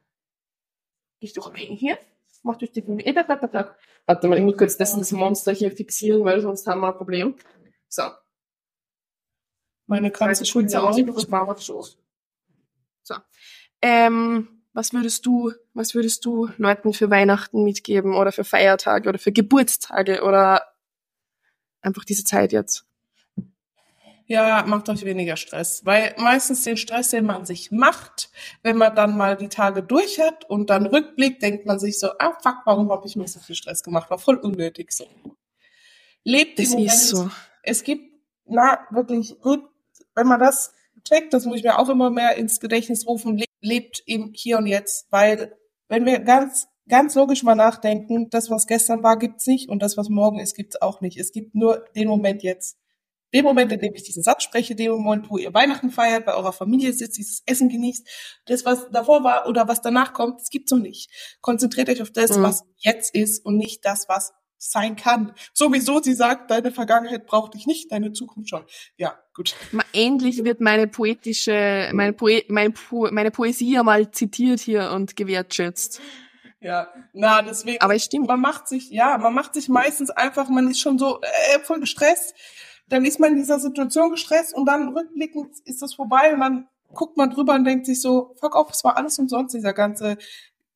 Gehst 1.21 1.37
du 1.37 1.41
rein 1.41 1.73
hier? 1.75 1.99
Mach 2.45 2.57
durch 2.57 2.71
die 2.71 2.81
Bühne. 2.81 3.05
Eh. 3.05 3.15
Warte 3.15 4.29
mal, 4.29 4.39
ich 4.39 4.45
muss 4.45 4.57
kurz 4.57 4.77
das, 4.77 4.97
das 4.97 5.11
Monster 5.11 5.53
hier 5.53 5.73
fixieren, 5.73 6.25
weil 6.25 6.41
sonst 6.41 6.65
haben 6.69 6.81
wir 6.81 6.93
ein 6.93 6.97
Problem. 6.97 7.35
So. 7.89 8.03
Meine 9.87 10.13
Scheiße, 10.15 10.45
Schulze 10.47 10.83
aus. 10.83 10.97
So. 13.03 13.15
Ähm, 13.83 14.49
was 14.73 14.93
würdest 14.93 15.25
du, 15.25 15.53
was 15.75 15.95
würdest 15.95 16.25
du 16.25 16.51
Leuten 16.59 16.93
für 16.93 17.09
Weihnachten 17.09 17.65
mitgeben 17.65 18.15
oder 18.15 18.33
für 18.33 18.45
Feiertage 18.45 19.09
oder 19.09 19.19
für 19.19 19.33
Geburtstage 19.33 20.23
oder 20.23 20.63
einfach 21.81 22.05
diese 22.05 22.25
Zeit 22.25 22.53
jetzt? 22.53 22.85
Ja, 24.29 24.65
macht 24.67 24.89
euch 24.89 25.05
weniger 25.05 25.37
Stress, 25.37 25.87
weil 25.87 26.13
meistens 26.19 26.65
den 26.65 26.77
Stress, 26.77 27.11
den 27.11 27.27
man 27.27 27.47
sich 27.47 27.71
macht, 27.71 28.29
wenn 28.65 28.77
man 28.77 28.95
dann 28.97 29.17
mal 29.17 29.37
die 29.37 29.49
Tage 29.49 29.85
durch 29.85 30.19
hat 30.19 30.45
und 30.51 30.69
dann 30.69 30.87
rückblickt, 30.87 31.43
denkt 31.43 31.65
man 31.65 31.79
sich 31.79 32.01
so, 32.01 32.11
ah 32.19 32.37
fuck, 32.43 32.57
warum 32.65 32.91
habe 32.91 33.07
ich 33.07 33.15
mir 33.15 33.29
so 33.29 33.39
viel 33.39 33.55
Stress 33.55 33.85
gemacht? 33.85 34.11
War 34.11 34.19
voll 34.19 34.37
unnötig 34.37 34.91
so. 34.91 35.07
Lebt 36.25 36.59
Das 36.59 36.67
im 36.67 36.73
Moment. 36.73 36.93
ist 36.93 37.09
so. 37.09 37.31
Es 37.63 37.85
gibt, 37.85 38.13
na, 38.47 38.81
wirklich, 38.91 39.41
gut, 39.41 39.63
wenn 40.17 40.27
man 40.27 40.41
das 40.41 40.73
checkt, 41.05 41.33
das 41.33 41.45
muss 41.45 41.59
ich 41.59 41.63
mir 41.63 41.79
auch 41.79 41.89
immer 41.89 42.11
mehr 42.11 42.37
ins 42.37 42.59
Gedächtnis 42.59 43.07
rufen, 43.07 43.37
le- 43.39 43.45
lebt 43.61 44.03
im 44.07 44.33
Hier 44.35 44.59
und 44.59 44.67
Jetzt, 44.67 45.07
weil 45.11 45.57
wenn 45.89 46.05
wir 46.05 46.19
ganz, 46.21 46.67
ganz 46.89 47.15
logisch 47.15 47.43
mal 47.43 47.55
nachdenken, 47.55 48.29
das, 48.31 48.51
was 48.51 48.67
gestern 48.67 49.03
war, 49.03 49.19
gibt's 49.19 49.47
nicht 49.47 49.69
und 49.69 49.83
das, 49.83 49.97
was 49.97 50.09
morgen 50.09 50.41
ist, 50.41 50.57
gibt's 50.57 50.81
auch 50.81 51.01
nicht. 51.01 51.19
Es 51.19 51.33
gibt 51.33 51.55
nur 51.55 51.85
den 51.95 52.09
Moment 52.09 52.43
jetzt. 52.43 52.79
Dem 53.35 53.45
Moment, 53.45 53.73
in 53.73 53.81
dem 53.81 53.93
ich 53.95 54.05
diesen 54.05 54.23
Satz 54.23 54.45
spreche, 54.45 54.77
dem 54.77 54.93
Moment, 54.93 55.29
wo 55.29 55.37
ihr 55.37 55.53
Weihnachten 55.53 55.91
feiert, 55.91 56.25
bei 56.25 56.35
eurer 56.35 56.53
Familie 56.53 56.93
sitzt, 56.93 57.19
dieses 57.19 57.43
Essen 57.45 57.69
genießt, 57.69 58.07
das, 58.47 58.65
was 58.65 58.89
davor 58.91 59.25
war 59.25 59.49
oder 59.49 59.67
was 59.69 59.83
danach 59.83 60.13
kommt, 60.13 60.41
das 60.41 60.49
gibt's 60.49 60.71
noch 60.71 60.79
nicht. 60.79 61.11
Konzentriert 61.41 61.89
euch 61.89 62.03
auf 62.03 62.13
das, 62.13 62.39
mhm. 62.39 62.43
was 62.43 62.63
jetzt 62.77 63.15
ist 63.15 63.45
und 63.45 63.57
nicht 63.57 63.85
das, 63.85 64.09
was 64.09 64.33
sein 64.59 64.97
kann. 64.97 65.33
Sowieso, 65.53 66.01
sie 66.01 66.15
sagt, 66.15 66.51
deine 66.51 66.73
Vergangenheit 66.73 67.27
braucht 67.27 67.55
dich 67.55 67.67
nicht, 67.67 67.93
deine 67.93 68.13
Zukunft 68.13 68.51
schon. 68.51 68.65
Ja, 68.97 69.19
gut. 69.35 69.55
Endlich 69.93 70.45
wird 70.45 70.61
meine 70.61 70.87
poetische, 70.87 71.91
meine, 71.93 72.13
Poe 72.13 72.43
meine, 72.49 72.71
po 72.71 73.09
meine 73.11 73.31
Poesie 73.31 73.79
einmal 73.79 74.11
zitiert 74.11 74.61
hier 74.61 74.91
und 74.93 75.17
gewertschätzt. 75.17 76.01
Ja, 76.61 76.89
na, 77.13 77.43
deswegen. 77.43 77.81
Aber 77.81 77.95
es 77.95 78.05
stimmt. 78.05 78.29
Man 78.29 78.41
macht 78.41 78.67
sich, 78.67 78.91
ja, 78.91 79.19
man 79.19 79.35
macht 79.35 79.55
sich 79.55 79.69
meistens 79.69 80.11
einfach, 80.11 80.49
man 80.49 80.71
ist 80.71 80.81
schon 80.81 80.99
so 80.99 81.21
äh, 81.21 81.61
voll 81.61 81.81
gestresst. 81.81 82.35
Dann 82.89 83.05
ist 83.05 83.21
man 83.21 83.33
in 83.33 83.39
dieser 83.39 83.59
Situation 83.59 84.11
gestresst 84.11 84.55
und 84.55 84.67
dann 84.67 84.89
rückblickend 84.89 85.49
ist 85.65 85.83
das 85.83 85.95
vorbei 85.95 86.33
und 86.33 86.41
dann 86.41 86.69
guckt 86.95 87.17
man 87.17 87.31
drüber 87.31 87.55
und 87.55 87.65
denkt 87.65 87.87
sich 87.87 88.01
so, 88.01 88.35
fuck 88.41 88.55
off, 88.55 88.71
es 88.71 88.85
war 88.85 88.97
alles 88.97 89.19
umsonst, 89.19 89.55
dieser 89.55 89.73
ganze 89.73 90.17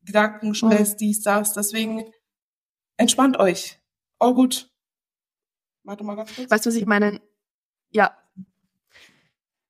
Gedankenstress, 0.05 0.93
mhm. 0.93 0.97
dies, 0.99 1.23
das. 1.23 1.53
Deswegen 1.53 2.05
entspannt 3.01 3.39
euch. 3.39 3.81
All 4.19 4.35
gut. 4.35 4.71
Warte 5.85 6.05
mal 6.05 6.15
ganz 6.15 6.35
kurz. 6.35 6.51
Weißt 6.51 6.67
du, 6.67 6.71
was 6.71 6.77
ich 6.77 6.87
meine? 6.87 7.21
Ja. 7.91 8.17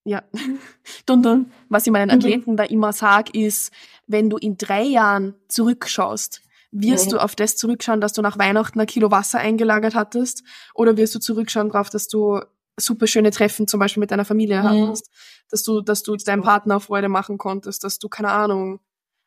Ja. 0.04 0.24
dun, 1.06 1.22
dun. 1.22 1.52
Was 1.68 1.86
ich 1.86 1.92
meinen 1.92 2.10
Athleten 2.10 2.56
da 2.56 2.64
immer 2.64 2.92
sag, 2.92 3.34
ist, 3.34 3.72
wenn 4.06 4.28
du 4.28 4.36
in 4.36 4.56
drei 4.56 4.82
Jahren 4.82 5.34
zurückschaust, 5.48 6.42
wirst 6.72 7.06
mhm. 7.06 7.10
du 7.10 7.18
auf 7.18 7.36
das 7.36 7.56
zurückschauen, 7.56 8.00
dass 8.00 8.12
du 8.12 8.22
nach 8.22 8.38
Weihnachten 8.38 8.80
ein 8.80 8.86
Kilo 8.86 9.10
Wasser 9.10 9.38
eingelagert 9.38 9.94
hattest? 9.94 10.42
Oder 10.74 10.96
wirst 10.96 11.14
du 11.14 11.20
zurückschauen 11.20 11.70
darauf, 11.70 11.90
dass 11.90 12.08
du 12.08 12.40
super 12.78 13.06
schöne 13.06 13.30
Treffen 13.30 13.68
zum 13.68 13.78
Beispiel 13.78 14.00
mit 14.00 14.10
deiner 14.10 14.24
Familie 14.24 14.62
mhm. 14.62 14.64
hattest? 14.64 15.10
Dass 15.48 15.62
du, 15.62 15.80
dass 15.80 16.02
du 16.02 16.16
deinem 16.16 16.42
Partner 16.42 16.80
Freude 16.80 17.08
machen 17.08 17.38
konntest, 17.38 17.84
dass 17.84 17.98
du, 17.98 18.08
keine 18.08 18.30
Ahnung, 18.30 18.80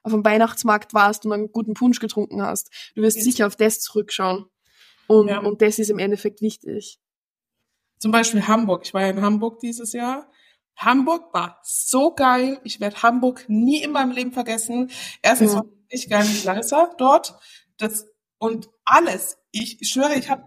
auf 0.04 0.12
dem 0.12 0.24
Weihnachtsmarkt 0.24 0.94
warst 0.94 1.26
und 1.26 1.34
einen 1.34 1.52
guten 1.52 1.74
Punsch 1.74 2.00
getrunken 2.00 2.42
hast. 2.42 2.70
Du 2.96 3.02
wirst 3.02 3.18
ja. 3.18 3.24
sicher 3.24 3.48
auf 3.48 3.56
das 3.56 3.80
zurückschauen. 3.80 4.46
Und, 5.08 5.28
ja. 5.30 5.40
und 5.40 5.62
das 5.62 5.80
ist 5.80 5.90
im 5.90 6.00
Endeffekt 6.00 6.42
wichtig. 6.42 7.00
Zum 8.00 8.12
Beispiel 8.12 8.48
Hamburg. 8.48 8.84
Ich 8.86 8.94
war 8.94 9.02
ja 9.02 9.10
in 9.10 9.22
Hamburg 9.22 9.60
dieses 9.60 9.94
Jahr. 9.94 10.30
Hamburg 10.76 11.34
war 11.34 11.60
so 11.64 12.14
geil. 12.14 12.60
Ich 12.64 12.80
werde 12.80 13.02
Hamburg 13.02 13.46
nie 13.48 13.82
in 13.82 13.92
meinem 13.92 14.12
Leben 14.12 14.32
vergessen. 14.32 14.92
Erstens 15.22 15.54
ja. 15.54 15.60
war 15.60 15.66
ich 15.90 16.10
gar 16.10 16.24
nicht 16.24 16.46
nicer 16.46 16.94
dort. 16.98 17.36
Das, 17.78 18.06
und 18.40 18.70
alles. 18.84 19.38
Ich 19.52 19.80
schwöre, 19.84 20.16
ich 20.16 20.30
habe 20.30 20.46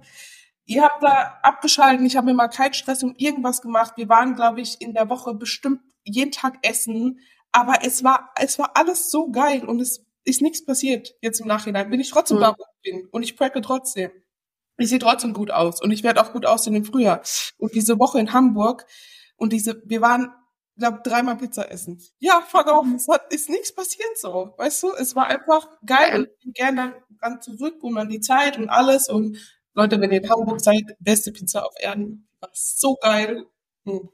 Ihr 0.69 0.83
habt 0.83 1.01
da 1.01 1.39
abgeschalten, 1.43 2.05
ich 2.05 2.17
habe 2.17 2.27
mir 2.27 2.35
mal 2.35 2.49
keinen 2.49 2.75
Stress 2.75 3.05
um 3.05 3.15
irgendwas 3.17 3.63
gemacht. 3.63 3.93
Wir 3.97 4.09
waren, 4.09 4.35
glaube 4.35 4.61
ich, 4.61 4.81
in 4.81 4.95
der 4.95 5.09
Woche 5.09 5.33
bestimmt 5.33 5.81
jeden 6.03 6.33
Tag 6.33 6.59
essen. 6.63 7.21
Aber 7.53 7.79
es 7.83 8.05
war, 8.05 8.31
es 8.37 8.59
war 8.59 8.73
alles 8.75 9.11
so 9.11 9.31
geil 9.31 9.65
und 9.65 9.81
es 9.81 10.05
ist 10.25 10.43
nichts 10.43 10.65
passiert 10.65 11.15
jetzt 11.21 11.41
im 11.41 11.47
Nachhinein. 11.47 11.91
Bin 11.91 12.01
ich 12.01 12.11
trotzdem 12.11 12.39
mhm. 12.39 12.43
da, 12.43 12.57
wo 12.59 12.65
ich 12.65 12.93
bin 12.93 13.09
und 13.11 13.23
ich 13.23 13.37
preppe 13.37 13.61
trotzdem. 13.61 14.11
Ich 14.79 14.91
sehe 14.91 14.99
trotzdem 14.99 15.33
gut 15.33 15.51
aus 15.51 15.81
und 15.81 15.91
ich 15.91 16.03
werde 16.03 16.21
auch 16.21 16.33
gut 16.33 16.45
aussehen 16.45 16.75
im 16.75 16.85
Frühjahr. 16.85 17.23
Und 17.57 17.75
diese 17.75 17.99
Woche 17.99 18.19
in 18.19 18.33
Hamburg 18.33 18.85
und 19.37 19.53
diese, 19.53 19.83
wir 19.87 20.03
waren, 20.03 20.31
glaube 20.77 21.01
dreimal 21.03 21.37
Pizza 21.37 21.71
essen. 21.71 22.03
Ja, 22.19 22.43
fuck 22.47 22.67
off, 22.67 22.87
es 22.95 23.09
hat, 23.09 23.33
ist 23.33 23.49
nichts 23.49 23.75
passiert 23.75 24.19
so, 24.19 24.53
weißt 24.59 24.83
du? 24.83 24.93
Es 24.93 25.17
war 25.17 25.29
einfach 25.29 25.67
geil 25.87 26.21
und 26.21 26.29
ich 26.29 26.45
bin 26.45 26.53
gerne 26.53 26.95
dran 27.21 27.41
zurück 27.41 27.83
und 27.83 27.97
an 27.97 28.11
die 28.11 28.21
Zeit 28.21 28.59
und 28.59 28.69
alles 28.69 29.09
und 29.09 29.39
Leute, 29.73 30.01
wenn 30.01 30.11
ihr 30.11 30.23
in 30.23 30.31
Hamburg 30.31 30.61
seid, 30.61 30.97
beste 31.01 31.33
Pizza 31.33 31.65
auf 31.65 31.75
Erden. 31.79 32.29
So 32.53 32.97
geil. 32.97 33.47
Hm. 33.85 34.09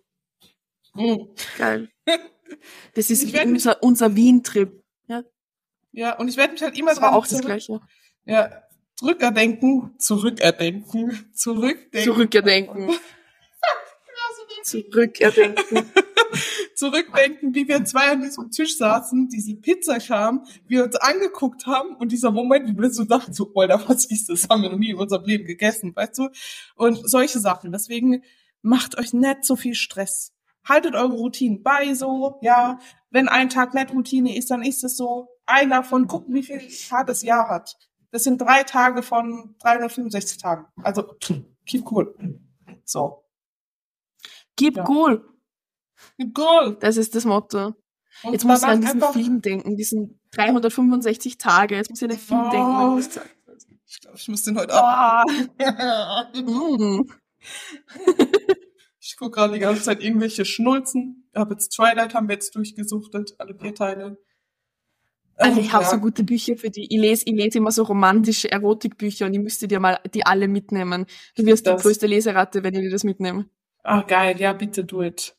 Hm. 0.95 1.29
Geil. 1.57 1.89
Das 2.95 3.11
ist 3.11 3.35
unser, 3.45 3.83
unser 3.83 4.17
Wien-Trip. 4.17 4.83
Ja? 5.09 5.23
ja, 5.93 6.19
und 6.19 6.29
ich 6.29 6.37
werde 6.37 6.53
mich 6.53 6.63
halt 6.63 6.79
immer 6.79 6.91
das 6.91 6.99
dran 6.99 7.11
war 7.11 7.19
auch 7.19 7.27
das 7.27 7.41
Gleiche. 7.41 7.81
Ja, 8.25 8.63
zurückerdenken, 8.97 9.95
zurückerdenken, 9.99 11.31
zurückdenken. 11.35 12.05
Zurückerdenken. 12.05 12.91
zurückerdenken. 14.65 15.93
zurückdenken, 16.75 17.55
wie 17.55 17.69
wir 17.69 17.85
zwei 17.85 18.11
an 18.13 18.23
diesem 18.23 18.51
Tisch 18.51 18.77
saßen, 18.77 19.29
diese 19.29 19.55
Pizza 19.57 19.99
kam, 19.99 20.45
wir 20.67 20.85
uns 20.85 20.97
angeguckt 20.97 21.67
haben 21.67 21.95
und 21.97 22.13
dieser 22.13 22.31
Moment, 22.31 22.69
wie 22.69 22.81
wir 22.81 22.91
so 22.91 23.05
dachten, 23.05 23.33
so, 23.33 23.53
Alter, 23.55 23.89
was 23.89 24.07
ist 24.07 24.29
das? 24.29 24.49
Haben 24.49 24.63
wir 24.63 24.71
noch 24.71 24.79
nie 24.79 24.91
in 24.91 24.97
unserem 24.97 25.25
Leben 25.25 25.45
gegessen, 25.45 25.95
weißt 25.95 26.19
du? 26.19 26.29
Und 26.75 27.09
solche 27.09 27.39
Sachen. 27.39 27.73
Deswegen 27.73 28.23
macht 28.63 28.99
euch 28.99 29.13
nicht 29.13 29.45
so 29.45 29.57
viel 29.57 29.75
Stress 29.75 30.33
haltet 30.65 30.95
eure 30.95 31.13
Routinen 31.13 31.63
bei, 31.63 31.95
so, 31.95 32.39
ja. 32.43 32.79
Wenn 33.11 33.29
ein 33.29 33.49
Tag 33.49 33.75
nicht 33.75 33.93
Routine 33.93 34.37
ist, 34.37 34.51
dann 34.51 34.63
ist 34.63 34.85
es 34.85 34.97
so. 34.97 35.29
Einer 35.45 35.83
von, 35.83 36.07
gucken, 36.07 36.35
wie 36.35 36.43
viel 36.43 36.61
Tage 36.89 37.07
das 37.07 37.23
Jahr 37.23 37.49
hat. 37.49 37.77
Das 38.11 38.25
sind 38.25 38.41
drei 38.41 38.63
Tage 38.63 39.03
von 39.03 39.55
365 39.61 40.39
Tagen. 40.39 40.67
Also, 40.83 41.15
keep 41.67 41.91
cool. 41.91 42.15
So. 42.85 43.25
Keep 44.57 44.77
ja. 44.77 44.89
cool. 44.89 45.29
Keep 46.19 46.39
cool. 46.39 46.77
Das 46.81 46.97
ist 46.97 47.15
das 47.15 47.25
Motto. 47.25 47.75
Und 48.23 48.33
Jetzt 48.33 48.45
muss 48.45 48.63
ich 48.63 48.69
an 48.69 48.81
diesen 48.81 49.01
Film 49.01 49.43
denken, 49.43 49.77
diesen 49.77 50.21
365 50.33 51.39
Tage. 51.39 51.77
Jetzt 51.77 51.91
muss 51.91 52.03
ich 52.03 52.05
an 52.05 52.11
den 52.11 52.19
Film 52.19 52.41
oh. 52.47 52.51
denken. 52.51 52.99
Ich 53.87 54.01
glaube, 54.01 54.17
ich 54.17 54.29
muss 54.29 54.43
den 54.45 54.59
heute 54.59 54.73
oh. 54.75 54.77
ab. 54.77 55.27
mm. 56.35 57.03
Ich 59.13 59.19
gucke 59.19 59.33
gerade 59.33 59.53
die 59.53 59.59
ganze 59.59 59.83
Zeit 59.83 60.03
irgendwelche 60.03 60.47
Schnulzen. 60.47 61.29
Ich 61.33 61.39
habe 61.39 61.53
jetzt 61.53 61.69
Twilight 61.77 62.15
haben 62.15 62.29
wir 62.29 62.35
jetzt 62.35 62.57
durchgesuchtet, 62.57 63.35
alle 63.37 63.55
vier 63.55 63.75
Teile. 63.75 64.17
Also 65.37 65.61
ich 65.61 65.71
habe 65.71 65.85
ja. 65.85 65.91
so 65.91 65.99
gute 65.99 66.25
Bücher 66.25 66.57
für 66.57 66.71
die. 66.71 66.85
Ich 66.85 66.99
lese, 66.99 67.25
ich 67.27 67.35
lese 67.35 67.59
immer 67.59 67.73
so 67.73 67.83
romantische 67.83 68.51
Erotikbücher 68.51 69.27
und 69.27 69.35
ich 69.35 69.41
müsste 69.41 69.69
dir 69.69 69.81
mal 69.81 70.01
die 70.15 70.25
alle 70.25 70.49
mitnehmen. 70.49 71.05
Du 71.37 71.45
wirst 71.45 71.67
das. 71.67 71.77
die 71.77 71.87
größte 71.87 72.07
Leseratte, 72.07 72.65
wenn 72.65 72.75
ich 72.75 72.81
dir 72.81 72.91
das 72.91 73.05
mitnehme. 73.05 73.51
Ah, 73.83 74.01
geil, 74.01 74.41
ja, 74.41 74.55
bitte 74.55 74.83
do 74.83 75.03
it. 75.03 75.37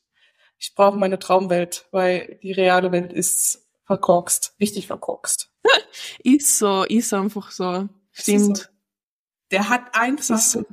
Ich 0.56 0.76
brauche 0.76 0.96
meine 0.96 1.18
Traumwelt, 1.18 1.88
weil 1.90 2.38
die 2.44 2.52
reale 2.52 2.92
Welt 2.92 3.12
ist 3.12 3.66
verkorkst, 3.86 4.54
richtig 4.60 4.86
verkorkst. 4.86 5.50
ist 6.22 6.58
so, 6.58 6.84
ist 6.84 7.12
einfach 7.12 7.50
so. 7.50 7.88
Stimmt. 8.12 8.56
So. 8.56 8.64
Der 9.50 9.68
hat 9.68 9.96
einfach, 9.96 10.38
so. 10.38 10.64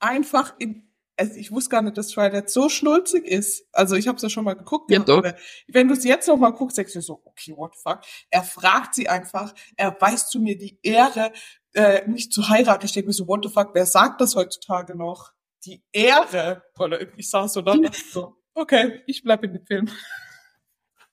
einfach 0.00 0.54
in 0.58 0.91
also 1.16 1.34
ich 1.34 1.52
wusste 1.52 1.70
gar 1.70 1.82
nicht, 1.82 1.96
dass 1.96 2.08
Twilight 2.08 2.50
so 2.50 2.68
schnulzig 2.68 3.24
ist. 3.26 3.66
Also 3.72 3.96
ich 3.96 4.08
habe 4.08 4.16
es 4.16 4.22
ja 4.22 4.28
schon 4.28 4.44
mal 4.44 4.54
geguckt. 4.54 4.90
Ja, 4.90 5.00
doch. 5.00 5.22
Wenn 5.68 5.88
du 5.88 5.94
es 5.94 6.04
jetzt 6.04 6.28
noch 6.28 6.36
mal 6.36 6.50
guckst, 6.50 6.78
denkst 6.78 6.92
du 6.94 7.00
so, 7.00 7.20
okay, 7.24 7.54
what 7.56 7.74
the 7.74 7.80
fuck? 7.82 8.00
Er 8.30 8.42
fragt 8.42 8.94
sie 8.94 9.08
einfach, 9.08 9.54
er 9.76 9.96
weist 10.00 10.30
zu 10.30 10.40
mir 10.40 10.56
die 10.56 10.78
Ehre, 10.82 11.32
äh, 11.74 12.06
mich 12.08 12.30
zu 12.30 12.48
heiraten. 12.48 12.86
Ich 12.86 12.92
denke 12.92 13.08
mir 13.08 13.12
so, 13.12 13.28
what 13.28 13.44
the 13.44 13.50
fuck, 13.50 13.70
wer 13.74 13.86
sagt 13.86 14.20
das 14.20 14.34
heutzutage 14.34 14.96
noch? 14.96 15.32
Die 15.64 15.82
Ehre. 15.92 16.62
Oder 16.78 17.00
ich 17.16 17.30
saß 17.30 17.52
so 17.52 17.62
da 17.62 17.76
so, 18.10 18.36
okay, 18.54 19.02
ich 19.06 19.22
bleib 19.22 19.44
in 19.44 19.52
dem 19.52 19.66
Film. 19.66 19.88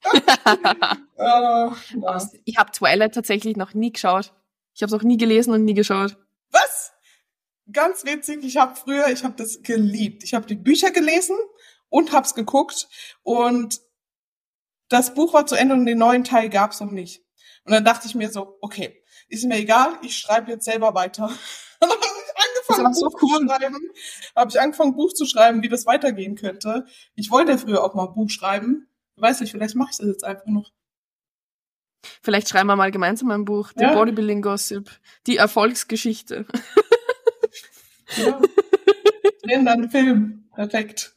ja. 1.18 1.76
Ich 2.46 2.58
habe 2.58 2.72
Twilight 2.72 3.14
tatsächlich 3.14 3.58
noch 3.58 3.74
nie 3.74 3.92
geschaut. 3.92 4.34
Ich 4.74 4.82
habe 4.82 4.96
es 4.96 5.00
auch 5.00 5.04
nie 5.04 5.18
gelesen 5.18 5.54
und 5.54 5.66
nie 5.66 5.74
geschaut. 5.74 6.18
Was? 6.52 6.79
Ganz 7.71 8.05
witzig, 8.05 8.43
ich 8.43 8.58
habe 8.58 8.75
früher, 8.75 9.08
ich 9.10 9.23
habe 9.23 9.36
das 9.36 9.62
geliebt. 9.62 10.23
Ich 10.23 10.34
habe 10.34 10.45
die 10.45 10.55
Bücher 10.55 10.91
gelesen 10.91 11.38
und 11.89 12.12
hab's 12.12 12.36
geguckt 12.36 12.88
und 13.23 13.79
das 14.89 15.13
Buch 15.13 15.34
war 15.34 15.45
zu 15.45 15.55
Ende 15.55 15.75
und 15.75 15.86
den 15.86 15.99
neuen 15.99 16.23
Teil 16.23 16.49
gab's 16.49 16.79
noch 16.79 16.91
nicht. 16.91 17.23
Und 17.63 17.73
dann 17.73 17.86
dachte 17.86 18.08
ich 18.08 18.15
mir 18.15 18.32
so, 18.32 18.58
okay, 18.62 19.03
ist 19.27 19.45
mir 19.45 19.58
egal, 19.58 19.93
ich 20.01 20.17
schreibe 20.17 20.51
jetzt 20.51 20.65
selber 20.65 20.95
weiter. 20.95 21.32
dann 21.79 21.89
habe 21.89 22.01
ich 22.01 22.77
angefangen, 22.77 22.93
so 22.93 23.10
Buch 23.10 23.21
cool. 23.21 23.39
zu 23.39 23.47
schreiben. 23.47 23.77
Habe 24.36 24.49
ich 24.49 24.60
angefangen, 24.60 24.95
Buch 24.95 25.13
zu 25.13 25.25
schreiben, 25.25 25.62
wie 25.62 25.69
das 25.69 25.86
weitergehen 25.86 26.36
könnte. 26.36 26.86
Ich 27.15 27.29
wollte 27.29 27.58
früher 27.58 27.84
auch 27.84 27.93
mal 27.93 28.08
ein 28.08 28.13
Buch 28.13 28.29
schreiben. 28.29 28.88
Weiß 29.17 29.41
nicht, 29.41 29.51
vielleicht 29.51 29.75
mache 29.75 29.89
ich 29.91 29.97
das 29.97 30.08
jetzt 30.08 30.23
einfach 30.23 30.47
noch. 30.47 30.72
Vielleicht 32.22 32.49
schreiben 32.49 32.67
wir 32.67 32.76
mal 32.76 32.91
gemeinsam 32.91 33.30
ein 33.32 33.45
Buch. 33.45 33.72
Ja. 33.78 33.93
Bodybuilding 33.93 34.41
Gossip. 34.41 34.89
Die 35.28 35.38
Erfolgsgeschichte. 35.38 36.45
Ja. 38.18 38.41
Drehen 39.43 39.66
dann 39.66 39.82
einen 39.82 39.89
Film. 39.89 40.49
Perfekt. 40.53 41.14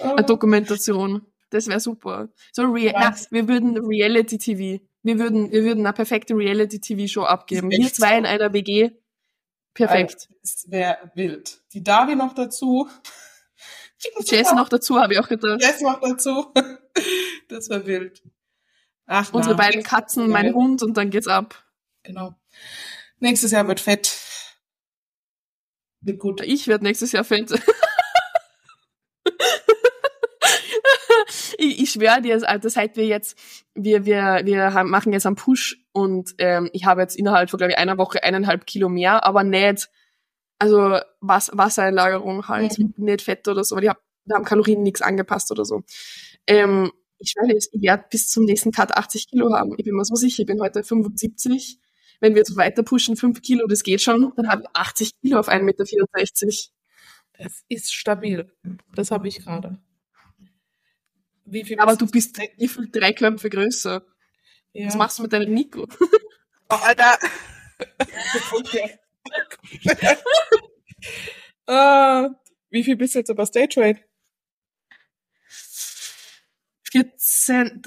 Eine 0.00 0.24
Dokumentation. 0.24 1.26
Das 1.50 1.68
wäre 1.68 1.80
super. 1.80 2.28
So 2.52 2.64
Rea 2.64 2.92
na, 2.94 3.14
wir 3.30 3.48
würden 3.48 3.78
Reality 3.78 4.38
TV. 4.38 4.84
Wir 5.02 5.18
würden, 5.18 5.52
wir 5.52 5.64
würden 5.64 5.84
eine 5.86 5.92
perfekte 5.92 6.34
Reality 6.34 6.80
TV 6.80 7.06
Show 7.06 7.22
abgeben. 7.24 7.70
Wir 7.70 7.92
zwei 7.92 8.18
in 8.18 8.26
einer 8.26 8.52
WG. 8.52 8.90
Perfekt. 9.74 10.28
Das 10.40 10.64
wäre 10.68 11.10
wild. 11.14 11.60
Die 11.72 11.82
Davi 11.82 12.16
noch 12.16 12.34
dazu. 12.34 12.88
Jess 14.24 14.52
noch 14.52 14.68
dazu, 14.68 15.00
habe 15.00 15.14
ich 15.14 15.18
auch 15.18 15.28
gedacht. 15.28 15.62
Jess 15.62 15.80
noch 15.80 16.00
dazu. 16.00 16.52
Das 17.48 17.68
wäre 17.68 17.84
wild. 17.86 18.22
Ach, 19.06 19.32
Unsere 19.32 19.54
na, 19.54 19.62
beiden 19.62 19.82
Katzen, 19.82 20.30
mein 20.30 20.54
Hund 20.54 20.82
und 20.82 20.96
dann 20.96 21.10
geht's 21.10 21.26
ab. 21.26 21.62
Genau. 22.02 22.34
Nächstes 23.18 23.50
Jahr 23.50 23.68
wird 23.68 23.80
fett. 23.80 24.06
Gut. 26.18 26.42
Ich 26.42 26.68
werde 26.68 26.84
nächstes 26.84 27.12
Jahr 27.12 27.24
Fans. 27.24 27.52
ich, 31.58 31.82
ich 31.82 31.90
schwöre 31.90 32.20
dir, 32.20 32.40
also 32.46 32.68
seit 32.68 32.96
wir 32.96 33.06
jetzt, 33.06 33.38
wir, 33.74 34.04
wir, 34.04 34.42
wir 34.44 34.74
haben, 34.74 34.90
machen 34.90 35.12
jetzt 35.12 35.26
einen 35.26 35.36
Push 35.36 35.82
und 35.92 36.34
ähm, 36.38 36.68
ich 36.72 36.84
habe 36.84 37.00
jetzt 37.00 37.16
innerhalb 37.16 37.50
von, 37.50 37.58
glaube 37.58 37.72
ich, 37.72 37.78
einer 37.78 37.98
Woche 37.98 38.22
eineinhalb 38.22 38.66
Kilo 38.66 38.88
mehr, 38.88 39.24
aber 39.24 39.44
nicht, 39.44 39.88
also 40.58 40.98
was, 41.20 41.50
Wassereinlagerung 41.54 42.48
halt, 42.48 42.78
mhm. 42.78 42.94
nicht 42.96 43.22
Fett 43.22 43.48
oder 43.48 43.64
so, 43.64 43.76
weil 43.76 43.82
die 43.82 43.90
hab, 43.90 44.00
da 44.26 44.36
haben 44.36 44.44
Kalorien 44.44 44.82
nichts 44.82 45.02
angepasst 45.02 45.50
oder 45.50 45.64
so. 45.64 45.82
Ähm, 46.46 46.92
ich 47.18 47.30
schwöre 47.30 47.48
dir, 47.48 47.56
ich 47.56 47.68
werde 47.72 48.04
bis 48.10 48.28
zum 48.28 48.44
nächsten 48.44 48.72
Cut 48.72 48.96
80 48.96 49.28
Kilo 49.28 49.52
haben. 49.54 49.74
Ich 49.78 49.84
bin 49.84 49.94
mir 49.94 50.04
so 50.04 50.14
sicher, 50.14 50.40
ich 50.42 50.46
bin 50.46 50.60
heute 50.60 50.82
75 50.82 51.78
wenn 52.24 52.34
wir 52.34 52.38
jetzt 52.38 52.56
weiter 52.56 52.82
pushen, 52.82 53.18
5 53.18 53.42
Kilo, 53.42 53.66
das 53.66 53.82
geht 53.82 54.00
schon, 54.00 54.32
dann 54.34 54.48
habe 54.48 54.62
ich 54.62 54.68
80 54.72 55.20
Kilo 55.20 55.38
auf 55.38 55.50
1,64 55.50 55.62
Meter. 55.62 55.86
Das 57.34 57.64
ist 57.68 57.92
stabil. 57.92 58.50
Das 58.94 59.10
habe 59.10 59.28
ich 59.28 59.44
gerade. 59.44 59.78
Wie 61.44 61.64
viel 61.64 61.78
Aber 61.78 61.96
du 61.96 62.06
bist 62.06 62.38
wie 62.56 62.66
viel 62.66 62.88
drei 62.90 63.12
Köpfe 63.12 63.50
größer. 63.50 64.02
Ja. 64.72 64.86
Was 64.86 64.94
machst 64.96 65.18
du 65.18 65.24
mit 65.24 65.34
deinem 65.34 65.52
Nico? 65.52 65.86
Oh, 66.70 66.76
Alter. 66.76 67.18
uh, 71.68 72.34
wie 72.70 72.84
viel 72.84 72.96
bist 72.96 73.16
du 73.16 73.18
jetzt 73.18 73.28
über 73.28 73.44
Stage 73.44 73.82
Rate? 73.82 74.00
14, 76.90 77.82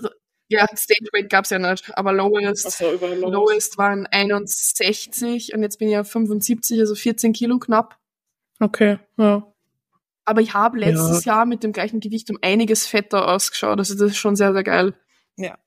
ja, 0.50 0.66
Stage 0.76 1.10
Rate 1.14 1.28
gab's 1.28 1.50
ja 1.50 1.60
nicht, 1.60 1.98
aber 1.98 2.14
Lowest, 2.14 2.72
so, 2.72 2.92
lowest. 2.92 3.22
lowest 3.22 3.78
waren 3.78 4.06
61 4.08 5.54
und 5.54 5.62
jetzt 5.62 5.78
bin 5.80 5.90
ich 5.90 5.98
auf 5.98 6.10
75, 6.10 6.80
also 6.80 6.96
14 6.96 7.34
Kilo 7.34 7.60
knapp. 7.60 7.98
Okay, 8.60 9.00
ja. 9.18 9.52
Aber 10.26 10.42
ich 10.42 10.54
habe 10.54 10.80
letztes 10.80 11.26
ja. 11.26 11.36
Jahr 11.36 11.46
mit 11.46 11.64
dem 11.64 11.72
gleichen 11.72 12.00
Gewicht 12.00 12.30
um 12.30 12.38
einiges 12.42 12.86
fetter 12.86 13.30
ausgeschaut. 13.30 13.80
Also 13.80 13.96
das 13.96 14.12
ist 14.12 14.18
schon 14.18 14.36
sehr, 14.36 14.52
sehr 14.52 14.64
geil. 14.64 14.94
Ja. 15.38 15.58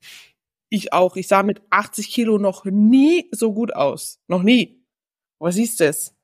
Ich 0.69 0.93
auch. 0.93 1.15
Ich 1.15 1.27
sah 1.27 1.41
mit 1.41 1.61
80 1.71 2.09
Kilo 2.11 2.37
noch 2.37 2.65
nie 2.65 3.27
so 3.31 3.53
gut 3.53 3.73
aus. 3.73 4.19
Noch 4.27 4.43
nie. 4.43 4.85
Wo 5.39 5.49
siehst 5.49 5.79
du 5.79 5.85
es? 5.85 6.15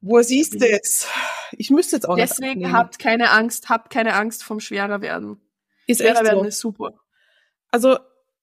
Wo 0.00 0.22
siehst 0.22 0.54
du 0.54 0.66
es? 0.66 1.06
Ich 1.52 1.70
müsste 1.70 1.96
jetzt 1.96 2.08
auch 2.08 2.16
Deswegen 2.16 2.60
nicht 2.60 2.72
habt 2.72 2.98
keine 2.98 3.30
Angst, 3.30 3.68
habt 3.68 3.90
keine 3.90 4.14
Angst 4.14 4.42
vom 4.42 4.60
schwerer 4.60 5.02
werden. 5.02 5.40
Ist 5.86 6.00
schwerer 6.00 6.16
echt 6.16 6.24
werden 6.24 6.40
so. 6.40 6.44
ist 6.44 6.60
super. 6.60 6.94
Also 7.70 7.98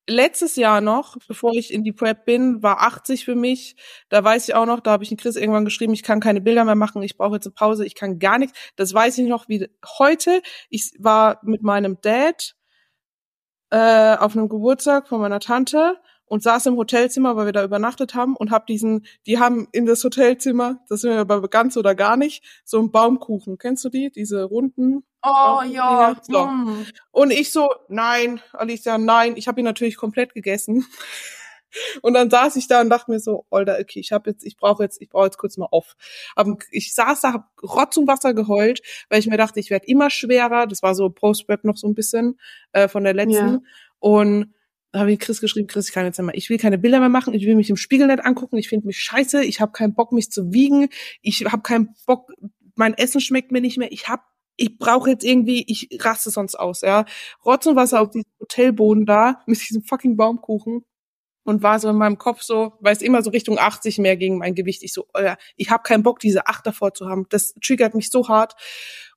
letztes 0.07 0.55
Jahr 0.55 0.81
noch, 0.81 1.17
bevor 1.27 1.53
ich 1.53 1.73
in 1.73 1.83
die 1.83 1.91
Prep 1.91 2.25
bin, 2.25 2.61
war 2.61 2.81
80 2.81 3.25
für 3.25 3.35
mich. 3.35 3.75
Da 4.09 4.23
weiß 4.23 4.47
ich 4.47 4.55
auch 4.55 4.65
noch, 4.65 4.79
da 4.79 4.91
habe 4.91 5.03
ich 5.03 5.11
in 5.11 5.17
Chris 5.17 5.35
irgendwann 5.35 5.65
geschrieben, 5.65 5.93
ich 5.93 6.03
kann 6.03 6.19
keine 6.19 6.41
Bilder 6.41 6.63
mehr 6.63 6.75
machen, 6.75 7.01
ich 7.01 7.17
brauche 7.17 7.35
jetzt 7.35 7.47
eine 7.47 7.53
Pause, 7.53 7.85
ich 7.85 7.95
kann 7.95 8.19
gar 8.19 8.37
nichts. 8.37 8.57
Das 8.75 8.93
weiß 8.93 9.17
ich 9.17 9.27
noch 9.27 9.47
wie 9.47 9.67
heute. 9.99 10.41
Ich 10.69 10.91
war 10.99 11.39
mit 11.43 11.63
meinem 11.63 11.99
Dad 12.01 12.55
äh, 13.71 14.15
auf 14.17 14.35
einem 14.35 14.49
Geburtstag 14.49 15.07
von 15.07 15.19
meiner 15.21 15.39
Tante 15.39 15.97
und 16.27 16.43
saß 16.43 16.65
im 16.67 16.77
Hotelzimmer, 16.77 17.35
weil 17.35 17.45
wir 17.45 17.53
da 17.53 17.63
übernachtet 17.63 18.15
haben 18.15 18.35
und 18.35 18.51
hab 18.51 18.67
diesen, 18.67 19.05
die 19.25 19.39
haben 19.39 19.67
in 19.71 19.85
das 19.85 20.03
Hotelzimmer, 20.03 20.79
das 20.89 21.01
sind 21.01 21.11
wir 21.11 21.19
aber 21.19 21.47
ganz 21.47 21.77
oder 21.77 21.95
gar 21.95 22.17
nicht, 22.17 22.43
so 22.63 22.79
einen 22.79 22.91
Baumkuchen. 22.91 23.57
Kennst 23.57 23.85
du 23.85 23.89
die? 23.89 24.11
Diese 24.11 24.43
runden? 24.43 25.03
Oh 25.23 25.61
ja. 25.67 26.15
So. 26.21 26.45
Mm. 26.45 26.85
Und 27.11 27.31
ich 27.31 27.51
so, 27.51 27.69
nein, 27.89 28.41
Alicia, 28.53 28.97
nein. 28.97 29.37
Ich 29.37 29.47
habe 29.47 29.61
ihn 29.61 29.65
natürlich 29.65 29.97
komplett 29.97 30.33
gegessen. 30.33 30.85
Und 32.01 32.13
dann 32.13 32.29
saß 32.29 32.55
ich 32.55 32.69
da 32.69 32.79
und 32.79 32.89
dachte 32.89 33.11
mir 33.11 33.19
so, 33.19 33.45
Alter, 33.49 33.77
okay, 33.81 33.99
ich 33.99 34.13
habe 34.13 34.29
jetzt, 34.29 34.45
ich 34.45 34.55
brauche 34.55 34.83
jetzt, 34.83 35.01
ich 35.01 35.09
brauche 35.09 35.25
jetzt 35.25 35.37
kurz 35.37 35.57
mal 35.57 35.67
auf. 35.71 35.97
Aber 36.35 36.55
ich 36.71 36.93
saß 36.93 37.19
da, 37.19 37.33
hab 37.33 37.49
Rotz 37.61 37.97
und 37.97 38.07
Wasser 38.07 38.33
geheult, 38.33 38.81
weil 39.09 39.19
ich 39.19 39.27
mir 39.27 39.35
dachte, 39.35 39.59
ich 39.59 39.69
werde 39.69 39.85
immer 39.87 40.09
schwerer. 40.09 40.67
Das 40.67 40.81
war 40.83 40.95
so 40.95 41.09
Post-Prep 41.09 41.65
noch 41.65 41.75
so 41.75 41.87
ein 41.87 41.93
bisschen 41.93 42.39
äh, 42.71 42.87
von 42.87 43.03
der 43.03 43.13
letzten. 43.13 43.53
Ja. 43.55 43.59
Und 43.99 44.53
habe 44.95 45.11
ich 45.11 45.19
Chris 45.19 45.41
geschrieben, 45.41 45.67
Chris, 45.67 45.87
ich 45.87 45.93
kann 45.93 46.05
jetzt 46.05 46.19
immer, 46.19 46.33
ich 46.33 46.49
will 46.49 46.57
keine 46.57 46.77
Bilder 46.77 46.99
mehr 46.99 47.09
machen, 47.09 47.33
ich 47.33 47.45
will 47.45 47.55
mich 47.55 47.69
im 47.69 47.77
Spiegel 47.77 48.07
nicht 48.07 48.23
angucken, 48.23 48.57
ich 48.57 48.69
finde 48.69 48.87
mich 48.87 48.99
scheiße, 48.99 49.43
ich 49.43 49.61
habe 49.61 49.71
keinen 49.71 49.93
Bock, 49.93 50.11
mich 50.11 50.31
zu 50.31 50.53
wiegen, 50.53 50.89
ich 51.21 51.45
habe 51.45 51.61
keinen 51.61 51.95
Bock, 52.05 52.31
mein 52.75 52.93
Essen 52.93 53.21
schmeckt 53.21 53.51
mir 53.51 53.61
nicht 53.61 53.77
mehr, 53.77 53.91
ich 53.91 54.07
habe 54.07 54.23
ich 54.57 54.77
brauche 54.77 55.09
jetzt 55.09 55.25
irgendwie, 55.25 55.65
ich 55.67 55.89
raste 56.01 56.29
sonst 56.29 56.55
aus, 56.55 56.81
ja. 56.81 57.05
Rotz 57.45 57.65
und 57.65 57.75
Wasser 57.75 58.01
auf 58.01 58.11
diesem 58.11 58.29
Hotelboden 58.39 59.05
da, 59.05 59.41
mit 59.47 59.59
diesem 59.59 59.83
fucking 59.83 60.15
Baumkuchen. 60.15 60.85
Und 61.43 61.61
war 61.61 61.77
so 61.79 61.89
in 61.89 61.97
meinem 61.97 62.17
Kopf 62.17 62.41
so, 62.41 62.73
weil 62.79 62.93
es 62.93 63.03
immer 63.03 63.21
so 63.21 63.29
Richtung 63.29 63.59
80 63.59 63.99
mehr 63.99 64.17
gegen 64.17 64.39
mein 64.39 64.55
Gewicht. 64.55 64.81
Ich 64.81 64.93
so, 64.93 65.05
oh 65.13 65.33
ich 65.57 65.69
habe 65.69 65.83
keinen 65.83 66.01
Bock, 66.01 66.19
diese 66.19 66.47
8 66.47 66.65
davor 66.65 66.95
zu 66.95 67.07
haben. 67.07 67.27
Das 67.29 67.53
triggert 67.61 67.93
mich 67.93 68.09
so 68.09 68.29
hart. 68.29 68.55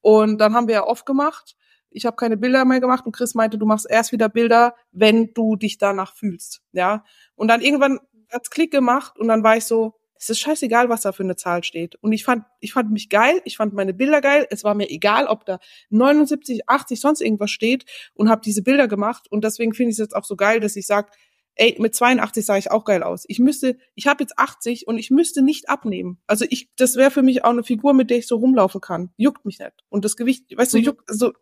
Und 0.02 0.38
dann 0.38 0.52
haben 0.54 0.68
wir 0.68 0.74
ja 0.74 0.84
oft 0.84 1.06
gemacht 1.06 1.56
ich 1.90 2.06
habe 2.06 2.16
keine 2.16 2.36
Bilder 2.36 2.64
mehr 2.64 2.80
gemacht 2.80 3.06
und 3.06 3.12
Chris 3.12 3.34
meinte, 3.34 3.58
du 3.58 3.66
machst 3.66 3.86
erst 3.88 4.12
wieder 4.12 4.28
Bilder, 4.28 4.74
wenn 4.92 5.32
du 5.34 5.56
dich 5.56 5.78
danach 5.78 6.14
fühlst, 6.14 6.62
ja. 6.72 7.04
Und 7.34 7.48
dann 7.48 7.60
irgendwann 7.60 7.98
hat's 8.30 8.50
Klick 8.50 8.70
gemacht 8.70 9.18
und 9.18 9.28
dann 9.28 9.42
war 9.42 9.56
ich 9.56 9.64
so, 9.64 9.94
es 10.20 10.28
ist 10.30 10.40
scheißegal, 10.40 10.88
was 10.88 11.02
da 11.02 11.12
für 11.12 11.22
eine 11.22 11.36
Zahl 11.36 11.62
steht. 11.62 11.94
Und 11.96 12.12
ich 12.12 12.24
fand, 12.24 12.44
ich 12.60 12.72
fand 12.72 12.90
mich 12.90 13.08
geil, 13.08 13.40
ich 13.44 13.56
fand 13.56 13.72
meine 13.72 13.94
Bilder 13.94 14.20
geil. 14.20 14.46
Es 14.50 14.64
war 14.64 14.74
mir 14.74 14.90
egal, 14.90 15.26
ob 15.26 15.44
da 15.44 15.58
79, 15.90 16.68
80, 16.68 17.00
sonst 17.00 17.20
irgendwas 17.20 17.50
steht 17.50 17.84
und 18.14 18.28
habe 18.28 18.40
diese 18.44 18.62
Bilder 18.62 18.88
gemacht. 18.88 19.30
Und 19.30 19.44
deswegen 19.44 19.74
finde 19.74 19.90
ich 19.90 19.94
es 19.94 19.98
jetzt 19.98 20.16
auch 20.16 20.24
so 20.24 20.34
geil, 20.34 20.60
dass 20.60 20.76
ich 20.76 20.86
sage, 20.86 21.10
ey, 21.58 21.76
mit 21.78 21.94
82 21.94 22.46
sah 22.46 22.56
ich 22.56 22.70
auch 22.70 22.84
geil 22.84 23.02
aus. 23.02 23.24
Ich 23.28 23.38
müsste, 23.38 23.76
ich 23.94 24.06
habe 24.06 24.22
jetzt 24.22 24.38
80 24.38 24.86
und 24.86 24.96
ich 24.96 25.10
müsste 25.10 25.42
nicht 25.42 25.68
abnehmen. 25.68 26.18
Also 26.26 26.46
ich, 26.48 26.70
das 26.76 26.96
wäre 26.96 27.10
für 27.10 27.22
mich 27.22 27.44
auch 27.44 27.50
eine 27.50 27.64
Figur, 27.64 27.92
mit 27.92 28.10
der 28.10 28.18
ich 28.18 28.26
so 28.26 28.36
rumlaufen 28.36 28.80
kann. 28.80 29.10
Juckt 29.16 29.44
mich 29.44 29.58
nicht. 29.58 29.72
Und 29.88 30.04
das 30.04 30.16
Gewicht, 30.16 30.56
weißt 30.56 30.74
mhm. 30.74 30.78
du, 30.78 30.84
juckt, 30.84 31.10
also, 31.10 31.32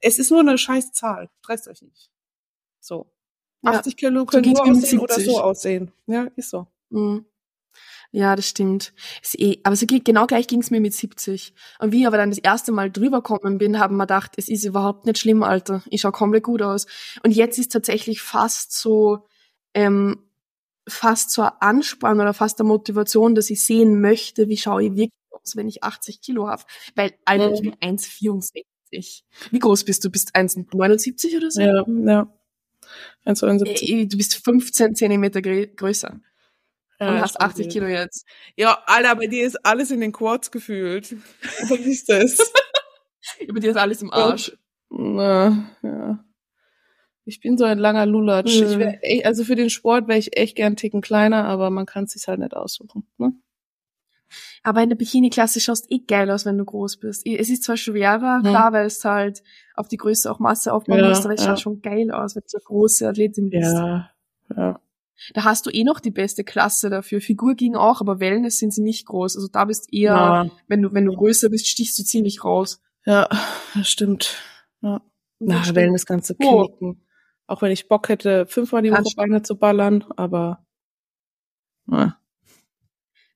es 0.00 0.18
ist 0.18 0.30
nur 0.30 0.40
eine 0.40 0.58
scheiß 0.58 0.92
Zahl. 0.92 1.30
Stresst 1.40 1.68
euch 1.68 1.82
nicht. 1.82 2.10
So. 2.80 3.10
Ja. 3.62 3.72
80 3.72 3.96
Kilo 3.96 4.26
können 4.26 4.54
so 4.54 4.62
aussehen 4.62 5.00
oder 5.00 5.20
so 5.20 5.40
aussehen. 5.40 5.92
Ja, 6.06 6.28
ist 6.36 6.50
so. 6.50 6.66
Mhm. 6.90 7.24
Ja, 8.12 8.36
das 8.36 8.48
stimmt. 8.48 8.94
Eh, 9.34 9.58
aber 9.64 9.76
so 9.76 9.86
genau 9.86 10.26
gleich 10.26 10.46
ging's 10.46 10.70
mir 10.70 10.80
mit 10.80 10.94
70. 10.94 11.52
Und 11.80 11.92
wie 11.92 12.00
ich 12.00 12.06
aber 12.06 12.16
dann 12.16 12.30
das 12.30 12.38
erste 12.38 12.72
Mal 12.72 12.90
drüber 12.90 13.22
gekommen 13.22 13.58
bin, 13.58 13.78
haben 13.78 13.96
wir 13.96 14.04
gedacht, 14.04 14.32
es 14.36 14.48
ist 14.48 14.64
überhaupt 14.64 15.06
nicht 15.06 15.18
schlimm, 15.18 15.42
Alter. 15.42 15.82
Ich 15.90 16.02
schau 16.02 16.12
komplett 16.12 16.44
gut 16.44 16.62
aus. 16.62 16.86
Und 17.22 17.32
jetzt 17.32 17.58
ist 17.58 17.72
tatsächlich 17.72 18.22
fast 18.22 18.72
so, 18.72 19.26
ähm, 19.76 20.16
fast 20.88 21.30
zur 21.30 21.62
Anspannung 21.62 22.20
oder 22.20 22.34
fast 22.34 22.58
der 22.58 22.66
Motivation, 22.66 23.34
dass 23.34 23.50
ich 23.50 23.64
sehen 23.64 24.00
möchte, 24.00 24.48
wie 24.48 24.56
schaue 24.56 24.84
ich 24.84 24.90
wirklich 24.92 25.12
aus, 25.30 25.54
wenn 25.54 25.68
ich 25.68 25.84
80 25.84 26.22
Kilo 26.22 26.48
habe. 26.48 26.62
Weil, 26.94 27.12
Alter, 27.26 27.52
ich 27.52 27.60
bin 27.60 27.74
1,64. 27.74 29.22
Wie 29.50 29.58
groß 29.58 29.84
bist 29.84 30.02
du? 30.04 30.10
Bist 30.10 30.34
1,79 30.34 31.36
oder 31.36 31.50
so? 31.50 31.60
Ja, 31.60 31.84
ja. 31.86 32.32
1,79. 33.26 34.08
Du 34.08 34.16
bist 34.16 34.36
15 34.42 34.94
Zentimeter 34.94 35.42
größer. 35.42 36.20
Ja, 36.98 37.08
und 37.10 37.20
hast 37.20 37.38
80 37.38 37.68
Kilo 37.68 37.86
jetzt. 37.86 38.24
Ja, 38.56 38.82
Alter, 38.86 39.16
bei 39.16 39.26
dir 39.26 39.46
ist 39.46 39.56
alles 39.66 39.90
in 39.90 40.00
den 40.00 40.12
Quads 40.12 40.50
gefühlt. 40.50 41.14
Was 41.68 41.80
ist 41.80 42.08
das? 42.08 42.38
bei 43.52 43.60
dir 43.60 43.72
ist 43.72 43.76
alles 43.76 44.00
im 44.00 44.10
Arsch. 44.10 44.56
Na, 44.88 45.68
ja. 45.82 46.24
Ich 47.26 47.40
bin 47.40 47.58
so 47.58 47.64
ein 47.64 47.78
langer 47.78 48.06
Lulatsch. 48.06 48.60
Mhm. 48.60 48.78
Wär, 48.78 49.00
also 49.24 49.42
für 49.44 49.56
den 49.56 49.68
Sport 49.68 50.06
wäre 50.06 50.18
ich 50.18 50.36
echt 50.36 50.56
gern 50.56 50.68
einen 50.68 50.76
Ticken 50.76 51.00
kleiner, 51.00 51.44
aber 51.44 51.70
man 51.70 51.84
kann 51.84 52.04
es 52.04 52.12
sich 52.12 52.26
halt 52.28 52.38
nicht 52.38 52.54
aussuchen. 52.54 53.04
Ne? 53.18 53.32
Aber 54.62 54.82
in 54.82 54.88
der 54.88 54.96
Bikini-Klasse 54.96 55.60
schaust 55.60 55.90
eh 55.90 55.98
geil 55.98 56.30
aus, 56.30 56.46
wenn 56.46 56.56
du 56.56 56.64
groß 56.64 56.98
bist. 56.98 57.26
Es 57.26 57.50
ist 57.50 57.64
zwar 57.64 57.76
schwerer, 57.76 58.38
mhm. 58.38 58.42
klar, 58.42 58.72
weil 58.72 58.86
es 58.86 59.04
halt 59.04 59.42
auf 59.74 59.88
die 59.88 59.96
Größe 59.96 60.30
auch 60.30 60.38
Masse 60.38 60.72
aufbauen 60.72 61.00
ja, 61.00 61.08
musst, 61.08 61.24
aber 61.24 61.34
es 61.34 61.40
ja. 61.40 61.48
schaut 61.48 61.60
schon 61.60 61.82
geil 61.82 62.10
aus, 62.12 62.36
wenn 62.36 62.42
du 62.42 62.48
so 62.48 62.58
große 62.58 63.08
Athletin 63.08 63.50
bist. 63.50 63.74
Ja, 63.74 64.10
ja. 64.56 64.80
Da 65.34 65.44
hast 65.44 65.66
du 65.66 65.70
eh 65.70 65.82
noch 65.82 65.98
die 65.98 66.10
beste 66.10 66.44
Klasse 66.44 66.90
dafür. 66.90 67.20
Figur 67.20 67.54
ging 67.54 67.74
auch, 67.74 68.00
aber 68.00 68.20
Wellness 68.20 68.58
sind 68.58 68.72
sie 68.74 68.82
nicht 68.82 69.06
groß. 69.06 69.36
Also 69.36 69.48
da 69.48 69.64
bist 69.64 69.92
eher, 69.92 70.12
ja. 70.12 70.50
wenn 70.68 70.82
du, 70.82 70.92
wenn 70.92 71.06
du 71.06 71.12
größer 71.12 71.48
bist, 71.48 71.66
stichst 71.66 71.98
du 71.98 72.04
ziemlich 72.04 72.44
raus. 72.44 72.82
Ja, 73.04 73.28
das 73.74 73.88
stimmt. 73.88 74.36
Ja. 74.82 75.00
Na, 75.38 75.74
Wellness 75.74 76.06
kannst 76.06 76.30
du 76.30 76.34
knicken. 76.34 77.05
Auch 77.46 77.62
wenn 77.62 77.70
ich 77.70 77.88
Bock 77.88 78.08
hätte, 78.08 78.46
fünfmal 78.46 78.82
die 78.82 78.90
Woche 78.90 79.14
Beine 79.16 79.42
zu 79.42 79.56
ballern, 79.56 80.04
aber 80.16 80.66
na. 81.86 82.18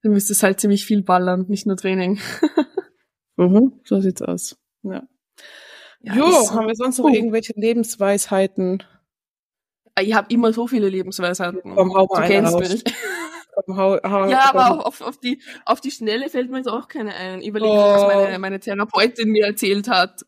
Du 0.02 0.10
müsstest 0.10 0.42
halt 0.42 0.60
ziemlich 0.60 0.84
viel 0.84 1.02
ballern, 1.02 1.46
nicht 1.48 1.66
nur 1.66 1.76
Training. 1.76 2.18
mhm, 3.36 3.80
so 3.84 4.00
sieht's 4.00 4.22
aus. 4.22 4.56
Ja. 4.82 5.06
ja 6.00 6.14
jo, 6.14 6.30
so. 6.30 6.54
haben 6.54 6.66
wir 6.66 6.74
sonst 6.74 6.98
noch 6.98 7.04
uh. 7.04 7.14
irgendwelche 7.14 7.52
Lebensweisheiten? 7.54 8.82
Ah, 9.94 10.02
ich 10.02 10.14
habe 10.14 10.32
immer 10.32 10.52
so 10.52 10.66
viele 10.66 10.88
Lebensweisheiten. 10.88 11.60
Komm, 11.62 11.94
hau 11.94 12.06
mal 12.06 12.22
du 12.22 12.28
kennst 12.28 12.54
raus. 12.54 12.68
mich. 12.68 12.84
Komm, 13.54 13.76
hau, 13.76 13.98
hau, 14.02 14.26
ja, 14.26 14.54
aber 14.54 14.86
auf, 14.86 15.00
auf, 15.02 15.18
die, 15.18 15.42
auf 15.66 15.80
die 15.80 15.90
Schnelle 15.90 16.30
fällt 16.30 16.50
mir 16.50 16.58
jetzt 16.58 16.68
auch 16.68 16.88
keine 16.88 17.14
ein. 17.14 17.42
Überlege, 17.42 17.72
oh. 17.72 17.76
was 17.76 18.02
meine, 18.02 18.38
meine 18.38 18.60
Therapeutin 18.60 19.30
mir 19.30 19.46
erzählt 19.46 19.88
hat 19.88 20.24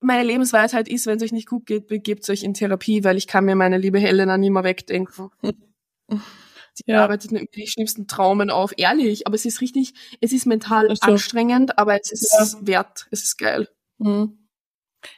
meine 0.00 0.22
Lebensweisheit 0.22 0.88
ist, 0.88 1.06
wenn 1.06 1.16
es 1.16 1.22
euch 1.22 1.32
nicht 1.32 1.48
gut 1.48 1.66
geht, 1.66 1.88
begebt 1.88 2.28
euch 2.30 2.42
in 2.42 2.54
Therapie, 2.54 3.04
weil 3.04 3.16
ich 3.16 3.26
kann 3.26 3.44
mir 3.44 3.56
meine 3.56 3.78
liebe 3.78 3.98
Helena 3.98 4.38
nie 4.38 4.50
mehr 4.50 4.64
wegdenken. 4.64 5.30
Sie 6.74 6.84
ja. 6.86 7.02
arbeitet 7.02 7.32
mit 7.32 7.56
die 7.56 7.66
schlimmsten 7.66 8.06
Traumen 8.06 8.50
auf, 8.50 8.72
ehrlich, 8.76 9.26
aber 9.26 9.34
es 9.34 9.44
ist 9.44 9.60
richtig, 9.60 9.94
es 10.20 10.32
ist 10.32 10.46
mental 10.46 10.94
so. 10.94 11.00
anstrengend, 11.00 11.76
aber 11.76 12.00
es 12.00 12.12
ist 12.12 12.32
ja. 12.32 12.66
wert, 12.66 13.08
es 13.10 13.24
ist 13.24 13.36
geil. 13.36 13.68
Mhm. 13.98 14.48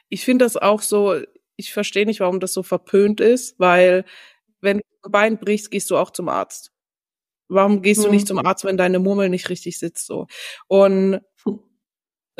Ich 0.09 0.24
finde 0.24 0.47
das 0.47 0.57
auch 0.57 0.81
so, 0.81 1.20
ich 1.57 1.72
verstehe 1.74 2.07
nicht, 2.07 2.20
warum 2.20 2.41
das 2.41 2.55
so 2.55 2.62
verpönt 2.62 3.20
ist, 3.20 3.59
weil 3.59 4.07
wenn 4.62 4.78
du 4.78 4.85
ein 5.05 5.12
Bein 5.12 5.39
brichst, 5.39 5.70
gehst 5.70 5.91
du 5.91 5.99
auch 5.99 6.11
zum 6.11 6.31
Arzt. 6.31 6.72
Warum 7.49 7.83
gehst 7.83 8.01
hm. 8.01 8.07
du 8.07 8.11
nicht 8.12 8.28
zum 8.28 8.39
Arzt, 8.39 8.64
wenn 8.64 8.76
deine 8.76 8.99
Murmel 8.99 9.28
nicht 9.28 9.49
richtig 9.49 9.78
sitzt 9.78 10.07
so? 10.07 10.28
Und 10.68 11.20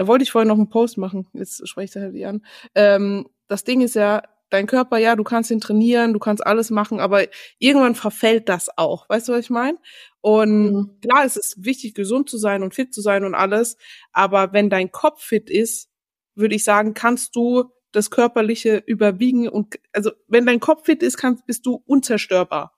da 0.01 0.07
wollte 0.07 0.23
ich 0.23 0.33
vorhin 0.33 0.49
noch 0.49 0.57
einen 0.57 0.71
Post 0.71 0.97
machen. 0.97 1.27
Jetzt 1.35 1.69
spreche 1.69 1.85
ich 1.85 1.91
da 1.91 2.01
halt 2.01 2.25
an. 2.25 2.47
Ähm, 2.75 3.29
das 3.49 3.65
Ding 3.65 3.83
ist 3.83 3.95
ja, 3.95 4.23
dein 4.49 4.67
Körper, 4.67 4.97
ja, 4.97 5.15
du 5.15 5.25
kannst 5.25 5.51
ihn 5.51 5.61
trainieren, 5.61 6.15
du 6.15 6.19
kannst 6.19 6.47
alles 6.47 6.71
machen, 6.71 7.01
aber 7.01 7.27
irgendwann 7.59 7.95
verfällt 7.95 8.49
das 8.49 8.71
auch. 8.79 9.07
Weißt 9.11 9.29
du, 9.29 9.35
was 9.35 9.41
ich 9.41 9.51
meine? 9.51 9.77
Und 10.23 10.73
mhm. 10.73 11.01
klar, 11.03 11.27
es 11.27 11.37
ist 11.37 11.67
wichtig, 11.67 11.93
gesund 11.93 12.31
zu 12.31 12.39
sein 12.39 12.63
und 12.63 12.75
fit 12.75 12.95
zu 12.95 13.03
sein 13.03 13.27
und 13.27 13.35
alles, 13.35 13.77
aber 14.11 14.55
wenn 14.55 14.71
dein 14.71 14.91
Kopf 14.91 15.23
fit 15.23 15.51
ist, 15.51 15.91
würde 16.35 16.55
ich 16.55 16.65
sagen, 16.65 16.95
kannst 16.95 17.37
du 17.37 17.65
das 17.93 18.11
Körperliche 18.11 18.83
überwiegen 18.87 19.51
und 19.51 19.79
also 19.93 20.13
wenn 20.29 20.47
dein 20.47 20.61
Kopf 20.61 20.87
fit 20.87 21.03
ist, 21.03 21.19
kannst, 21.19 21.45
bist 21.45 21.67
du 21.67 21.83
unzerstörbar. 21.85 22.75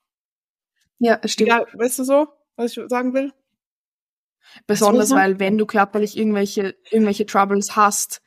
Ja, 0.99 1.21
stimmt. 1.25 1.51
Ja, 1.51 1.65
weißt 1.73 2.01
du 2.01 2.05
so, 2.05 2.27
was 2.57 2.77
ich 2.77 2.83
sagen 2.89 3.15
will? 3.15 3.33
Besonders 4.67 5.11
weil 5.11 5.39
wenn 5.39 5.59
du 5.59 5.67
körperlich 5.67 6.17
irgendwelche 6.17 6.75
irgendwelche 6.91 7.27
Troubles 7.27 7.77
hast 7.77 8.23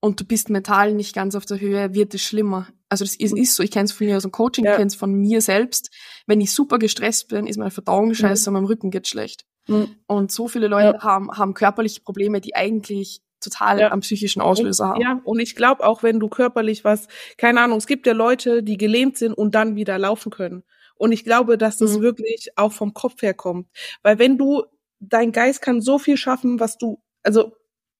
und 0.00 0.20
du 0.20 0.24
bist 0.24 0.50
mental 0.50 0.94
nicht 0.94 1.14
ganz 1.14 1.34
auf 1.34 1.46
der 1.46 1.60
Höhe, 1.60 1.94
wird 1.94 2.14
es 2.14 2.22
schlimmer. 2.22 2.68
Also 2.88 3.04
das 3.04 3.16
ist, 3.16 3.36
ist 3.36 3.56
so, 3.56 3.62
ich 3.62 3.70
kenne 3.70 3.86
es 3.86 3.92
von 3.92 4.06
mir 4.06 4.16
aus 4.16 4.22
dem 4.22 4.32
Coaching, 4.32 4.64
ja. 4.64 4.72
ich 4.72 4.76
kenne 4.76 4.88
es 4.88 4.94
von 4.94 5.12
mir 5.12 5.40
selbst. 5.40 5.90
Wenn 6.26 6.40
ich 6.40 6.52
super 6.52 6.78
gestresst 6.78 7.28
bin, 7.28 7.46
ist 7.46 7.56
meine 7.56 7.70
Verdauung 7.70 8.14
scheiße 8.14 8.50
mhm. 8.50 8.56
und 8.56 8.62
mein 8.62 8.68
Rücken 8.68 8.90
geht 8.90 9.08
schlecht. 9.08 9.44
Mhm. 9.66 9.96
Und 10.06 10.30
so 10.30 10.48
viele 10.48 10.68
Leute 10.68 10.98
ja. 10.98 11.02
haben, 11.02 11.30
haben 11.32 11.54
körperliche 11.54 12.02
Probleme, 12.02 12.40
die 12.40 12.54
eigentlich 12.54 13.22
total 13.40 13.80
ja. 13.80 13.92
am 13.92 14.00
psychischen 14.00 14.40
Auslöser 14.40 14.88
haben. 14.88 15.00
Ja, 15.00 15.20
und 15.24 15.40
ich 15.40 15.56
glaube 15.56 15.84
auch, 15.84 16.02
wenn 16.02 16.20
du 16.20 16.28
körperlich 16.28 16.84
was, 16.84 17.08
keine 17.36 17.60
Ahnung, 17.60 17.78
es 17.78 17.86
gibt 17.86 18.06
ja 18.06 18.12
Leute, 18.12 18.62
die 18.62 18.76
gelähmt 18.76 19.18
sind 19.18 19.34
und 19.34 19.54
dann 19.54 19.76
wieder 19.76 19.98
laufen 19.98 20.30
können. 20.30 20.64
Und 20.96 21.12
ich 21.12 21.24
glaube, 21.24 21.58
dass 21.58 21.76
das 21.76 21.98
mhm. 21.98 22.02
wirklich 22.02 22.50
auch 22.56 22.72
vom 22.72 22.94
Kopf 22.94 23.20
her 23.22 23.34
kommt. 23.34 23.68
Weil 24.02 24.18
wenn 24.18 24.38
du, 24.38 24.64
dein 25.08 25.32
Geist 25.32 25.62
kann 25.62 25.80
so 25.80 25.98
viel 25.98 26.16
schaffen, 26.16 26.60
was 26.60 26.78
du, 26.78 27.00
also 27.22 27.52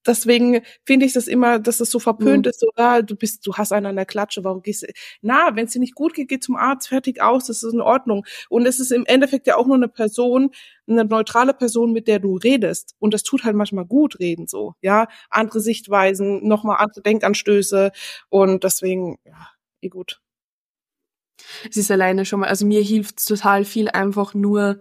deswegen 0.07 0.63
finde 0.85 1.07
ich 1.07 1.13
das 1.13 1.27
immer, 1.29 1.59
dass 1.59 1.79
das 1.79 1.91
so 1.91 1.99
verpönt 1.99 2.47
mhm. 2.47 2.51
ist, 2.51 2.61
so, 2.61 2.69
ah, 2.77 3.03
du 3.03 3.17
bist, 3.17 3.47
du 3.47 3.55
hast 3.55 3.73
einen 3.73 3.87
an 3.87 3.97
der 3.97 4.07
Klatsche, 4.07 4.45
warum 4.45 4.63
gehst 4.63 4.83
du? 4.83 4.87
Na, 5.21 5.55
wenn 5.55 5.67
es 5.67 5.73
dir 5.73 5.81
nicht 5.81 5.95
gut 5.95 6.15
geht, 6.15 6.29
geh 6.29 6.39
zum 6.39 6.57
Arzt, 6.57 6.89
fertig 6.89 7.21
aus, 7.21 7.47
das 7.47 7.63
ist 7.63 7.73
in 7.73 7.81
Ordnung. 7.81 8.25
Und 8.49 8.67
es 8.67 8.81
ist 8.81 8.93
im 8.93 9.05
Endeffekt 9.07 9.47
ja 9.47 9.57
auch 9.57 9.67
nur 9.67 9.77
eine 9.77 9.89
Person, 9.89 10.51
eine 10.87 11.05
neutrale 11.05 11.55
Person, 11.55 11.93
mit 11.93 12.09
der 12.09 12.21
du 12.21 12.37
redest. 12.37 12.95
Und 12.99 13.15
das 13.15 13.23
tut 13.23 13.45
halt 13.45 13.57
manchmal 13.57 13.85
gut 13.85 14.19
reden, 14.21 14.47
so, 14.47 14.75
ja, 14.81 15.09
andere 15.31 15.61
Sichtweisen, 15.61 16.47
nochmal 16.47 16.77
andere 16.79 17.03
Denkanstöße 17.03 17.93
und 18.29 18.65
deswegen, 18.65 19.19
ja, 19.25 19.49
eh 19.81 19.89
gut. 19.89 20.21
Es 21.69 21.77
ist 21.77 21.91
alleine 21.91 22.25
schon 22.25 22.41
mal, 22.41 22.49
also 22.49 22.67
mir 22.67 22.83
hilft 22.83 23.27
total 23.27 23.65
viel 23.65 23.89
einfach 23.89 24.35
nur, 24.35 24.81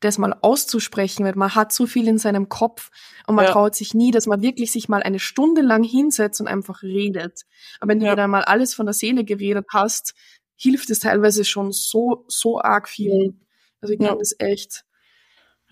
das 0.00 0.18
mal 0.18 0.36
auszusprechen, 0.42 1.24
weil 1.24 1.34
man 1.34 1.54
hat 1.54 1.72
so 1.72 1.86
viel 1.86 2.08
in 2.08 2.18
seinem 2.18 2.48
Kopf 2.48 2.90
und 3.26 3.34
man 3.34 3.46
ja. 3.46 3.52
traut 3.52 3.74
sich 3.74 3.94
nie, 3.94 4.10
dass 4.10 4.26
man 4.26 4.42
wirklich 4.42 4.72
sich 4.72 4.88
mal 4.88 5.02
eine 5.02 5.18
Stunde 5.18 5.62
lang 5.62 5.82
hinsetzt 5.82 6.40
und 6.40 6.48
einfach 6.48 6.82
redet. 6.82 7.42
Aber 7.80 7.90
wenn 7.90 8.00
ja. 8.00 8.10
du 8.10 8.16
dann 8.16 8.30
mal 8.30 8.44
alles 8.44 8.74
von 8.74 8.86
der 8.86 8.92
Seele 8.92 9.24
geredet 9.24 9.66
hast, 9.72 10.14
hilft 10.56 10.90
es 10.90 11.00
teilweise 11.00 11.44
schon 11.44 11.72
so, 11.72 12.24
so 12.28 12.60
arg 12.60 12.88
viel. 12.88 13.34
Also 13.80 13.92
ich 13.92 13.98
kann 13.98 14.08
ja. 14.08 14.16
das 14.16 14.34
echt 14.38 14.84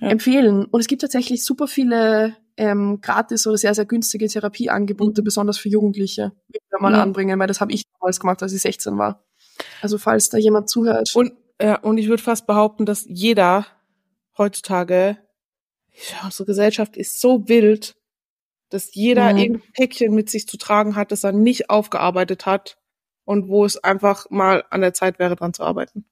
empfehlen. 0.00 0.66
Und 0.66 0.80
es 0.80 0.86
gibt 0.86 1.02
tatsächlich 1.02 1.44
super 1.44 1.66
viele 1.66 2.36
ähm, 2.56 3.00
gratis 3.00 3.46
oder 3.46 3.56
sehr, 3.56 3.74
sehr 3.74 3.84
günstige 3.84 4.28
Therapieangebote, 4.28 5.22
mhm. 5.22 5.24
besonders 5.24 5.58
für 5.58 5.68
Jugendliche, 5.68 6.32
will 6.48 6.60
ich 6.60 6.68
da 6.70 6.78
mal 6.80 6.94
anbringen, 6.94 7.38
weil 7.38 7.46
das 7.46 7.60
habe 7.60 7.72
ich 7.72 7.84
damals 7.98 8.20
gemacht, 8.20 8.42
als 8.42 8.52
ich 8.52 8.62
16 8.62 8.96
war. 8.98 9.24
Also 9.80 9.98
falls 9.98 10.30
da 10.30 10.38
jemand 10.38 10.68
zuhört. 10.68 11.14
Und, 11.14 11.32
ja, 11.60 11.78
und 11.80 11.98
ich 11.98 12.08
würde 12.08 12.22
fast 12.22 12.46
behaupten, 12.46 12.86
dass 12.86 13.04
jeder 13.08 13.66
heutzutage, 14.38 15.18
ja, 15.92 16.24
unsere 16.24 16.46
Gesellschaft 16.46 16.96
ist 16.96 17.20
so 17.20 17.48
wild, 17.48 17.96
dass 18.70 18.94
jeder 18.94 19.32
mhm. 19.32 19.38
irgendein 19.38 19.72
Päckchen 19.72 20.14
mit 20.14 20.30
sich 20.30 20.48
zu 20.48 20.56
tragen 20.56 20.96
hat, 20.96 21.12
das 21.12 21.24
er 21.24 21.32
nicht 21.32 21.70
aufgearbeitet 21.70 22.46
hat 22.46 22.76
und 23.24 23.48
wo 23.48 23.64
es 23.64 23.82
einfach 23.82 24.28
mal 24.30 24.64
an 24.70 24.80
der 24.80 24.94
Zeit 24.94 25.18
wäre, 25.18 25.36
dran 25.36 25.54
zu 25.54 25.62
arbeiten. 25.62 26.06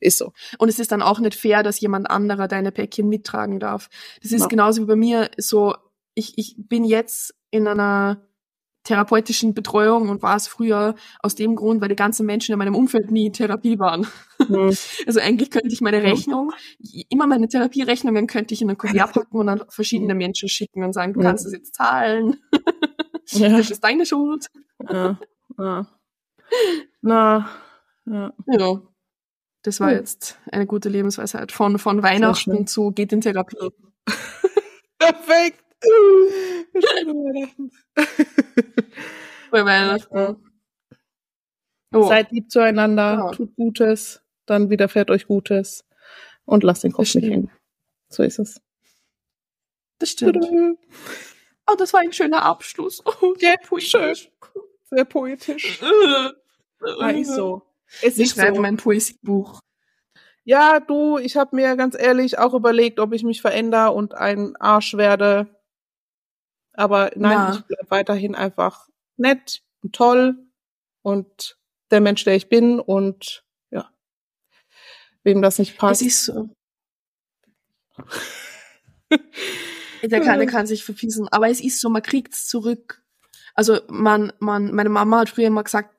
Ist 0.00 0.18
so. 0.18 0.32
Und 0.58 0.68
es 0.68 0.78
ist 0.78 0.90
dann 0.90 1.02
auch 1.02 1.20
nicht 1.20 1.36
fair, 1.36 1.62
dass 1.62 1.80
jemand 1.80 2.10
anderer 2.10 2.48
deine 2.48 2.72
Päckchen 2.72 3.08
mittragen 3.08 3.60
darf. 3.60 3.88
Das 4.20 4.32
ist 4.32 4.42
ja. 4.42 4.46
genauso 4.48 4.82
wie 4.82 4.86
bei 4.86 4.96
mir 4.96 5.30
so, 5.36 5.76
ich, 6.14 6.36
ich 6.38 6.56
bin 6.58 6.84
jetzt 6.84 7.34
in 7.50 7.68
einer 7.68 8.26
therapeutischen 8.84 9.54
Betreuung 9.54 10.08
und 10.08 10.22
war 10.22 10.36
es 10.36 10.48
früher 10.48 10.94
aus 11.20 11.34
dem 11.34 11.54
Grund, 11.54 11.80
weil 11.80 11.88
die 11.88 11.96
ganzen 11.96 12.26
Menschen 12.26 12.52
in 12.52 12.58
meinem 12.58 12.74
Umfeld 12.74 13.10
nie 13.10 13.26
in 13.26 13.32
Therapie 13.32 13.78
waren. 13.78 14.06
Mhm. 14.48 14.72
Also 15.06 15.20
eigentlich 15.20 15.50
könnte 15.50 15.68
ich 15.68 15.80
meine 15.80 16.02
Rechnung, 16.02 16.52
immer 17.08 17.26
meine 17.26 17.48
Therapierechnungen 17.48 18.26
könnte 18.26 18.54
ich 18.54 18.62
in 18.62 18.70
ein 18.70 18.78
Kuvert 18.78 19.12
packen 19.14 19.36
und 19.36 19.48
an 19.48 19.62
verschiedene 19.68 20.14
Menschen 20.14 20.48
schicken 20.48 20.82
und 20.84 20.92
sagen, 20.92 21.12
du 21.12 21.20
kannst 21.20 21.44
das 21.44 21.52
jetzt 21.52 21.74
zahlen. 21.74 22.36
Ja. 23.28 23.56
Das 23.56 23.70
ist 23.70 23.82
deine 23.82 24.04
Schuld. 24.04 24.48
Ja. 24.90 25.18
ja. 25.56 25.86
Na, 27.00 27.48
ja. 28.04 28.32
ja. 28.46 28.82
Das 29.62 29.80
war 29.80 29.92
jetzt 29.92 30.38
eine 30.50 30.66
gute 30.66 30.88
Lebensweisheit. 30.88 31.52
Von, 31.52 31.78
von 31.78 32.02
Weihnachten 32.02 32.66
zu 32.66 32.90
geht 32.90 33.12
in 33.12 33.20
Therapie. 33.20 33.70
Perfekt. 34.98 35.64
Weihnachten. 36.74 37.70
Bei 39.50 39.64
Weihnachten. 39.64 40.52
Oh. 41.94 42.08
Seid 42.08 42.32
lieb 42.32 42.50
zueinander, 42.50 43.14
ja. 43.14 43.30
tut 43.32 43.54
Gutes, 43.54 44.22
dann 44.46 44.70
widerfährt 44.70 45.10
euch 45.10 45.26
Gutes 45.26 45.84
und 46.46 46.62
lasst 46.62 46.84
den 46.84 46.92
Kopf 46.92 47.14
nicht 47.14 47.28
hängen. 47.28 47.50
So 48.08 48.22
ist 48.22 48.38
es. 48.38 48.60
Das 49.98 50.10
stimmt. 50.10 50.44
Oh, 51.70 51.74
das 51.76 51.92
war 51.92 52.00
ein 52.00 52.12
schöner 52.12 52.42
Abschluss. 52.42 53.02
Oh, 53.22 53.34
sehr 53.38 53.56
poetisch. 53.58 54.30
Sehr 54.90 55.04
poetisch. 55.04 55.80
ja, 57.00 57.10
ist 57.10 57.34
so. 57.34 57.62
Es 58.02 58.18
ich 58.18 58.30
schreibe 58.30 58.56
so. 58.56 58.62
mein 58.62 58.76
Poesiebuch. 58.76 59.60
Ja, 60.44 60.80
du, 60.80 61.18
ich 61.18 61.36
habe 61.36 61.54
mir 61.54 61.76
ganz 61.76 61.96
ehrlich 61.96 62.38
auch 62.38 62.54
überlegt, 62.54 62.98
ob 62.98 63.12
ich 63.12 63.22
mich 63.22 63.40
verändere 63.40 63.92
und 63.92 64.14
ein 64.14 64.56
Arsch 64.56 64.94
werde. 64.94 65.46
Aber 66.74 67.10
nein, 67.16 67.32
ja. 67.32 67.54
ich 67.54 67.62
bleib 67.64 67.90
weiterhin 67.90 68.34
einfach 68.34 68.88
nett 69.16 69.62
und 69.82 69.94
toll 69.94 70.38
und 71.02 71.58
der 71.90 72.00
Mensch, 72.00 72.24
der 72.24 72.34
ich 72.34 72.48
bin 72.48 72.80
und 72.80 73.44
ja, 73.70 73.90
wem 75.22 75.42
das 75.42 75.58
nicht 75.58 75.76
passt. 75.76 76.00
Das 76.00 76.06
ist 76.08 76.24
so. 76.24 76.48
der 80.02 80.20
Kleine 80.20 80.46
kann 80.46 80.66
sich 80.66 80.84
verpissen, 80.84 81.28
aber 81.28 81.48
es 81.50 81.60
ist 81.60 81.80
so, 81.80 81.90
man 81.90 82.02
kriegt's 82.02 82.48
zurück. 82.48 83.02
Also 83.54 83.80
man, 83.88 84.32
man, 84.38 84.74
meine 84.74 84.88
Mama 84.88 85.20
hat 85.20 85.28
früher 85.28 85.48
immer 85.48 85.62
gesagt, 85.62 85.91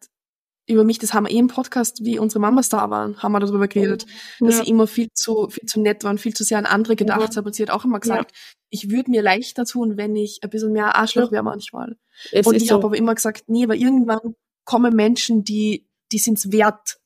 über 0.66 0.84
mich, 0.84 1.00
das 1.00 1.14
haben 1.14 1.26
wir 1.26 1.32
eh 1.32 1.38
im 1.38 1.48
Podcast, 1.48 2.04
wie 2.06 2.20
unsere 2.20 2.40
Mamas 2.40 2.70
da 2.70 2.90
waren, 2.90 3.22
haben 3.22 3.34
wir 3.34 3.40
darüber 3.40 3.68
geredet, 3.68 4.06
ja. 4.40 4.48
dass 4.48 4.60
sie 4.60 4.70
immer 4.70 4.88
viel 4.88 5.10
zu, 5.14 5.50
viel 5.50 5.68
zu 5.68 5.82
nett 5.82 6.04
waren, 6.04 6.18
viel 6.18 6.34
zu 6.34 6.44
sehr 6.44 6.58
an 6.58 6.66
andere 6.66 6.96
gedacht 6.96 7.34
ja. 7.34 7.38
haben. 7.38 7.46
Und 7.46 7.56
sie 7.56 7.64
hat 7.64 7.70
auch 7.70 7.84
immer 7.84 8.00
gesagt, 8.00 8.32
ja. 8.32 8.38
ich 8.70 8.90
würde 8.90 9.12
mir 9.12 9.22
leichter 9.22 9.66
tun, 9.66 9.98
wenn 9.98 10.16
ich 10.16 10.40
ein 10.42 10.50
bisschen 10.50 10.72
mehr 10.72 10.96
Arschloch 10.96 11.32
wäre 11.32 11.44
manchmal. 11.44 11.98
Es 12.32 12.48
und 12.48 12.56
ich 12.56 12.68
so. 12.68 12.76
habe 12.76 12.86
aber 12.86 12.98
immer 12.98 13.14
gesagt, 13.14 13.44
nee, 13.48 13.68
weil 13.68 13.82
irgendwann 13.82 14.36
kommen 14.64 14.96
Menschen, 14.96 15.44
die, 15.44 15.90
die 16.12 16.20
sind's 16.20 16.52
wert, 16.52 17.00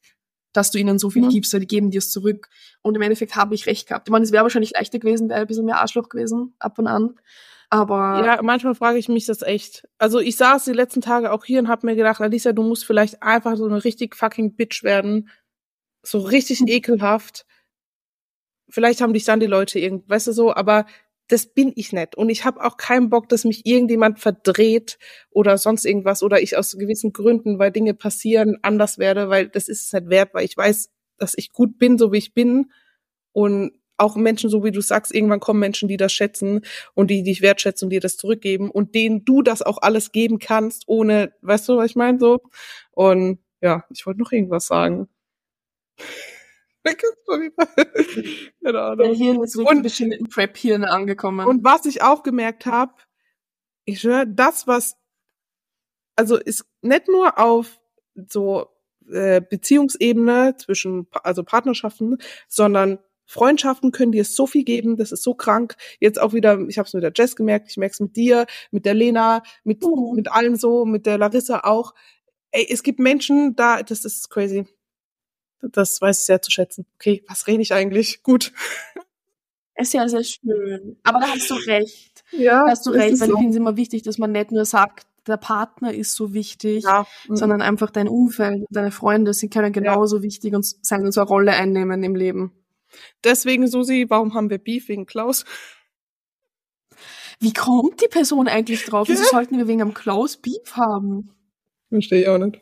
dass 0.53 0.72
du 0.72 0.78
ihnen 0.78 0.99
so 0.99 1.10
viel 1.10 1.24
mhm. 1.24 1.30
gibst, 1.30 1.53
weil 1.53 1.62
die 1.62 1.68
geben 1.68 1.89
dir 1.89 1.99
es 1.99 2.12
zurück. 2.12 2.49
Und 2.82 2.95
im 2.95 3.01
Endeffekt 3.01 3.36
habe 3.36 3.55
ich 3.55 3.66
recht 3.66 3.88
gehabt. 3.88 4.08
Ich 4.08 4.12
meine, 4.12 4.26
es 4.26 4.32
wäre 4.32 4.43
wahrscheinlich 4.43 4.72
leichter 4.72 4.99
gewesen, 4.99 5.30
wäre 5.30 5.41
ein 5.41 5.47
bisschen 5.47 5.66
mehr 5.66 5.82
Arschloch 5.82 6.10
gewesen, 6.10 6.53
ab 6.60 6.78
und 6.78 6.88
an. 6.88 7.16
Aber 7.70 8.24
ja, 8.26 8.41
manchmal 8.41 8.76
frage 8.76 8.97
ich 8.97 9.09
mich 9.09 9.26
das 9.26 9.41
echt. 9.41 9.88
Also 9.97 10.20
ich 10.20 10.38
saß 10.38 10.65
die 10.65 10.74
letzten 10.74 11.01
Tage 11.01 11.32
auch 11.32 11.43
hier 11.43 11.59
und 11.59 11.68
habe 11.68 11.86
mir 11.86 11.95
gedacht, 11.95 12.22
Alisa, 12.22 12.53
du 12.53 12.63
musst 12.63 12.86
vielleicht 12.86 13.22
einfach 13.22 13.57
so 13.57 13.65
eine 13.65 13.84
richtig 13.84 14.15
fucking 14.15 14.55
Bitch 14.55 14.84
werden, 14.84 15.30
so 16.01 16.20
richtig 16.20 16.59
hm. 16.59 16.68
ekelhaft. 16.68 17.45
Vielleicht 18.70 19.01
haben 19.01 19.13
dich 19.13 19.26
dann 19.26 19.39
die 19.39 19.47
Leute 19.47 19.80
irgend, 19.80 20.07
weißt 20.09 20.28
du 20.28 20.32
so, 20.32 20.53
aber 20.53 20.86
das 21.28 21.45
bin 21.45 21.74
ich 21.76 21.91
nicht 21.91 22.15
und 22.15 22.30
ich 22.30 22.45
habe 22.45 22.63
auch 22.63 22.78
keinen 22.78 23.09
Bock, 23.09 23.28
dass 23.28 23.43
mich 23.43 23.65
irgendjemand 23.65 24.20
verdreht 24.20 24.97
oder 25.30 25.57
sonst 25.57 25.86
irgendwas 25.86 26.24
oder 26.24 26.41
ich 26.41 26.55
aus 26.57 26.78
gewissen 26.78 27.11
Gründen, 27.11 27.59
weil 27.59 27.72
Dinge 27.72 27.93
passieren, 27.93 28.57
anders 28.61 28.97
werde, 28.97 29.30
weil 29.30 29.49
das 29.49 29.68
ist 29.68 29.88
es 29.88 29.93
nicht 29.93 30.09
wert, 30.09 30.34
weil 30.34 30.45
ich 30.45 30.55
weiß, 30.55 30.89
dass 31.18 31.34
ich 31.38 31.51
gut 31.51 31.78
bin, 31.78 31.97
so 31.97 32.13
wie 32.13 32.18
ich 32.18 32.34
bin 32.34 32.72
und 33.34 33.74
auch 33.98 34.16
Menschen, 34.16 34.50
so 34.50 34.64
wie 34.64 34.72
du 34.72 34.82
sagst, 34.82 35.14
irgendwann 35.14 35.39
kommen 35.39 35.60
Menschen, 35.60 35.88
die 35.88 35.98
das 35.98 36.14
schätzen 36.14 36.62
und 36.93 37.10
die 37.10 37.24
dich 37.24 37.41
wertschätzen 37.41 37.88
und 37.88 37.89
dir 37.91 38.00
das 38.00 38.18
zurückgeben 38.18 38.70
und 38.70 38.95
denen 38.95 39.26
du 39.26 39.41
das 39.41 39.62
auch 39.62 39.80
alles 39.82 40.12
geben 40.12 40.39
kannst, 40.39 40.84
ohne, 40.88 41.34
weißt 41.41 41.70
du, 41.70 41.78
was 41.78 41.88
ich 41.88 41.95
meine, 41.95 42.20
so. 42.20 42.41
Und 42.91 43.39
ja, 43.62 43.84
ich 43.89 44.06
wollte 44.06 44.20
noch 44.20 44.32
irgendwas 44.32 44.68
sagen. 44.68 45.08
Keine 48.64 48.82
Ahnung. 48.82 48.98
Der 48.98 49.14
Hirn 49.14 49.43
ist 49.43 49.56
wirklich 49.56 49.72
und, 49.72 49.78
ein 49.78 49.84
bisschen 49.84 50.10
mit 50.10 50.20
dem 50.20 50.30
Prep-Hirn 50.30 50.86
angekommen. 50.86 51.45
Und 51.45 51.64
was 51.64 51.86
ich 51.86 52.02
auch 52.02 52.24
gemerkt 52.24 52.66
habe, 52.66 52.93
ich 53.86 54.04
höre, 54.04 54.26
das, 54.26 54.68
was 54.68 54.95
also 56.16 56.38
ist 56.38 56.66
nicht 56.82 57.08
nur 57.08 57.38
auf 57.38 57.80
so 58.16 58.68
äh, 59.10 59.41
Beziehungsebene 59.41 60.56
zwischen, 60.58 61.08
also 61.24 61.43
Partnerschaften, 61.43 62.18
sondern 62.48 63.00
Freundschaften 63.28 63.92
können 63.92 64.14
dir 64.14 64.26
so 64.26 64.48
viel 64.48 64.64
geben, 64.64 64.96
das 64.98 65.12
ist 65.12 65.22
so 65.22 65.36
krank. 65.36 65.76
Jetzt 66.00 66.20
auch 66.20 66.34
wieder, 66.34 66.60
ich 66.68 66.78
habe 66.78 66.88
es 66.88 66.94
mit 66.94 67.04
der 67.04 67.12
Jess 67.14 67.36
gemerkt, 67.36 67.70
ich 67.70 67.78
merke 67.78 67.94
es 67.94 68.00
mit 68.00 68.16
dir, 68.16 68.48
mit 68.72 68.86
der 68.86 68.94
Lena, 68.94 69.44
mit, 69.64 69.84
mhm. 69.84 70.14
mit 70.16 70.32
allem 70.32 70.56
so, 70.56 70.86
mit 70.86 71.06
der 71.06 71.18
Larissa 71.18 71.60
auch. 71.60 71.94
Ey, 72.52 72.66
es 72.70 72.82
gibt 72.82 73.00
Menschen 73.00 73.56
da, 73.56 73.84
das 73.84 74.06
ist 74.06 74.30
crazy. 74.30 74.66
Das 75.62 76.00
weiß 76.00 76.20
ich 76.20 76.26
sehr 76.26 76.42
zu 76.42 76.52
schätzen. 76.52 76.86
Okay, 76.96 77.24
was 77.28 77.48
rede 77.48 77.62
ich 77.62 77.74
eigentlich? 77.74 78.24
Gut. 78.24 78.54
Ist 79.76 79.94
ja 79.94 80.08
sehr 80.08 80.24
schön. 80.24 80.98
Aber 81.04 81.20
da 81.20 81.28
hast 81.28 81.50
du 81.50 81.54
recht. 81.54 82.24
Ja. 82.32 82.66
Da 82.66 82.72
hast 82.72 82.86
du 82.86 82.92
recht, 82.92 83.20
weil 83.20 83.28
so. 83.28 83.34
ich 83.34 83.40
finde 83.40 83.52
es 83.52 83.56
immer 83.58 83.78
wichtig, 83.78 84.04
dass 84.04 84.18
man 84.18 84.32
nicht 84.32 84.52
nur 84.52 84.66
sagt, 84.66 85.06
der 85.28 85.38
Partner 85.38 85.94
ist 85.94 86.16
so 86.16 86.34
wichtig, 86.34 86.84
ja. 86.84 87.06
Mhm. 87.28 87.36
sondern 87.36 87.62
einfach 87.62 87.92
dein 87.92 88.08
Umfeld, 88.08 88.66
deine 88.70 88.92
Freunde 88.92 89.34
sind 89.34 89.54
können 89.54 89.74
genauso 89.74 90.18
ja. 90.18 90.24
wichtig 90.24 90.56
und 90.56 90.66
seine 90.66 91.12
so 91.12 91.22
eine 91.22 91.28
Rolle 91.28 91.52
einnehmen 91.52 92.02
im 92.04 92.16
Leben. 92.16 92.52
Deswegen, 93.24 93.68
Susi, 93.68 94.06
warum 94.10 94.34
haben 94.34 94.50
wir 94.50 94.58
Beef 94.58 94.88
wegen 94.88 95.06
Klaus? 95.06 95.46
Wie 97.40 97.54
kommt 97.54 98.02
die 98.02 98.08
Person 98.08 98.48
eigentlich 98.48 98.86
drauf? 98.86 99.08
Wieso 99.10 99.24
sollten 99.24 99.58
wir 99.58 99.68
wegen 99.68 99.82
einem 99.82 99.94
Klaus 99.94 100.38
Beef 100.38 100.76
haben? 100.76 101.32
Verstehe 101.90 102.22
ich 102.22 102.28
auch 102.28 102.38
nicht. 102.38 102.62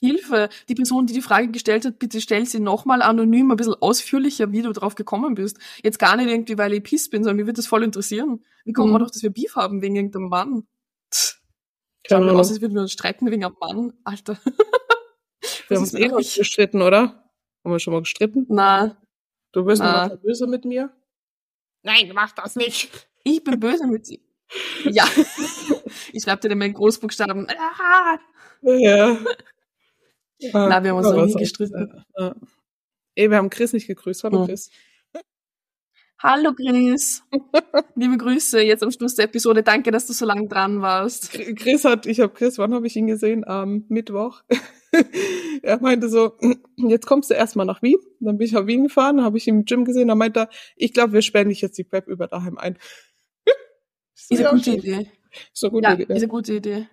Hilfe. 0.00 0.48
Die 0.68 0.74
Person, 0.74 1.06
die 1.06 1.12
die 1.12 1.22
Frage 1.22 1.48
gestellt 1.48 1.84
hat, 1.84 1.98
bitte 1.98 2.20
stell 2.20 2.46
sie 2.46 2.60
nochmal 2.60 3.02
anonym, 3.02 3.50
ein 3.50 3.56
bisschen 3.56 3.74
ausführlicher, 3.74 4.50
wie 4.52 4.62
du 4.62 4.72
drauf 4.72 4.94
gekommen 4.94 5.34
bist. 5.34 5.58
Jetzt 5.82 5.98
gar 5.98 6.16
nicht 6.16 6.28
irgendwie, 6.28 6.56
weil 6.56 6.72
ich 6.72 6.82
piss 6.82 7.10
bin, 7.10 7.22
sondern 7.22 7.36
mir 7.36 7.46
wird 7.46 7.58
das 7.58 7.66
voll 7.66 7.82
interessieren. 7.82 8.44
Wie 8.64 8.72
kommen 8.72 8.90
mhm. 8.90 8.94
wir 8.94 8.98
doch, 9.00 9.10
dass 9.10 9.22
wir 9.22 9.30
Beef 9.30 9.56
haben 9.56 9.82
wegen 9.82 9.96
irgendeinem 9.96 10.28
Mann? 10.28 10.66
Schauen 12.06 12.24
wir 12.24 12.32
aus, 12.32 12.50
als 12.50 12.60
würden 12.60 12.74
wir 12.74 12.82
uns 12.82 12.92
streiten 12.92 13.30
wegen 13.30 13.44
einem 13.44 13.56
Mann. 13.60 13.92
Alter. 14.04 14.38
wir 15.68 15.76
haben 15.76 15.82
uns 15.82 15.94
eh 15.94 16.08
noch 16.08 16.16
gestritten, 16.16 16.80
oder? 16.80 17.30
Haben 17.62 17.72
wir 17.72 17.78
schon 17.78 17.92
mal 17.92 18.00
gestritten? 18.00 18.46
Na. 18.48 18.96
Du 19.52 19.64
bist 19.64 19.82
Na. 19.82 20.08
noch 20.08 20.16
böse 20.16 20.46
mit 20.46 20.64
mir? 20.64 20.90
Nein, 21.82 22.10
mach 22.14 22.32
das 22.32 22.56
nicht. 22.56 23.08
Ich 23.24 23.42
bin 23.42 23.58
böse 23.58 23.86
mit 23.86 24.08
dir. 24.08 24.18
Ja. 24.84 25.04
ich 26.12 26.22
schreibe 26.22 26.40
dir 26.42 26.48
dann 26.50 26.58
meinen 26.58 26.74
Großbuchstaben. 26.74 27.46
Ah. 27.50 28.18
Ja. 28.62 29.18
Na, 30.52 30.82
wir 30.82 30.90
haben 30.90 30.98
uns 30.98 31.08
noch 31.08 31.26
nie 31.26 31.34
gestritten. 31.34 32.04
Ja. 32.16 32.34
Ey, 33.14 33.30
wir 33.30 33.36
haben 33.36 33.50
Chris 33.50 33.72
nicht 33.72 33.86
gegrüßt. 33.86 34.24
Hallo, 34.24 34.46
Chris. 34.46 34.70
Hallo 36.18 36.52
Chris. 36.54 37.22
Liebe 37.94 38.18
Grüße 38.18 38.60
jetzt 38.60 38.82
am 38.82 38.90
Schluss 38.90 39.14
der 39.14 39.24
Episode. 39.24 39.62
Danke, 39.62 39.90
dass 39.90 40.06
du 40.06 40.12
so 40.12 40.26
lange 40.26 40.48
dran 40.48 40.82
warst. 40.82 41.32
Chris 41.32 41.84
hat, 41.84 42.06
ich 42.06 42.20
habe 42.20 42.32
Chris, 42.32 42.58
wann 42.58 42.74
habe 42.74 42.86
ich 42.86 42.96
ihn 42.96 43.06
gesehen? 43.06 43.46
Am 43.46 43.84
Mittwoch. 43.88 44.42
er 45.62 45.80
meinte 45.80 46.08
so, 46.08 46.36
jetzt 46.76 47.06
kommst 47.06 47.30
du 47.30 47.34
erstmal 47.34 47.66
nach 47.66 47.82
Wien. 47.82 47.98
Dann 48.20 48.38
bin 48.38 48.46
ich 48.46 48.56
auf 48.56 48.66
Wien 48.66 48.84
gefahren, 48.84 49.22
habe 49.22 49.38
ich 49.38 49.46
ihn 49.46 49.56
im 49.56 49.64
Gym 49.64 49.84
gesehen. 49.84 50.08
Dann 50.08 50.18
meinte 50.18 50.40
er, 50.40 50.50
ich 50.76 50.92
glaube, 50.92 51.12
wir 51.12 51.22
sperren 51.22 51.48
dich 51.48 51.60
jetzt 51.60 51.78
die 51.78 51.84
Prep 51.84 52.08
über 52.08 52.26
daheim 52.26 52.58
ein. 52.58 52.78
ist 54.14 54.32
eine 54.32 54.50
gute 54.50 54.70
Idee. 54.72 55.10
Ist 55.52 55.64
eine 55.64 55.70
gute 55.70 55.88
ja, 55.88 55.94
Idee. 55.94 56.02
Ist 56.04 56.18
eine 56.18 56.28
gute 56.28 56.54
Idee. 56.54 56.88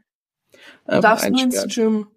Du 0.87 1.01
darfst 1.01 1.29
nur 1.29 1.41
ins 1.41 1.67
Gym. 1.73 2.07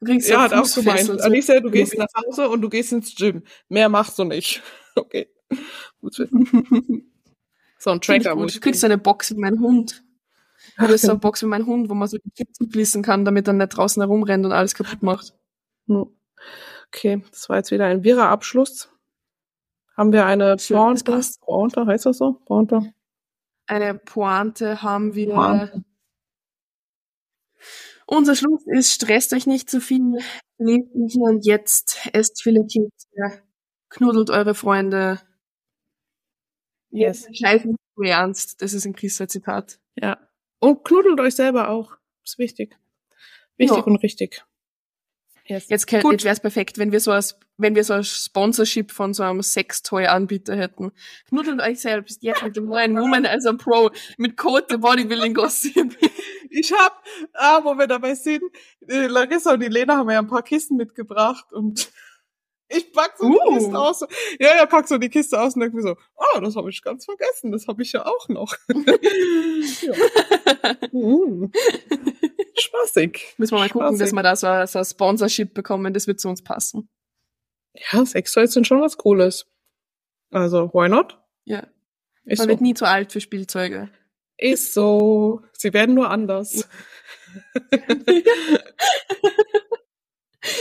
Du 0.00 0.06
kriegst 0.06 0.28
ja, 0.28 0.42
hat 0.42 0.52
auch 0.52 0.72
gemeint. 0.72 1.10
Alicia, 1.20 1.60
du 1.60 1.70
gehst 1.70 1.96
nach 1.98 2.06
Hause 2.16 2.48
und 2.48 2.62
du 2.62 2.68
gehst 2.68 2.92
ins 2.92 3.14
Gym. 3.14 3.42
Mehr 3.68 3.88
machst 3.88 4.18
du 4.18 4.24
nicht. 4.24 4.62
Okay. 4.98 5.28
Gut 6.00 6.18
wissen. 6.18 7.12
so 7.78 7.90
ein 7.90 8.00
Tracker. 8.00 8.34
Gut. 8.34 8.52
Du 8.52 8.58
kriegst 8.58 8.84
eine 8.84 8.98
Box 8.98 9.30
mit 9.30 9.38
meinem 9.38 9.60
Hund. 9.60 10.02
Oder 10.82 10.98
so 10.98 11.10
eine 11.10 11.18
Box 11.20 11.42
mit 11.42 11.50
meinem 11.50 11.66
Hund, 11.66 11.88
wo 11.88 11.94
man 11.94 12.08
so 12.08 12.18
die 12.18 12.30
Chips 12.32 12.58
fließen 12.70 13.02
kann, 13.02 13.24
damit 13.24 13.46
er 13.46 13.54
nicht 13.54 13.68
draußen 13.68 14.02
herumrennt 14.02 14.44
und 14.44 14.52
alles 14.52 14.74
kaputt 14.74 15.02
macht. 15.02 15.34
Okay, 15.88 17.22
das 17.30 17.48
war 17.48 17.56
jetzt 17.56 17.70
wieder 17.70 17.86
ein 17.86 18.04
wirrer 18.04 18.28
Abschluss. 18.28 18.90
Haben 19.96 20.12
wir 20.12 20.26
eine 20.26 20.56
Pointe? 20.56 21.20
Pointe, 21.40 21.86
heißt 21.86 22.06
das 22.06 22.18
so? 22.18 22.34
Pointe? 22.44 22.92
Eine 23.66 23.94
Pointe 23.94 24.82
haben 24.82 25.14
wir. 25.14 25.34
Pointe. 25.34 25.84
Unser 28.06 28.36
Schluss 28.36 28.62
ist, 28.66 28.92
stresst 28.92 29.34
euch 29.34 29.46
nicht 29.46 29.68
zu 29.68 29.80
viel, 29.80 30.18
lebt 30.56 30.88
hier 30.94 31.22
und 31.24 31.44
jetzt, 31.44 32.08
esst 32.14 32.42
viele 32.42 32.60
Kekse, 32.60 33.42
knuddelt 33.90 34.30
eure 34.30 34.54
Freunde, 34.54 35.20
Yes. 36.90 37.28
Scheiß 37.32 37.64
nicht 37.64 37.78
so 37.96 38.02
ernst. 38.02 38.62
Das 38.62 38.72
ist 38.72 38.86
ein 38.86 38.94
Christa-Zitat. 38.94 39.78
Ja. 39.96 40.18
Und 40.60 40.84
knuddelt 40.84 41.20
euch 41.20 41.34
selber 41.34 41.68
auch. 41.68 41.92
ist 42.24 42.38
wichtig. 42.38 42.76
Wichtig 43.56 43.78
ja. 43.78 43.84
und 43.84 43.96
richtig. 43.96 44.44
Yes. 45.48 45.68
Jetzt, 45.70 45.90
jetzt 45.90 46.24
wäre 46.24 46.32
es 46.32 46.40
perfekt, 46.40 46.76
wenn 46.76 46.92
wir 46.92 47.00
so 47.00 47.10
ein, 47.10 47.22
wenn 47.56 47.74
wir 47.74 47.82
so 47.82 47.94
ein 47.94 48.04
Sponsorship 48.04 48.92
von 48.92 49.14
so 49.14 49.22
einem 49.22 49.42
Sextoy-Anbieter 49.42 50.54
hätten. 50.54 50.92
Knuddelt 51.30 51.62
euch 51.62 51.80
selbst 51.80 52.22
jetzt 52.22 52.42
mit 52.42 52.56
dem 52.56 52.66
neuen 52.66 52.94
Woman 52.98 53.24
as 53.24 53.46
a 53.46 53.54
Pro 53.54 53.90
mit 54.18 54.36
Code 54.36 54.66
The 54.68 54.76
Bodybuilding 54.76 55.34
Gossip. 55.34 55.96
Ich 56.50 56.72
hab, 56.72 57.02
ah, 57.34 57.60
wo 57.62 57.74
wir 57.74 57.86
dabei 57.86 58.14
sind, 58.14 58.42
äh, 58.88 59.06
Larissa 59.06 59.52
und 59.52 59.60
die 59.60 59.68
Lena 59.68 59.96
haben 59.98 60.10
ja 60.10 60.18
ein 60.18 60.26
paar 60.26 60.42
Kisten 60.42 60.76
mitgebracht 60.76 61.52
und 61.52 61.90
ich 62.68 62.92
pack 62.92 63.14
so 63.18 63.26
uh. 63.26 63.32
die 63.32 63.54
Kiste 63.54 63.78
aus. 63.78 64.04
Ja, 64.38 64.56
ja, 64.56 64.66
pack 64.66 64.88
so 64.88 64.98
die 64.98 65.08
Kiste 65.08 65.40
aus 65.40 65.54
und 65.54 65.60
denke 65.60 65.76
mir 65.76 65.82
so, 65.82 65.96
oh, 66.16 66.40
das 66.40 66.56
habe 66.56 66.70
ich 66.70 66.82
ganz 66.82 67.04
vergessen, 67.04 67.52
das 67.52 67.66
habe 67.66 67.82
ich 67.82 67.92
ja 67.92 68.06
auch 68.06 68.28
noch. 68.28 68.54
uh. 70.92 71.48
Spaßig. 72.58 73.34
Müssen 73.38 73.54
wir 73.54 73.60
mal 73.60 73.68
gucken, 73.68 73.88
Spaßig. 73.88 74.00
dass 74.00 74.12
wir 74.12 74.22
da 74.22 74.36
so, 74.36 74.72
so 74.72 74.78
ein 74.80 74.84
Sponsorship 74.84 75.54
bekommen, 75.54 75.94
das 75.94 76.06
wird 76.06 76.20
zu 76.20 76.28
uns 76.28 76.42
passen. 76.42 76.88
Ja, 77.92 78.04
Sextoys 78.04 78.52
sind 78.52 78.66
schon 78.66 78.80
was 78.80 78.98
Cooles. 78.98 79.46
Also, 80.30 80.70
why 80.74 80.88
not? 80.88 81.18
Ja. 81.44 81.66
Ist 82.24 82.38
Man 82.38 82.46
so. 82.46 82.48
wird 82.48 82.60
nie 82.60 82.74
zu 82.74 82.86
alt 82.86 83.12
für 83.12 83.20
Spielzeuge. 83.20 83.88
Ist 84.36 84.74
so. 84.74 85.42
Sie 85.52 85.72
werden 85.72 85.94
nur 85.94 86.10
anders. 86.10 86.68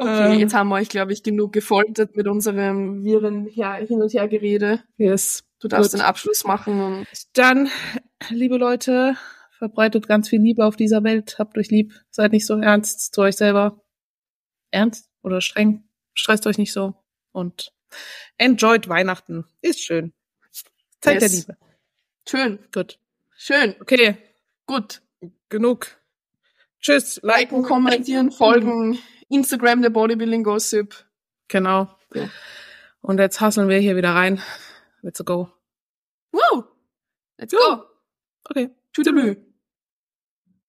Okay, 0.00 0.34
ähm, 0.34 0.38
jetzt 0.38 0.54
haben 0.54 0.68
wir 0.68 0.76
euch, 0.76 0.88
glaube 0.88 1.12
ich, 1.12 1.24
genug 1.24 1.52
gefoltert 1.52 2.14
mit 2.14 2.28
unserem 2.28 3.02
Viren 3.02 3.46
hin 3.46 4.00
und 4.00 4.12
her 4.12 4.28
Gerede. 4.28 4.84
Yes. 4.96 5.42
Du 5.58 5.66
darfst 5.66 5.90
Gut. 5.90 6.00
den 6.00 6.06
Abschluss 6.06 6.44
machen. 6.44 7.04
Dann, 7.32 7.68
liebe 8.30 8.58
Leute, 8.58 9.16
verbreitet 9.58 10.06
ganz 10.06 10.28
viel 10.28 10.40
Liebe 10.40 10.64
auf 10.64 10.76
dieser 10.76 11.02
Welt. 11.02 11.36
Habt 11.38 11.58
euch 11.58 11.70
lieb. 11.70 11.94
Seid 12.10 12.30
nicht 12.30 12.46
so 12.46 12.58
ernst 12.58 13.12
zu 13.12 13.22
euch 13.22 13.36
selber. 13.36 13.82
Ernst 14.70 15.10
oder 15.22 15.40
streng. 15.40 15.88
Stresst 16.14 16.46
euch 16.46 16.58
nicht 16.58 16.72
so. 16.72 16.94
Und 17.32 17.72
enjoyt 18.36 18.88
Weihnachten. 18.88 19.46
Ist 19.62 19.80
schön. 19.80 20.12
Zeit 21.00 21.20
yes. 21.20 21.32
der 21.32 21.40
Liebe. 21.40 21.56
Schön. 22.28 22.58
Gut. 22.72 23.00
Schön. 23.36 23.74
Okay. 23.80 24.16
Gut. 24.66 25.02
Genug. 25.48 25.98
Tschüss. 26.80 27.20
Liken, 27.22 27.62
kommentieren, 27.62 28.30
folgen. 28.30 28.98
Instagram 29.28 29.82
der 29.82 29.90
Bodybuilding 29.90 30.44
Gossip. 30.44 30.94
Genau. 31.48 31.88
Ja. 32.14 32.28
Und 33.00 33.18
jetzt 33.18 33.40
hasseln 33.40 33.68
wir 33.68 33.78
hier 33.78 33.96
wieder 33.96 34.14
rein. 34.14 34.42
Let's 35.02 35.24
go. 35.24 35.50
Woo! 36.32 36.64
Let's 37.36 37.52
go. 37.52 37.84
Okay. 38.44 38.70
Tschüss. 38.92 39.47